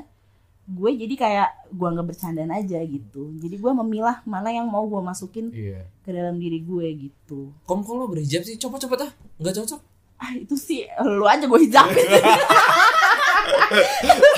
gue 0.66 0.88
jadi 0.92 1.14
kayak 1.16 1.48
gue 1.68 1.86
nggak 1.88 2.06
bercandaan 2.06 2.48
aja 2.52 2.76
gitu 2.80 3.32
jadi 3.36 3.54
gue 3.54 3.70
memilah 3.76 4.20
mana 4.24 4.48
yang 4.48 4.64
mau 4.64 4.80
gue 4.84 4.98
masukin 4.98 5.48
Iya. 5.50 5.84
ke 6.00 6.08
dalam 6.08 6.36
diri 6.36 6.60
gue 6.60 6.86
gitu 7.00 7.48
Kom 7.64 7.80
kalau 7.82 8.06
berhijab 8.06 8.40
sih 8.40 8.56
coba-coba 8.56 9.00
dah. 9.00 9.10
Nggak 9.36 9.52
cocok. 9.56 9.80
ah 10.16 10.30
itu 10.36 10.52
sih 10.54 10.84
lu 11.00 11.24
aja 11.24 11.42
gue 11.42 11.58
hijabin 11.60 12.04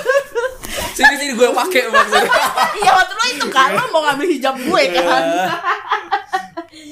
Sini 1.03 1.17
sini 1.19 1.33
gue 1.35 1.49
pakai 1.51 1.83
maksudnya. 1.91 2.31
iya 2.81 2.91
waktu 2.95 3.12
lo 3.19 3.25
itu 3.35 3.47
kan 3.51 3.69
lo 3.75 3.85
mau 3.91 4.01
ngambil 4.07 4.27
hijab 4.31 4.55
gue 4.57 4.83
kan 4.95 5.25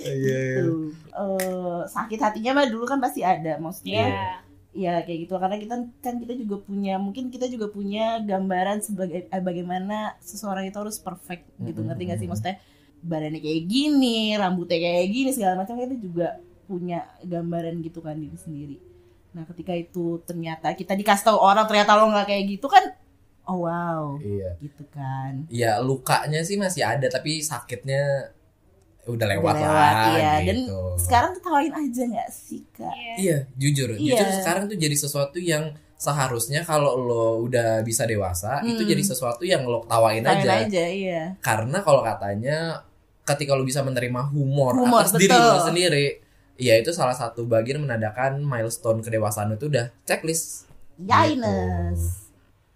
Iya. 0.01 0.67
Tuh. 0.67 0.91
Eh, 1.11 1.81
sakit 1.87 2.19
hatinya 2.21 2.61
mah 2.61 2.67
dulu 2.69 2.85
kan 2.89 2.99
pasti 2.99 3.21
ada 3.21 3.57
maksudnya 3.61 4.05
ya 4.09 4.31
ya 4.71 5.03
kayak 5.03 5.27
gitu 5.27 5.35
karena 5.35 5.59
kita 5.59 5.75
kan 5.99 6.15
kita 6.23 6.35
juga 6.39 6.63
punya 6.63 6.95
mungkin 6.95 7.27
kita 7.27 7.51
juga 7.51 7.67
punya 7.67 8.23
gambaran 8.23 8.79
sebagai 8.87 9.27
eh, 9.27 9.43
bagaimana 9.43 10.15
seseorang 10.23 10.71
itu 10.71 10.79
harus 10.79 11.03
perfect 11.03 11.43
gitu 11.59 11.83
Mm-mm, 11.83 11.91
ngerti 11.91 12.03
gak 12.07 12.19
sih 12.23 12.29
maksudnya 12.31 12.57
badannya 13.03 13.43
kayak 13.43 13.67
gini 13.67 14.39
rambutnya 14.39 14.79
kayak 14.79 15.11
gini 15.11 15.31
segala 15.35 15.59
macam 15.59 15.75
kita 15.75 15.99
juga 15.99 16.39
punya 16.71 17.03
gambaran 17.27 17.83
gitu 17.83 17.99
kan 17.99 18.15
diri 18.15 18.39
sendiri 18.39 18.77
nah 19.35 19.43
ketika 19.51 19.75
itu 19.75 20.23
ternyata 20.23 20.71
kita 20.79 20.95
dikasih 20.95 21.35
tahu 21.35 21.39
orang 21.43 21.67
ternyata 21.67 21.99
lo 21.99 22.07
nggak 22.07 22.27
kayak 22.31 22.45
gitu 22.55 22.71
kan 22.71 22.95
oh 23.51 23.59
wow 23.61 24.03
Iya. 24.17 24.55
gitu 24.59 24.87
kan 24.89 25.43
Iya 25.49 25.79
lukanya 25.81 26.41
sih 26.41 26.55
masih 26.55 26.83
ada 26.83 27.07
tapi 27.07 27.43
sakitnya 27.43 28.31
udah 29.03 29.27
lewat, 29.29 29.55
Udah 29.55 29.65
lewat, 29.65 29.95
lah 29.97 30.13
iya. 30.13 30.33
Dan 30.45 30.59
gitu. 30.63 30.81
sekarang 30.97 31.31
ketawain 31.35 31.73
aja 31.73 32.03
nggak 32.07 32.31
sih 32.31 32.63
kak 32.71 32.95
Iya, 33.17 33.37
jujur. 33.57 33.91
Iya. 33.93 34.15
Jujur 34.15 34.29
sekarang 34.39 34.63
tuh 34.67 34.77
jadi 34.77 34.95
sesuatu 34.95 35.37
yang 35.37 35.65
seharusnya 35.97 36.63
kalau 36.63 36.95
lo 36.97 37.27
udah 37.43 37.83
bisa 37.83 38.05
dewasa, 38.05 38.63
itu 38.63 38.79
Hmm. 38.79 38.89
jadi 38.89 39.03
sesuatu 39.03 39.43
yang 39.43 39.61
lo 39.63 39.83
tawain 39.85 40.23
Ketawain 40.23 40.47
aja. 40.47 40.65
aja 40.65 40.85
iya 40.87 41.23
Karena 41.41 41.81
kalau 41.81 42.01
katanya 42.01 42.81
ketika 43.21 43.53
lo 43.53 43.63
bisa 43.63 43.81
menerima 43.81 44.31
humor, 44.31 44.73
Humor, 44.77 45.03
atas 45.03 45.13
diri 45.15 45.29
betul. 45.29 45.45
lo 45.45 45.59
sendiri, 45.61 46.07
ya 46.57 46.75
itu 46.75 46.91
salah 46.91 47.13
satu 47.13 47.45
bagian 47.45 47.81
menandakan 47.81 48.41
milestone 48.41 49.01
kedewasaan 49.01 49.55
itu 49.55 49.67
udah 49.67 49.93
checklist. 50.03 50.71
Yainas. 51.01 52.30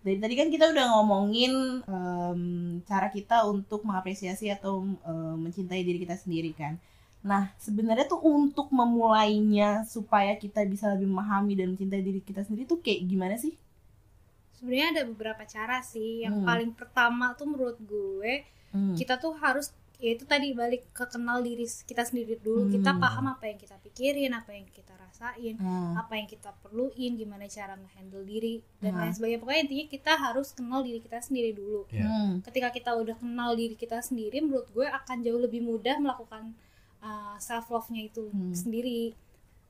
Dari 0.05 0.21
tadi 0.21 0.35
kan 0.37 0.49
kita 0.53 0.69
udah 0.69 0.87
ngomongin 0.93 1.53
em, 1.89 2.41
cara 2.85 3.09
kita 3.09 3.49
untuk 3.49 3.81
mengapresiasi 3.83 4.53
atau 4.53 4.85
em, 5.01 5.37
mencintai 5.41 5.81
diri 5.81 5.99
kita 6.05 6.15
sendiri 6.15 6.53
kan. 6.53 6.77
Nah, 7.25 7.49
sebenarnya 7.57 8.05
tuh 8.05 8.21
untuk 8.21 8.69
memulainya 8.69 9.89
supaya 9.89 10.37
kita 10.37 10.61
bisa 10.69 10.93
lebih 10.93 11.09
memahami 11.09 11.57
dan 11.57 11.73
mencintai 11.73 12.05
diri 12.05 12.21
kita 12.21 12.45
sendiri 12.45 12.69
tuh 12.69 12.85
kayak 12.85 13.09
gimana 13.09 13.37
sih? 13.41 13.57
sebenarnya 14.55 14.89
ada 14.97 15.03
beberapa 15.05 15.45
cara 15.45 15.85
sih 15.85 16.25
yang 16.25 16.41
Hmm. 16.41 16.47
paling 16.49 16.73
pertama 16.73 17.37
tuh 17.37 17.45
menurut 17.45 17.77
gue 17.85 18.49
Hmm. 18.73 18.97
kita 18.97 19.21
tuh 19.21 19.37
harus 19.37 19.69
ya 20.05 20.13
itu 20.13 20.25
tadi 20.25 20.53
balik 20.53 20.93
ke 20.93 21.05
kenal 21.09 21.41
diri 21.41 21.65
kita 21.65 22.05
sendiri 22.05 22.37
dulu 22.39 22.69
kita 22.69 22.93
Hmm. 22.93 23.01
paham 23.01 23.25
apa 23.27 23.45
yang 23.47 23.57
kita 23.57 23.77
pikirin 23.81 24.31
apa 24.31 24.53
yang 24.53 24.69
kita 24.69 24.93
rasain 24.95 25.57
Hmm. 25.57 25.97
apa 25.97 26.13
yang 26.13 26.29
kita 26.29 26.53
perluin 26.61 27.13
gimana 27.15 27.49
cara 27.49 27.73
ngehandle 27.75 28.21
diri 28.23 28.61
dan 28.79 28.93
Hmm. 28.93 29.01
lain 29.01 29.13
sebagainya 29.13 29.41
pokoknya 29.41 29.63
intinya 29.65 29.87
kita 29.89 30.13
harus 30.15 30.49
kenal 30.51 30.81
diri 30.81 31.01
kita 31.01 31.19
sendiri 31.19 31.51
dulu 31.53 31.89
Ya. 31.89 32.05
Hmm. 32.05 32.45
ketika 32.45 32.69
kita 32.69 32.91
udah 32.93 33.17
kenal 33.17 33.51
diri 33.55 33.73
kita 33.75 33.99
sendiri 33.99 34.39
menurut 34.39 34.69
gue 34.71 34.85
akan 34.85 35.17
jauh 35.21 35.41
lebih 35.41 35.61
mudah 35.61 35.97
melakukan 35.97 36.53
self 37.39 37.69
love 37.69 37.89
nya 37.89 38.05
itu 38.05 38.29
Hmm. 38.29 38.53
sendiri 38.53 39.13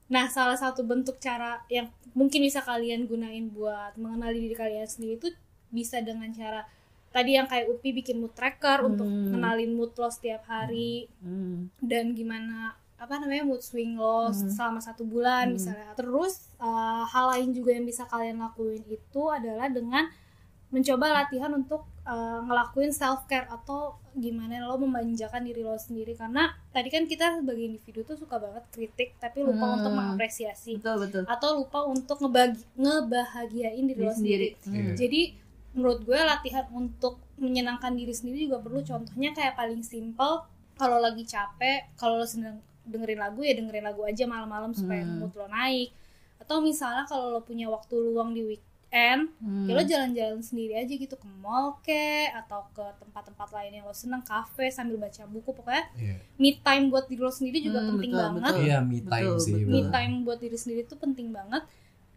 nah 0.05 0.29
salah 0.29 0.55
satu 0.55 0.83
bentuk 0.83 1.17
cara 1.19 1.63
yang 1.69 1.87
mungkin 2.13 2.43
bisa 2.43 2.61
kalian 2.61 3.07
gunain 3.07 3.49
buat 3.49 3.97
mengenali 3.97 4.39
diri 4.41 4.55
kalian 4.55 4.85
sendiri 4.85 5.17
itu 5.17 5.29
bisa 5.69 5.99
dengan 5.99 6.31
cara 6.31 6.63
tadi 7.15 7.31
yang 7.33 7.47
kayak 7.47 7.71
Upi 7.71 7.95
bikin 7.95 8.19
mood 8.19 8.35
tracker 8.35 8.83
untuk 8.83 9.07
Hmm. 9.07 9.31
kenalin 9.31 9.71
mood 9.73 9.95
lo 9.95 10.11
setiap 10.11 10.43
hari 10.45 11.07
Hmm. 11.23 11.71
dan 11.79 12.11
gimana 12.11 12.75
apa 12.97 13.15
namanya 13.17 13.45
mood 13.45 13.61
swing 13.61 13.95
lo 13.95 14.29
Hmm. 14.29 14.51
selama 14.51 14.81
satu 14.81 15.05
bulan 15.05 15.49
Hmm. 15.49 15.55
misalnya 15.55 15.95
terus 15.95 16.51
uh, 16.59 17.05
hal 17.05 17.31
lain 17.33 17.55
juga 17.55 17.71
yang 17.71 17.85
bisa 17.85 18.03
kalian 18.05 18.37
lakuin 18.37 18.83
itu 18.85 19.23
adalah 19.29 19.69
dengan 19.69 20.11
mencoba 20.69 21.07
latihan 21.15 21.55
untuk 21.55 21.87
uh, 22.03 22.43
ngelakuin 22.43 22.91
self 22.91 23.25
care 23.25 23.47
atau 23.47 23.95
gimana 24.13 24.59
lo 24.61 24.75
memanjakan 24.77 25.43
diri 25.43 25.63
lo 25.63 25.79
sendiri 25.79 26.13
karena 26.13 26.51
tadi 26.69 26.89
kan 26.89 27.05
kita 27.05 27.39
sebagai 27.39 27.63
individu 27.65 28.03
tuh 28.03 28.17
suka 28.17 28.37
banget 28.37 28.65
kritik 28.69 29.15
tapi 29.17 29.41
lupa 29.41 29.63
Hmm. 29.65 29.77
untuk 29.77 29.93
mengapresiasi 29.93 30.75
Betul 30.77 30.97
betul. 31.01 31.23
atau 31.25 31.51
lupa 31.57 31.79
untuk 31.85 32.19
ngebagi 32.19 32.67
ngebahagiain 32.75 33.85
diri 33.85 33.95
Diri 33.95 34.03
lo 34.03 34.13
sendiri 34.13 34.49
Hmm. 34.61 34.75
Iya. 34.75 34.93
jadi 34.97 35.23
menurut 35.75 36.01
gue 36.01 36.17
latihan 36.17 36.65
untuk 36.71 37.19
menyenangkan 37.35 37.93
diri 37.93 38.11
sendiri 38.11 38.47
juga 38.47 38.59
perlu 38.59 38.81
contohnya 38.81 39.31
kayak 39.31 39.55
paling 39.55 39.83
simple 39.83 40.47
kalau 40.75 40.99
lagi 40.99 41.23
capek 41.25 41.93
kalau 41.95 42.17
lo 42.17 42.25
sedang 42.25 42.57
dengerin 42.83 43.19
lagu 43.19 43.41
ya 43.41 43.53
dengerin 43.53 43.83
lagu 43.83 44.03
aja 44.03 44.23
malam-malam 44.25 44.71
supaya 44.71 45.03
Hmm. 45.03 45.19
mood 45.19 45.33
lo 45.33 45.47
naik 45.47 45.91
atau 46.37 46.61
misalnya 46.61 47.03
kalau 47.05 47.31
lo 47.31 47.41
punya 47.41 47.67
waktu 47.67 47.95
luang 47.95 48.31
di 48.31 48.45
weekend 48.45 49.35
Hmm. 49.37 49.65
ya 49.65 49.73
lo 49.73 49.83
jalan-jalan 49.83 50.39
sendiri 50.41 50.77
aja 50.77 50.93
gitu 50.93 51.15
ke 51.15 51.27
mall 51.37 51.81
ke 51.81 52.03
atau 52.31 52.71
ke 52.71 52.85
tempat-tempat 52.97 53.49
lain 53.51 53.73
yang 53.73 53.85
lo 53.85 53.93
seneng 53.93 54.23
kafe 54.23 54.69
sambil 54.69 54.95
baca 54.97 55.25
buku 55.25 55.51
pokoknya 55.51 55.85
Iya. 55.97 56.17
me 56.37 56.51
time 56.57 56.87
buat 56.87 57.07
diri 57.07 57.19
lo 57.19 57.33
sendiri 57.33 57.59
juga 57.61 57.81
Hmm, 57.81 57.89
penting 57.91 58.11
betul, 58.13 58.23
banget 58.23 58.43
betul. 58.47 58.63
Iya, 58.63 58.79
me 58.81 58.99
time 59.01 59.11
Betul, 59.27 59.37
sih. 59.41 59.53
betul. 59.57 59.71
me 59.73 59.81
time 59.89 60.15
buat 60.23 60.39
diri 60.39 60.57
sendiri 60.57 60.81
itu 60.83 60.95
penting 60.95 61.29
banget 61.31 61.63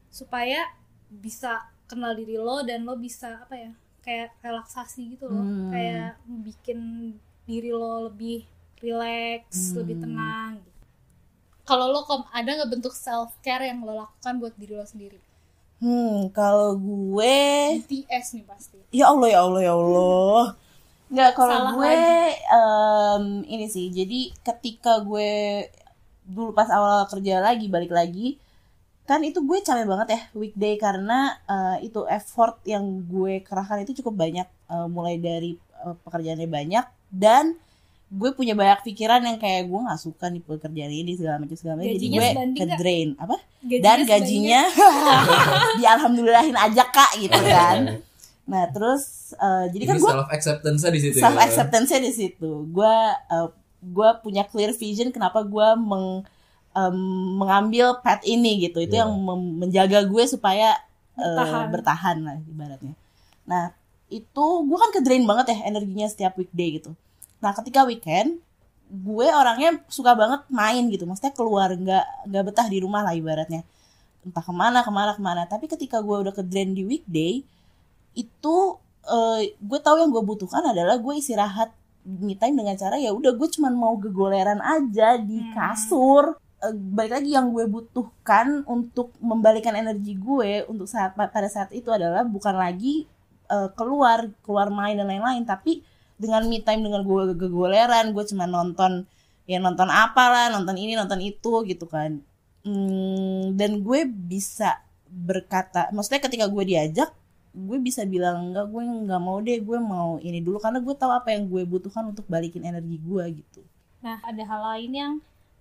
supaya 0.10 0.62
bisa 1.08 1.66
kenal 1.88 2.14
diri 2.14 2.36
lo 2.38 2.62
dan 2.62 2.84
lo 2.84 2.96
bisa 2.96 3.42
apa 3.42 3.56
ya 3.56 3.72
kayak 4.04 4.36
relaksasi 4.40 5.16
gitu 5.16 5.28
loh 5.28 5.42
Hmm. 5.42 5.72
kayak 5.72 6.16
bikin 6.44 6.80
diri 7.44 7.72
lo 7.72 8.08
lebih 8.08 8.44
relax 8.80 9.44
Hmm. 9.72 9.76
lebih 9.80 9.96
tenang 9.98 10.52
gitu. 10.58 10.72
kalau 11.64 11.90
lo 11.90 12.04
kom 12.04 12.24
ada 12.30 12.48
nggak 12.48 12.72
bentuk 12.72 12.92
self 12.92 13.36
care 13.42 13.66
yang 13.66 13.82
lo 13.82 13.98
lakukan 13.98 14.34
buat 14.38 14.54
diri 14.56 14.74
lo 14.74 14.86
sendiri 14.86 15.20
Hmm, 15.78 16.34
kalau 16.34 16.74
gue 16.74 17.38
BTS 17.86 18.34
nih 18.34 18.46
pasti 18.46 18.82
ya 18.90 19.14
Allah 19.14 19.30
ya 19.30 19.40
Allah 19.46 19.62
ya 19.62 19.74
Allah. 19.78 20.46
Nggak 21.08 21.32
kalau 21.38 21.78
gue 21.78 21.94
em, 22.50 23.24
ini 23.46 23.70
sih. 23.70 23.86
Jadi 23.88 24.34
ketika 24.42 25.06
gue 25.06 25.70
dulu 26.26 26.50
pas 26.52 26.66
awal 26.68 27.06
kerja 27.06 27.38
lagi 27.40 27.70
balik 27.70 27.94
lagi 27.94 28.42
kan 29.08 29.24
itu 29.24 29.39
gue 29.39 29.58
capek 29.64 29.88
banget 29.88 30.08
ya 30.14 30.22
weekday 30.36 30.76
karena 30.76 31.39
eh, 31.47 31.88
itu 31.88 32.03
effort 32.12 32.60
yang 32.68 32.84
gue 33.08 33.39
kerahkan 33.41 33.82
itu 33.88 34.03
cukup 34.03 34.28
banyak 34.28 34.47
Eh, 34.68 34.88
mulai 34.91 35.16
dari 35.16 35.55
eh, 35.55 35.95
pekerjaannya 36.03 36.51
banyak 36.51 36.86
dan 37.08 37.55
gue 38.12 38.30
punya 38.36 38.51
banyak 38.51 38.84
pikiran 38.84 39.24
yang 39.24 39.39
kayak 39.39 39.72
gue 39.72 39.80
nggak 39.80 39.99
suka 39.99 40.28
nih 40.28 40.43
pekerjaan 40.43 40.91
ini 40.91 41.16
segala 41.16 41.39
macam 41.39 41.55
segala 41.55 41.80
macam. 41.80 41.95
Jadi 41.95 42.08
gue 42.12 42.28
ke 42.51 42.66
drain 42.76 43.10
apa? 43.16 43.39
Gajinya 43.64 43.80
dan 43.80 43.97
gajinya 44.03 44.62
dialhamdulillahin 45.80 46.58
aja 46.60 46.84
kak 46.84 47.12
gitu 47.16 47.39
kan. 47.47 48.03
nah 48.47 48.64
terus 48.72 49.32
eh, 49.39 49.72
jadi 49.72 49.84
kan 49.88 49.95
Ini 49.95 50.03
gue 50.03 50.12
self 50.12 50.30
acceptance 50.36 50.82
di 50.84 50.99
situ. 50.99 51.16
self 51.24 51.39
ya. 51.39 51.43
acceptance 51.47 51.91
di 51.95 52.12
situ. 52.12 52.51
Gue 52.68 52.95
eh, 53.32 53.47
gue 53.80 54.10
punya 54.20 54.43
clear 54.43 54.76
vision 54.76 55.16
kenapa 55.16 55.47
gue 55.47 55.68
meng 55.80 56.28
em, 56.78 56.98
mengambil 57.36 57.98
path 57.98 58.22
ini 58.24 58.62
gitu. 58.64 58.78
Itu 58.80 58.94
Iya. 58.94 59.04
yang 59.04 59.12
menjaga 59.58 60.06
gue 60.06 60.24
supaya 60.26 60.78
eh, 61.14 61.26
Bertahan. 61.26 61.66
bertahan 61.74 62.18
lah 62.22 62.38
ibaratnya. 62.46 62.94
Nah 63.44 63.74
itu 64.08 64.46
gue 64.64 64.78
kan 64.78 64.92
ke 64.92 65.02
drain 65.02 65.26
banget 65.26 65.52
ya 65.52 65.66
energinya 65.66 66.06
setiap 66.06 66.38
weekday 66.38 66.78
gitu. 66.78 66.94
Nah 67.40 67.52
ketika 67.52 67.82
weekend 67.84 68.38
gue 68.88 69.28
orangnya 69.28 69.82
suka 69.88 70.14
banget 70.14 70.46
main 70.48 70.86
gitu. 70.88 71.04
Maksudnya 71.04 71.34
keluar 71.34 71.74
nggak 71.74 72.06
nggak 72.26 72.44
betah 72.46 72.68
di 72.68 72.78
rumah 72.80 73.02
lah 73.02 73.12
ibaratnya. 73.12 73.66
Entah 74.22 74.40
ke 74.40 74.54
mana 74.54 74.80
ke 74.80 74.92
mana 74.92 75.12
ke 75.12 75.20
mana. 75.20 75.42
Tapi 75.44 75.66
ketika 75.66 76.00
gue 76.00 76.18
udah 76.22 76.32
ke 76.32 76.42
drain 76.42 76.72
di 76.72 76.84
weekday 76.84 77.42
itu 78.14 78.56
eh, 79.04 79.42
gue 79.56 79.80
tahu 79.80 79.96
yang 79.98 80.10
gue 80.10 80.22
butuhkan 80.22 80.64
adalah 80.66 80.96
gue 80.96 81.14
istirahat 81.16 81.72
me 82.04 82.34
time 82.34 82.56
dengan 82.56 82.76
cara 82.76 82.96
ya 82.96 83.12
udah 83.12 83.32
gue 83.32 83.48
cuman 83.50 83.74
mau 83.74 83.96
gegoleran 83.98 84.60
aja 84.60 85.18
di 85.18 85.42
Hmm. 85.42 85.52
kasur 85.52 86.24
Eh, 86.58 86.74
balik 86.74 87.22
lagi 87.22 87.38
yang 87.38 87.53
gue 87.53 87.70
butuhkan 87.70 88.66
untuk 88.66 89.14
membalikan 89.22 89.78
energi 89.78 90.18
gue 90.18 90.66
untuk 90.66 90.89
saat 90.89 91.14
pada 91.14 91.45
saat 91.45 91.70
itu 91.70 91.93
adalah 91.93 92.26
bukan 92.26 92.58
lagi 92.58 93.05
eh, 93.45 93.70
keluar 93.78 94.26
keluar 94.41 94.74
main 94.74 94.97
dan 94.97 95.05
lain-lain 95.05 95.45
tapi 95.45 95.86
dengan 96.18 96.41
me 96.49 96.58
time 96.66 96.82
dengan 96.82 97.05
gue 97.05 97.38
gegoleran 97.38 98.10
gue 98.10 98.26
cuma 98.34 98.49
nonton 98.49 99.05
ya 99.45 99.62
nonton 99.62 99.86
apa 99.86 100.24
lah 100.34 100.45
nonton 100.49 100.82
ini 100.82 100.97
nonton 100.97 101.22
itu 101.22 101.62
gitu 101.70 101.86
kan. 101.86 102.26
Hmm, 102.66 103.53
dan 103.53 103.86
gue 103.86 104.10
bisa 104.10 104.82
berkata 105.14 105.93
maksudnya 105.93 106.26
ketika 106.26 106.49
gue 106.49 106.64
diajak 106.74 107.14
gue 107.53 107.78
bisa 107.78 108.01
bilang 108.10 108.49
enggak 108.49 108.66
gue 108.74 108.82
nggak 108.82 109.22
mau 109.22 109.38
deh 109.45 109.62
gue 109.62 109.78
mau 109.78 110.18
ini 110.26 110.41
dulu. 110.41 110.58
Karena 110.58 110.82
gue 110.82 110.95
tahu 110.97 111.12
apa 111.14 111.38
yang 111.38 111.45
gue 111.45 111.70
butuhkan 111.70 112.01
untuk 112.10 112.26
balikin 112.26 112.66
energi 112.66 112.97
gue 112.97 113.45
gitu. 113.45 113.62
Nah, 114.01 114.18
ada 114.26 114.41
hal 114.41 114.62
lain 114.74 114.91
yang 114.93 115.14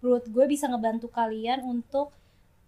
menurut 0.07 0.23
gue 0.25 0.47
bisa 0.47 0.71
ngebantu 0.71 1.11
kalian 1.11 1.67
untuk 1.67 2.15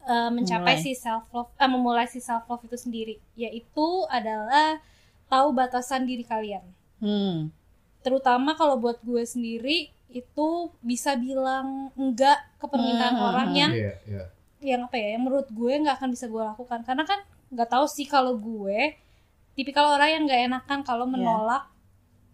uh, 0.03 0.27
mencapai 0.29 0.75
Memulai. 0.75 0.83
si 0.83 0.93
self 0.93 1.31
love, 1.31 1.55
eh, 1.55 1.71
memulai 1.71 2.07
si 2.07 2.19
self 2.19 2.43
love 2.45 2.67
itu 2.67 2.75
sendiri, 2.75 3.15
yaitu 3.35 3.87
adalah 4.11 4.83
tahu 5.27 5.55
batasan 5.55 6.03
diri 6.03 6.27
kalian. 6.27 6.67
hmm 6.99 7.55
Terutama 7.99 8.55
kalau 8.55 8.75
buat 8.77 8.99
gue 9.01 9.23
sendiri 9.23 9.79
itu 10.09 10.49
bisa 10.81 11.15
bilang 11.15 11.93
enggak 11.95 12.43
ke 12.57 12.67
permintaan 12.67 13.15
Hmm, 13.15 13.27
orang 13.29 13.49
hmm. 13.49 13.61
yang 13.61 13.73
Iya, 13.75 13.93
iya. 14.03 14.25
yang 14.59 14.81
apa 14.83 14.97
ya, 14.97 15.15
yang 15.15 15.23
menurut 15.23 15.47
gue 15.49 15.73
nggak 15.79 15.95
akan 15.95 16.11
bisa 16.11 16.27
gue 16.27 16.41
lakukan 16.41 16.81
karena 16.83 17.05
kan 17.05 17.21
nggak 17.49 17.69
tahu 17.69 17.85
sih 17.87 18.05
kalau 18.05 18.35
gue 18.35 18.97
tipikal 19.53 19.95
orang 19.95 20.09
yang 20.11 20.23
nggak 20.25 20.41
enakan 20.49 20.81
kalau 20.83 21.05
Iya. 21.05 21.13
menolak 21.13 21.65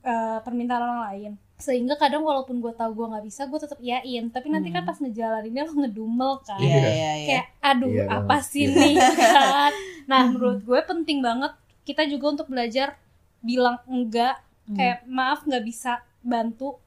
eh, 0.02 0.38
permintaan 0.40 0.82
orang 0.82 1.00
lain 1.11 1.32
sehingga 1.55 1.94
kadang 1.94 2.22
walaupun 2.22 2.59
gue 2.59 2.74
tahu 2.74 2.90
gue 2.92 3.07
nggak 3.14 3.24
bisa 3.24 3.46
gue 3.46 3.59
tetap 3.59 3.78
iyain. 3.78 4.26
Tapi 4.28 4.46
nanti 4.48 4.68
kan 4.68 4.82
Hmm. 4.82 4.90
pas 4.90 4.98
ngejalaninnya 4.98 5.62
lo 5.64 5.72
ngedumel 5.76 6.32
kan. 6.42 6.59
Iya 6.59 6.66
Iya. 6.68 6.82
iya 6.82 6.90
iya. 6.90 7.26
Kayak 7.26 7.46
aduh 7.62 7.90
Iya 7.90 8.05
apa 8.11 8.26
banget. 8.28 8.50
sih 8.50 8.64
nih? 8.66 8.94
Kan. 9.22 9.72
Nah 10.05 10.20
menurut 10.28 10.61
gue 10.61 10.80
penting 10.82 11.18
banget 11.20 11.52
kita 11.82 12.02
juga 12.05 12.26
untuk 12.32 12.46
belajar 12.48 12.98
bilang 13.40 13.78
enggak. 13.86 14.40
Hmm. 14.64 14.74
kayak 14.74 15.05
maaf 15.05 15.44
nggak 15.44 15.61
bisa 15.62 15.92
bantu. 16.20 16.80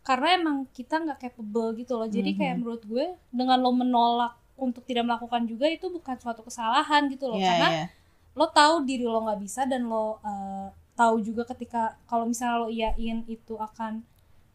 Karena 0.00 0.36
emang 0.36 0.64
kita 0.68 0.98
nggak 0.98 1.18
capable 1.22 1.72
gitu 1.74 1.94
loh. 1.94 2.08
Jadi 2.08 2.32
kayak 2.34 2.56
menurut 2.58 2.82
gue 2.82 3.06
dengan 3.28 3.60
lo 3.60 3.72
menolak 3.72 4.32
untuk 4.54 4.84
tidak 4.84 5.04
melakukan 5.04 5.44
juga 5.44 5.66
itu 5.66 5.86
bukan 5.86 6.16
suatu 6.16 6.40
kesalahan 6.40 7.04
gitu 7.08 7.26
loh. 7.26 7.36
Iya, 7.36 7.44
karena 7.46 7.68
iya. 7.70 7.86
lo 8.32 8.46
tahu 8.48 8.84
diri 8.84 9.04
lo 9.04 9.20
nggak 9.20 9.36
bisa 9.38 9.64
dan 9.64 9.84
lo 9.84 10.16
eh, 10.20 10.68
tahu 10.94 11.18
juga 11.20 11.42
ketika 11.46 11.82
kalau 12.04 12.24
misalnya 12.24 12.56
lo 12.56 12.68
iyain 12.68 13.22
itu 13.26 13.54
akan 13.56 14.02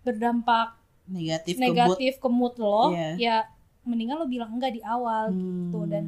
berdampak 0.01 0.75
negatif 1.05 1.53
ke 1.53 1.59
mood. 1.59 1.67
negatif 1.67 2.13
ke 2.15 2.29
mood 2.29 2.55
lo 2.57 2.81
Iya. 2.89 3.09
ya 3.17 3.37
mendingan 3.81 4.15
lo 4.15 4.25
bilang 4.25 4.51
enggak 4.51 4.71
di 4.71 4.81
awal 4.81 5.29
Hmm. 5.29 5.67
gitu 5.67 5.79
dan 5.85 6.03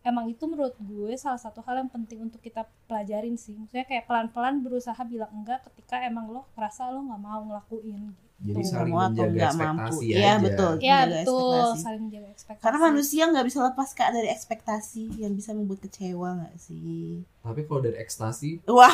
emang 0.00 0.24
itu 0.26 0.40
menurut 0.42 0.72
gue 0.78 1.12
salah 1.14 1.36
satu 1.36 1.60
hal 1.60 1.78
yang 1.78 1.90
penting 1.90 2.22
untuk 2.22 2.38
kita 2.38 2.64
pelajarin 2.86 3.34
sih 3.34 3.52
maksudnya 3.52 3.84
kayak 3.84 4.06
pelan-pelan 4.06 4.62
berusaha 4.62 4.96
bilang 5.04 5.28
enggak 5.34 5.60
ketika 5.66 6.00
emang 6.00 6.26
lo 6.26 6.48
ngerasa 6.54 6.88
lo 6.88 7.02
nggak 7.02 7.20
mau 7.20 7.40
ngelakuin 7.44 8.14
Jadi 8.38 8.54
Tuh, 8.54 8.70
saling 8.70 8.94
mau 8.94 9.02
menjaga 9.04 9.26
nggak 9.28 9.50
ekspektasi 9.50 9.66
mampu. 9.74 9.96
aja. 9.98 10.14
Iya, 10.14 10.32
betul. 10.38 10.72
ya 10.78 10.98
betul 11.02 11.50
ekspektasi. 11.58 11.82
saling 11.82 12.02
menjaga 12.06 12.28
ekspektasi 12.30 12.62
karena 12.62 12.78
manusia 12.80 13.22
nggak 13.26 13.44
bisa 13.44 13.58
lepas 13.60 13.88
kak 13.90 14.10
dari 14.10 14.28
ekspektasi 14.28 15.02
yang 15.18 15.32
bisa 15.34 15.50
membuat 15.52 15.80
kecewa 15.82 16.28
nggak 16.38 16.54
sih 16.56 17.26
Tapi 17.40 17.60
kalau 17.64 17.80
dari 17.80 17.98
ekstasi, 17.98 18.50
wow, 18.62 18.86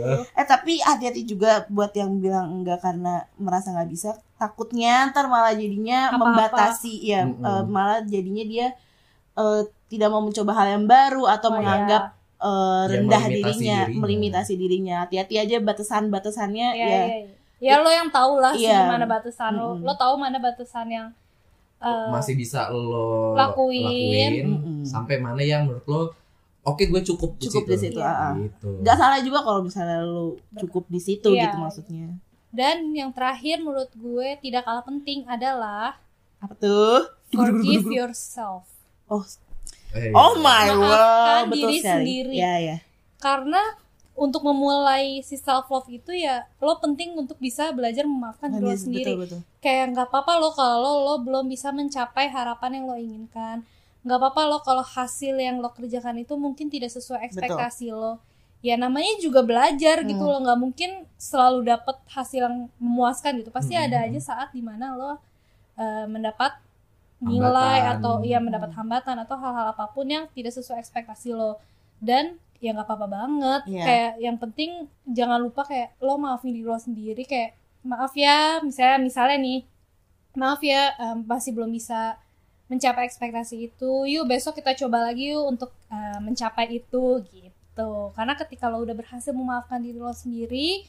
Uh, 0.00 0.24
eh 0.32 0.46
tapi 0.46 0.76
hati-hati 0.78 1.24
juga 1.24 1.64
buat 1.66 1.92
yang 1.92 2.18
bilang 2.18 2.52
enggak 2.54 2.80
karena 2.80 3.24
merasa 3.36 3.68
nggak 3.70 3.90
bisa 3.90 4.10
takutnya 4.36 5.08
ntar 5.08 5.26
malah 5.26 5.52
jadinya 5.52 6.08
Apa-apa. 6.08 6.20
membatasi 6.22 6.94
ya 7.02 7.24
Mm-mm. 7.24 7.40
eh, 7.40 7.62
malah 7.66 8.00
jadinya 8.02 8.44
dia 8.44 8.66
eh, 9.34 9.60
tidak 9.88 10.08
mau 10.08 10.20
mencoba 10.20 10.52
hal 10.54 10.66
yang 10.74 10.86
baru 10.86 11.24
atau 11.26 11.48
Oh, 11.50 11.56
menganggap 11.56 12.02
ya. 12.06 12.19
Eh, 12.40 12.48
Ya, 12.82 12.90
rendah 12.90 13.20
melimitasi 13.20 13.30
dirinya, 13.30 13.78
dirinya. 13.78 14.00
melimitasi 14.00 14.52
dirinya. 14.54 14.94
Hati-hati 15.04 15.34
aja 15.36 15.56
batasan-batasannya 15.60 16.68
ya, 16.72 16.86
ya. 16.86 16.88
ya, 16.88 17.04
ya. 17.06 17.28
Ya, 17.60 17.74
lo 17.76 17.88
yang 17.88 18.08
tahu 18.08 18.40
lah 18.40 18.52
sih 18.52 18.64
Iya. 18.64 18.88
mana 18.88 19.04
batasan 19.04 19.52
lo. 19.52 19.76
Mm-mm. 19.76 19.84
Lo 19.84 19.92
tahu 19.94 20.14
mana 20.16 20.36
batasan 20.36 20.88
yang 20.88 21.08
eh, 21.78 22.08
masih 22.08 22.32
bisa 22.34 22.68
lo 22.68 23.32
lakuin. 23.34 24.32
Mm-mm. 24.46 24.78
sampai 24.82 25.16
mana 25.16 25.38
yang 25.38 25.64
menurut 25.64 25.84
lo 25.84 26.02
oke 26.62 26.80
gue 26.82 27.00
cukup 27.02 27.36
di 27.36 27.44
Cukup 27.46 27.64
situ. 27.64 27.70
di 27.70 27.76
situ, 27.78 27.98
Iya. 27.98 28.08
ah, 28.08 28.16
ah. 28.22 28.32
gitu 28.34 28.68
Gak 28.80 28.96
salah 28.96 29.20
juga 29.20 29.40
kalau 29.40 29.60
misalnya 29.60 30.00
lu 30.00 30.26
cukup 30.56 30.84
di 30.86 30.98
situ 30.98 31.28
Iya. 31.30 31.46
gitu 31.46 31.56
maksudnya. 31.56 32.08
Dan 32.50 32.90
yang 32.90 33.12
terakhir 33.12 33.60
menurut 33.60 33.92
gue 33.94 34.28
tidak 34.40 34.64
kalah 34.64 34.82
penting 34.82 35.22
adalah 35.24 36.00
Apa 36.38 36.52
tuh? 36.54 37.04
forgive 37.30 37.86
yourself. 37.94 38.64
Oh, 39.06 39.20
Eh, 39.90 40.10
oh 40.12 40.34
my 40.36 40.70
Maafkan 40.70 40.76
god, 40.76 41.44
betul 41.48 41.56
diri 41.66 41.76
sekali. 41.78 42.04
sendiri. 42.06 42.34
Ya 42.34 42.54
ya. 42.58 42.76
Karena 43.18 43.60
untuk 44.14 44.44
memulai 44.44 45.24
si 45.24 45.34
self 45.34 45.66
love 45.66 45.88
itu 45.88 46.12
ya 46.12 46.44
lo 46.58 46.76
penting 46.76 47.16
untuk 47.16 47.36
bisa 47.36 47.72
belajar 47.72 48.04
memaafkan 48.04 48.52
diri 48.52 48.60
lo 48.60 48.70
Betul, 48.70 48.80
sendiri. 48.80 49.12
betul. 49.16 49.40
Kayak 49.58 49.84
nggak 49.92 50.06
apa-apa 50.08 50.32
lo 50.36 50.50
kalau 50.52 50.94
lo 51.02 51.14
belum 51.20 51.46
bisa 51.46 51.70
mencapai 51.70 52.28
harapan 52.28 52.70
yang 52.78 52.84
lo 52.86 52.96
inginkan. 52.96 53.64
Nggak 54.00 54.18
apa-apa 54.18 54.42
lo 54.46 54.58
kalau 54.60 54.80
hasil 54.82 55.34
yang 55.36 55.58
lo 55.58 55.70
kerjakan 55.70 56.16
itu 56.18 56.32
mungkin 56.34 56.68
tidak 56.68 56.88
sesuai 56.90 57.20
ekspektasi 57.26 57.90
lo. 57.90 58.20
Ya 58.60 58.76
namanya 58.76 59.16
juga 59.18 59.40
belajar 59.40 60.04
gitu 60.04 60.20
Hmm. 60.20 60.32
lo 60.32 60.38
nggak 60.44 60.60
mungkin 60.60 60.90
selalu 61.16 61.64
dapat 61.66 61.96
hasil 62.06 62.44
yang 62.44 62.56
memuaskan 62.76 63.40
gitu. 63.40 63.48
Pasti 63.48 63.72
Hmm. 63.72 63.88
ada 63.88 64.04
aja 64.04 64.20
saat 64.20 64.52
di 64.52 64.60
mana 64.60 64.94
lo 64.94 65.16
eh, 65.76 66.04
mendapat 66.04 66.60
nilai 67.20 67.52
Hambatan. 67.80 68.00
atau 68.00 68.14
ya 68.22 68.38
mendapat 68.38 68.70
hambatan 68.72 69.16
atau 69.18 69.36
hal-hal 69.36 69.66
apa 69.70 69.84
pun 69.88 70.04
yang 70.04 70.24
tidak 70.30 70.50
sesuai 70.50 70.78
ekspektasi 70.78 71.30
lo 71.30 71.60
dan 71.98 72.34
ya 72.58 72.72
nggak 72.72 72.86
apa-apa 72.86 73.06
banget 73.06 73.60
Iya. 73.68 73.84
kayak 73.84 74.12
yang 74.20 74.36
penting 74.36 74.70
jangan 75.06 75.36
lupa 75.38 75.64
kayak 75.64 75.96
lo 75.98 76.16
maafin 76.16 76.52
diri 76.52 76.64
lo 76.64 76.76
sendiri 76.76 77.22
kayak 77.22 77.52
maaf 77.82 78.12
ya 78.12 78.60
misalnya 78.60 78.98
misalnya 78.98 79.36
nih 79.38 79.60
maaf 80.32 80.60
ya 80.60 80.92
em, 80.94 81.24
masih 81.24 81.52
belum 81.52 81.68
bisa 81.70 82.16
mencapai 82.66 83.04
ekspektasi 83.04 83.66
itu 83.66 83.92
yuk 84.06 84.24
besok 84.24 84.54
kita 84.54 84.76
coba 84.76 85.02
lagi 85.02 85.32
yuk 85.32 85.44
untuk 85.46 85.70
eh, 85.88 86.18
mencapai 86.18 86.70
itu 86.74 87.04
gitu 87.26 87.88
karena 88.10 88.32
ketika 88.34 88.68
lo 88.68 88.80
udah 88.80 88.94
berhasil 88.94 89.32
memaafkan 89.32 89.80
diri 89.80 89.96
lo 89.96 90.12
sendiri 90.12 90.84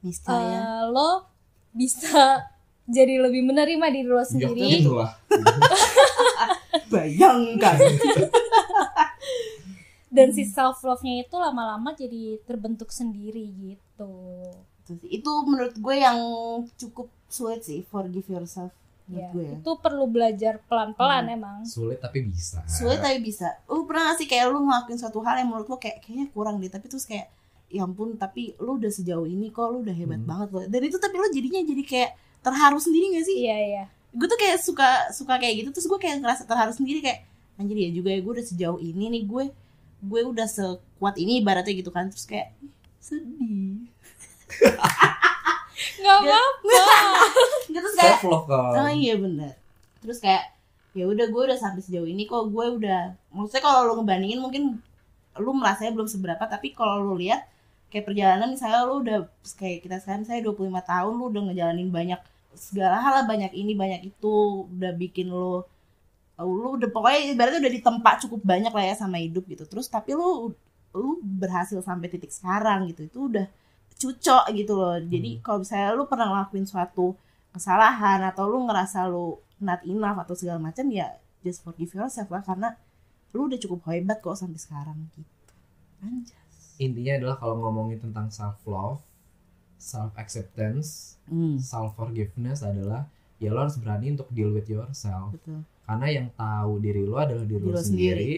Niscaya. 0.00 0.56
eh, 0.56 0.82
lo 0.86 1.24
bisa 1.72 2.46
jadi 2.86 3.18
lebih 3.18 3.42
menerima 3.44 3.86
diri 3.88 4.04
lo 4.04 4.16
Joknya 4.16 4.30
sendiri 4.46 4.62
gitu 4.78 4.92
lah. 4.94 5.12
Bayangkan. 6.86 7.78
dan 10.08 10.30
si 10.30 10.46
self 10.46 10.80
love 10.80 11.02
nya 11.02 11.20
itu 11.20 11.36
lama-lama 11.36 11.92
jadi 11.92 12.40
terbentuk 12.42 12.88
sendiri 12.88 13.52
gitu 13.52 14.14
Itu 15.04 15.30
menurut 15.42 15.74
gue 15.74 15.96
yang 15.96 16.16
cukup 16.72 17.10
sulit 17.26 17.60
sih 17.60 17.82
forgive 17.84 18.24
yourself 18.28 18.70
menurut 19.04 19.22
ya 19.22 19.28
gue 19.30 19.44
ya. 19.44 19.54
itu 19.56 19.70
perlu 19.76 20.06
belajar 20.06 20.58
pelan-pelan 20.64 21.24
Hmm. 21.24 21.36
emang 21.36 21.56
Sulit 21.62 21.98
tapi 21.98 22.22
bisa. 22.22 22.62
Sulit 22.64 22.98
tapi 22.98 23.18
bisa. 23.20 23.54
Lu 23.66 23.82
pernah 23.82 24.10
gak 24.10 24.16
sih 24.16 24.26
kayak 24.26 24.46
lu 24.48 24.62
ngelakuin 24.62 24.96
suatu 24.96 25.20
hal 25.20 25.36
yang 25.36 25.48
menurut 25.48 25.66
lu 25.66 25.76
kayak 25.76 26.00
kayaknya 26.00 26.26
kurang 26.28 26.58
deh, 26.58 26.66
tapi 26.66 26.86
terus 26.86 27.04
kayak 27.04 27.30
ya 27.66 27.82
ampun 27.82 28.14
tapi 28.14 28.54
lu 28.56 28.74
udah 28.76 28.88
sejauh 28.88 29.22
ini 29.24 29.50
kok 29.50 29.68
lu 29.68 29.82
udah 29.82 29.92
hebat 29.92 30.16
Hmm. 30.16 30.26
banget 30.28 30.48
loh. 30.50 30.64
Dan 30.64 30.80
itu 30.82 30.96
tapi 30.96 31.14
lu 31.14 31.28
jadinya 31.28 31.60
jadi 31.62 31.82
kayak 31.84 32.10
terharu 32.46 32.78
sendiri 32.78 33.18
gak 33.18 33.26
sih? 33.26 33.36
iya 33.42 33.56
iya 33.58 33.84
Gue 34.16 34.30
tuh 34.30 34.38
kayak 34.38 34.62
suka 34.62 35.10
suka 35.12 35.36
kayak 35.36 35.66
gitu 35.66 35.68
terus 35.74 35.90
gue 35.90 35.98
kayak 35.98 36.22
ngerasa 36.22 36.46
terharu 36.48 36.72
sendiri 36.72 37.02
kayak 37.04 37.26
anjir 37.58 37.76
ya 37.76 37.90
juga 37.92 38.14
ya 38.14 38.20
gue 38.22 38.32
udah 38.32 38.46
sejauh 38.46 38.78
ini 38.80 39.04
nih 39.12 39.22
gue 39.26 39.44
gue 40.06 40.20
udah 40.24 40.46
sekuat 40.48 41.18
ini 41.20 41.42
ibaratnya 41.42 41.74
gitu 41.74 41.90
kan 41.92 42.08
terus 42.08 42.24
kayak 42.24 42.54
ih, 42.62 42.72
sedih. 43.02 43.90
nggak 46.00 46.16
apa-apa 46.22 46.80
Nggak, 47.68 47.80
terus 47.82 47.94
kayak 47.98 48.18
Self 48.22 48.30
love 48.30 48.46
kan. 48.48 48.72
Oh 48.78 48.90
iya 48.92 49.14
bener 49.18 49.52
Terus 50.00 50.18
kayak 50.22 50.44
ya 50.96 51.04
udah 51.04 51.26
gue 51.28 51.42
udah 51.52 51.58
sampai 51.60 51.84
sejauh 51.84 52.08
ini 52.08 52.24
kok 52.24 52.48
gue 52.48 52.66
udah 52.80 53.12
maksudnya 53.28 53.64
kalau 53.68 53.84
lu 53.84 54.00
ngebandingin 54.00 54.40
mungkin 54.40 54.62
lu 55.36 55.50
merasanya 55.52 55.92
belum 55.92 56.08
seberapa 56.08 56.40
tapi 56.48 56.72
kalau 56.72 57.04
lu 57.04 57.20
lihat 57.20 57.44
kayak 57.92 58.08
perjalanan 58.08 58.56
misalnya 58.56 58.88
lu 58.88 59.04
udah 59.04 59.28
kayak 59.60 59.84
kita 59.84 60.00
sekarang 60.00 60.24
saya 60.24 60.40
25 60.40 60.72
tahun 60.72 61.12
lu 61.20 61.24
udah 61.28 61.42
ngejalanin 61.52 61.92
banyak 61.92 62.20
segala 62.56 62.98
hal 62.98 63.12
lah 63.22 63.24
banyak 63.28 63.52
ini 63.54 63.72
banyak 63.76 64.00
itu 64.16 64.66
udah 64.72 64.92
bikin 64.96 65.30
lu 65.30 65.62
lu 66.36 66.76
udah 66.76 66.88
pokoknya 66.92 67.32
ibaratnya 67.32 67.60
udah 67.64 67.74
ditempa 67.80 68.10
cukup 68.20 68.40
banyak 68.44 68.72
lah 68.72 68.84
ya 68.92 68.94
sama 68.96 69.16
hidup 69.20 69.44
gitu. 69.48 69.64
Terus 69.64 69.88
tapi 69.88 70.12
lu 70.12 70.52
lu 70.96 71.20
berhasil 71.20 71.80
sampai 71.84 72.08
titik 72.08 72.32
sekarang 72.32 72.88
gitu 72.92 73.08
itu 73.08 73.18
udah 73.32 73.46
cucok 73.96 74.44
gitu 74.52 74.72
loh. 74.76 74.96
Jadi 75.00 75.40
kalau 75.40 75.64
misalnya 75.64 75.88
lu 75.96 76.04
pernah 76.08 76.26
ngelakuin 76.32 76.66
suatu 76.68 77.16
kesalahan 77.56 78.20
atau 78.28 78.44
lu 78.48 78.68
ngerasa 78.68 79.08
lu 79.08 79.40
not 79.60 79.80
enough 79.88 80.20
atau 80.20 80.36
segala 80.36 80.60
macam 80.60 80.84
ya 80.92 81.16
just 81.40 81.64
forgive 81.64 81.92
yourself 81.96 82.28
lah 82.28 82.44
karena 82.44 82.76
lu 83.32 83.48
udah 83.48 83.56
cukup 83.60 83.80
hebat 83.88 84.20
kok 84.20 84.36
sampai 84.36 84.60
sekarang 84.60 84.96
gitu. 85.12 85.24
Anjas. 86.04 86.76
Intinya 86.76 87.16
adalah 87.16 87.36
kalau 87.40 87.56
ngomongin 87.64 87.96
tentang 88.00 88.28
self 88.28 88.60
love, 88.68 89.00
self 89.76 90.12
acceptance, 90.16 91.20
hmm, 91.28 91.60
self 91.60 91.94
forgiveness 91.94 92.64
adalah 92.64 93.06
ya 93.36 93.52
lo 93.52 93.68
harus 93.68 93.76
berani 93.76 94.16
untuk 94.16 94.28
deal 94.32 94.52
with 94.52 94.68
yourself. 94.68 95.36
betul 95.36 95.60
Karena 95.86 96.06
yang 96.10 96.28
tahu 96.34 96.82
diri 96.82 97.02
lo 97.06 97.16
adalah 97.20 97.46
diri 97.46 97.62
Diri 97.62 97.70
lo 97.70 97.78
lo 97.78 97.80
sendiri. 97.80 98.32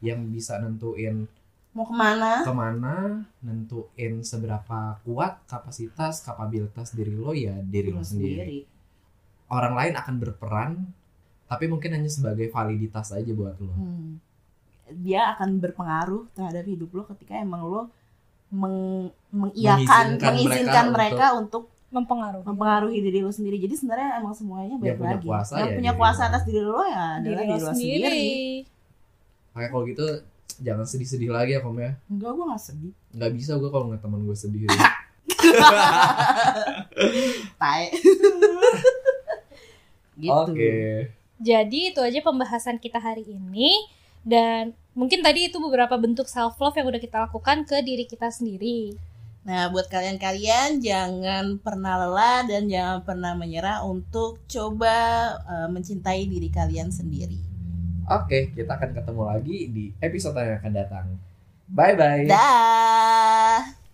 Yang 0.00 0.20
bisa 0.32 0.52
nentuin 0.60 1.28
mau 1.76 1.84
ke 1.84 1.92
mana 1.92 2.40
ke 2.40 2.52
mana, 2.56 2.96
nentuin 3.44 4.24
seberapa 4.24 4.96
kuat 5.04 5.44
kapasitas, 5.44 6.24
kapabilitas 6.24 6.96
diri 6.96 7.12
lo 7.12 7.36
ya 7.36 7.52
diri 7.60 7.92
lo 7.92 8.00
sendiri. 8.00 8.64
Orang 9.52 9.76
lain 9.76 9.94
akan 9.94 10.14
berperan, 10.16 10.72
tapi 11.46 11.68
mungkin 11.68 11.94
hanya 11.94 12.08
sebagai 12.08 12.48
validitas 12.48 13.12
aja 13.12 13.30
buat 13.36 13.60
lo. 13.60 13.74
Hmm. 13.76 14.18
dia 14.86 15.34
akan 15.34 15.58
berpengaruh 15.58 16.30
terhadap 16.30 16.62
hidup 16.62 16.94
lo 16.94 17.02
ketika 17.10 17.34
emang 17.42 17.66
lo 17.66 17.90
meng 18.48 18.76
mengiyakan 19.28 20.16
Mengizinkan 20.16 20.32
mengizinkan 20.32 20.84
mereka, 20.86 21.16
mereka 21.18 21.26
untuk 21.36 21.62
mempengaruhi. 21.88 22.44
mempengaruhi 22.44 22.98
diri 23.00 23.18
lo 23.20 23.30
sendiri. 23.30 23.56
Jadi 23.58 23.74
sebenarnya 23.74 24.18
emang 24.18 24.32
semuanya 24.32 24.74
Yang 24.74 24.80
balik 24.80 24.96
punya 24.96 25.12
lagi. 25.12 25.26
kuasa 25.26 25.52
yang 25.52 25.62
ya 25.62 25.72
punya 25.72 25.90
diri 25.90 25.98
kuasa 25.98 26.22
atas 26.24 26.42
diri 26.44 26.60
lo 26.60 26.82
ya 26.82 27.04
adalah 27.16 27.20
diri 27.20 27.34
diri 27.36 27.46
lo 27.46 27.56
sendiri. 27.64 28.02
sendiri. 28.02 28.28
Kayak 29.52 29.68
kalau 29.70 29.84
gitu 29.84 30.06
jangan 30.56 30.84
sedih-sedih 30.84 31.30
lagi 31.30 31.52
ya 31.52 31.60
kom 31.60 31.76
ya. 31.76 31.92
enggak 32.06 32.30
gue 32.32 32.44
gak 32.46 32.62
sedih. 32.62 32.92
Nggak 33.12 33.30
bisa 33.32 33.52
gue 33.56 33.68
kalau 33.68 33.84
ngeliat 33.86 34.02
teman 34.02 34.20
gue 34.22 34.36
sedih. 34.36 34.62
tae 37.56 37.86
gitu. 40.16 40.32
Oke. 40.32 40.74
jadi 41.36 41.78
itu 41.86 42.00
aja 42.00 42.18
pembahasan 42.20 42.76
kita 42.76 42.96
hari 42.98 43.22
ini. 43.22 43.76
Dan 44.22 44.74
mungkin 44.96 45.20
tadi 45.20 45.52
itu 45.52 45.60
beberapa 45.60 45.94
bentuk 46.00 46.26
self 46.26 46.56
love 46.56 46.74
yang 46.74 46.88
udah 46.88 47.00
kita 47.00 47.28
lakukan 47.28 47.68
ke 47.68 47.84
diri 47.84 48.08
kita 48.08 48.32
sendiri 48.32 48.96
Nah, 49.46 49.70
buat 49.70 49.86
kalian-kalian 49.86 50.82
jangan 50.82 51.62
pernah 51.62 52.02
lelah 52.02 52.42
dan 52.50 52.66
jangan 52.66 53.06
pernah 53.06 53.32
menyerah 53.38 53.86
untuk 53.86 54.42
coba 54.50 54.98
eh, 55.46 55.68
mencintai 55.70 56.26
diri 56.26 56.50
kalian 56.50 56.90
sendiri. 56.90 57.38
Oke, 58.10 58.50
kita 58.50 58.74
akan 58.74 58.90
ketemu 58.90 59.22
lagi 59.22 59.58
di 59.70 59.84
episode 60.02 60.34
yang 60.42 60.58
akan 60.58 60.72
datang. 60.74 61.06
Bye 61.70 61.94
bye. 61.94 62.26
Dah. 62.26 63.85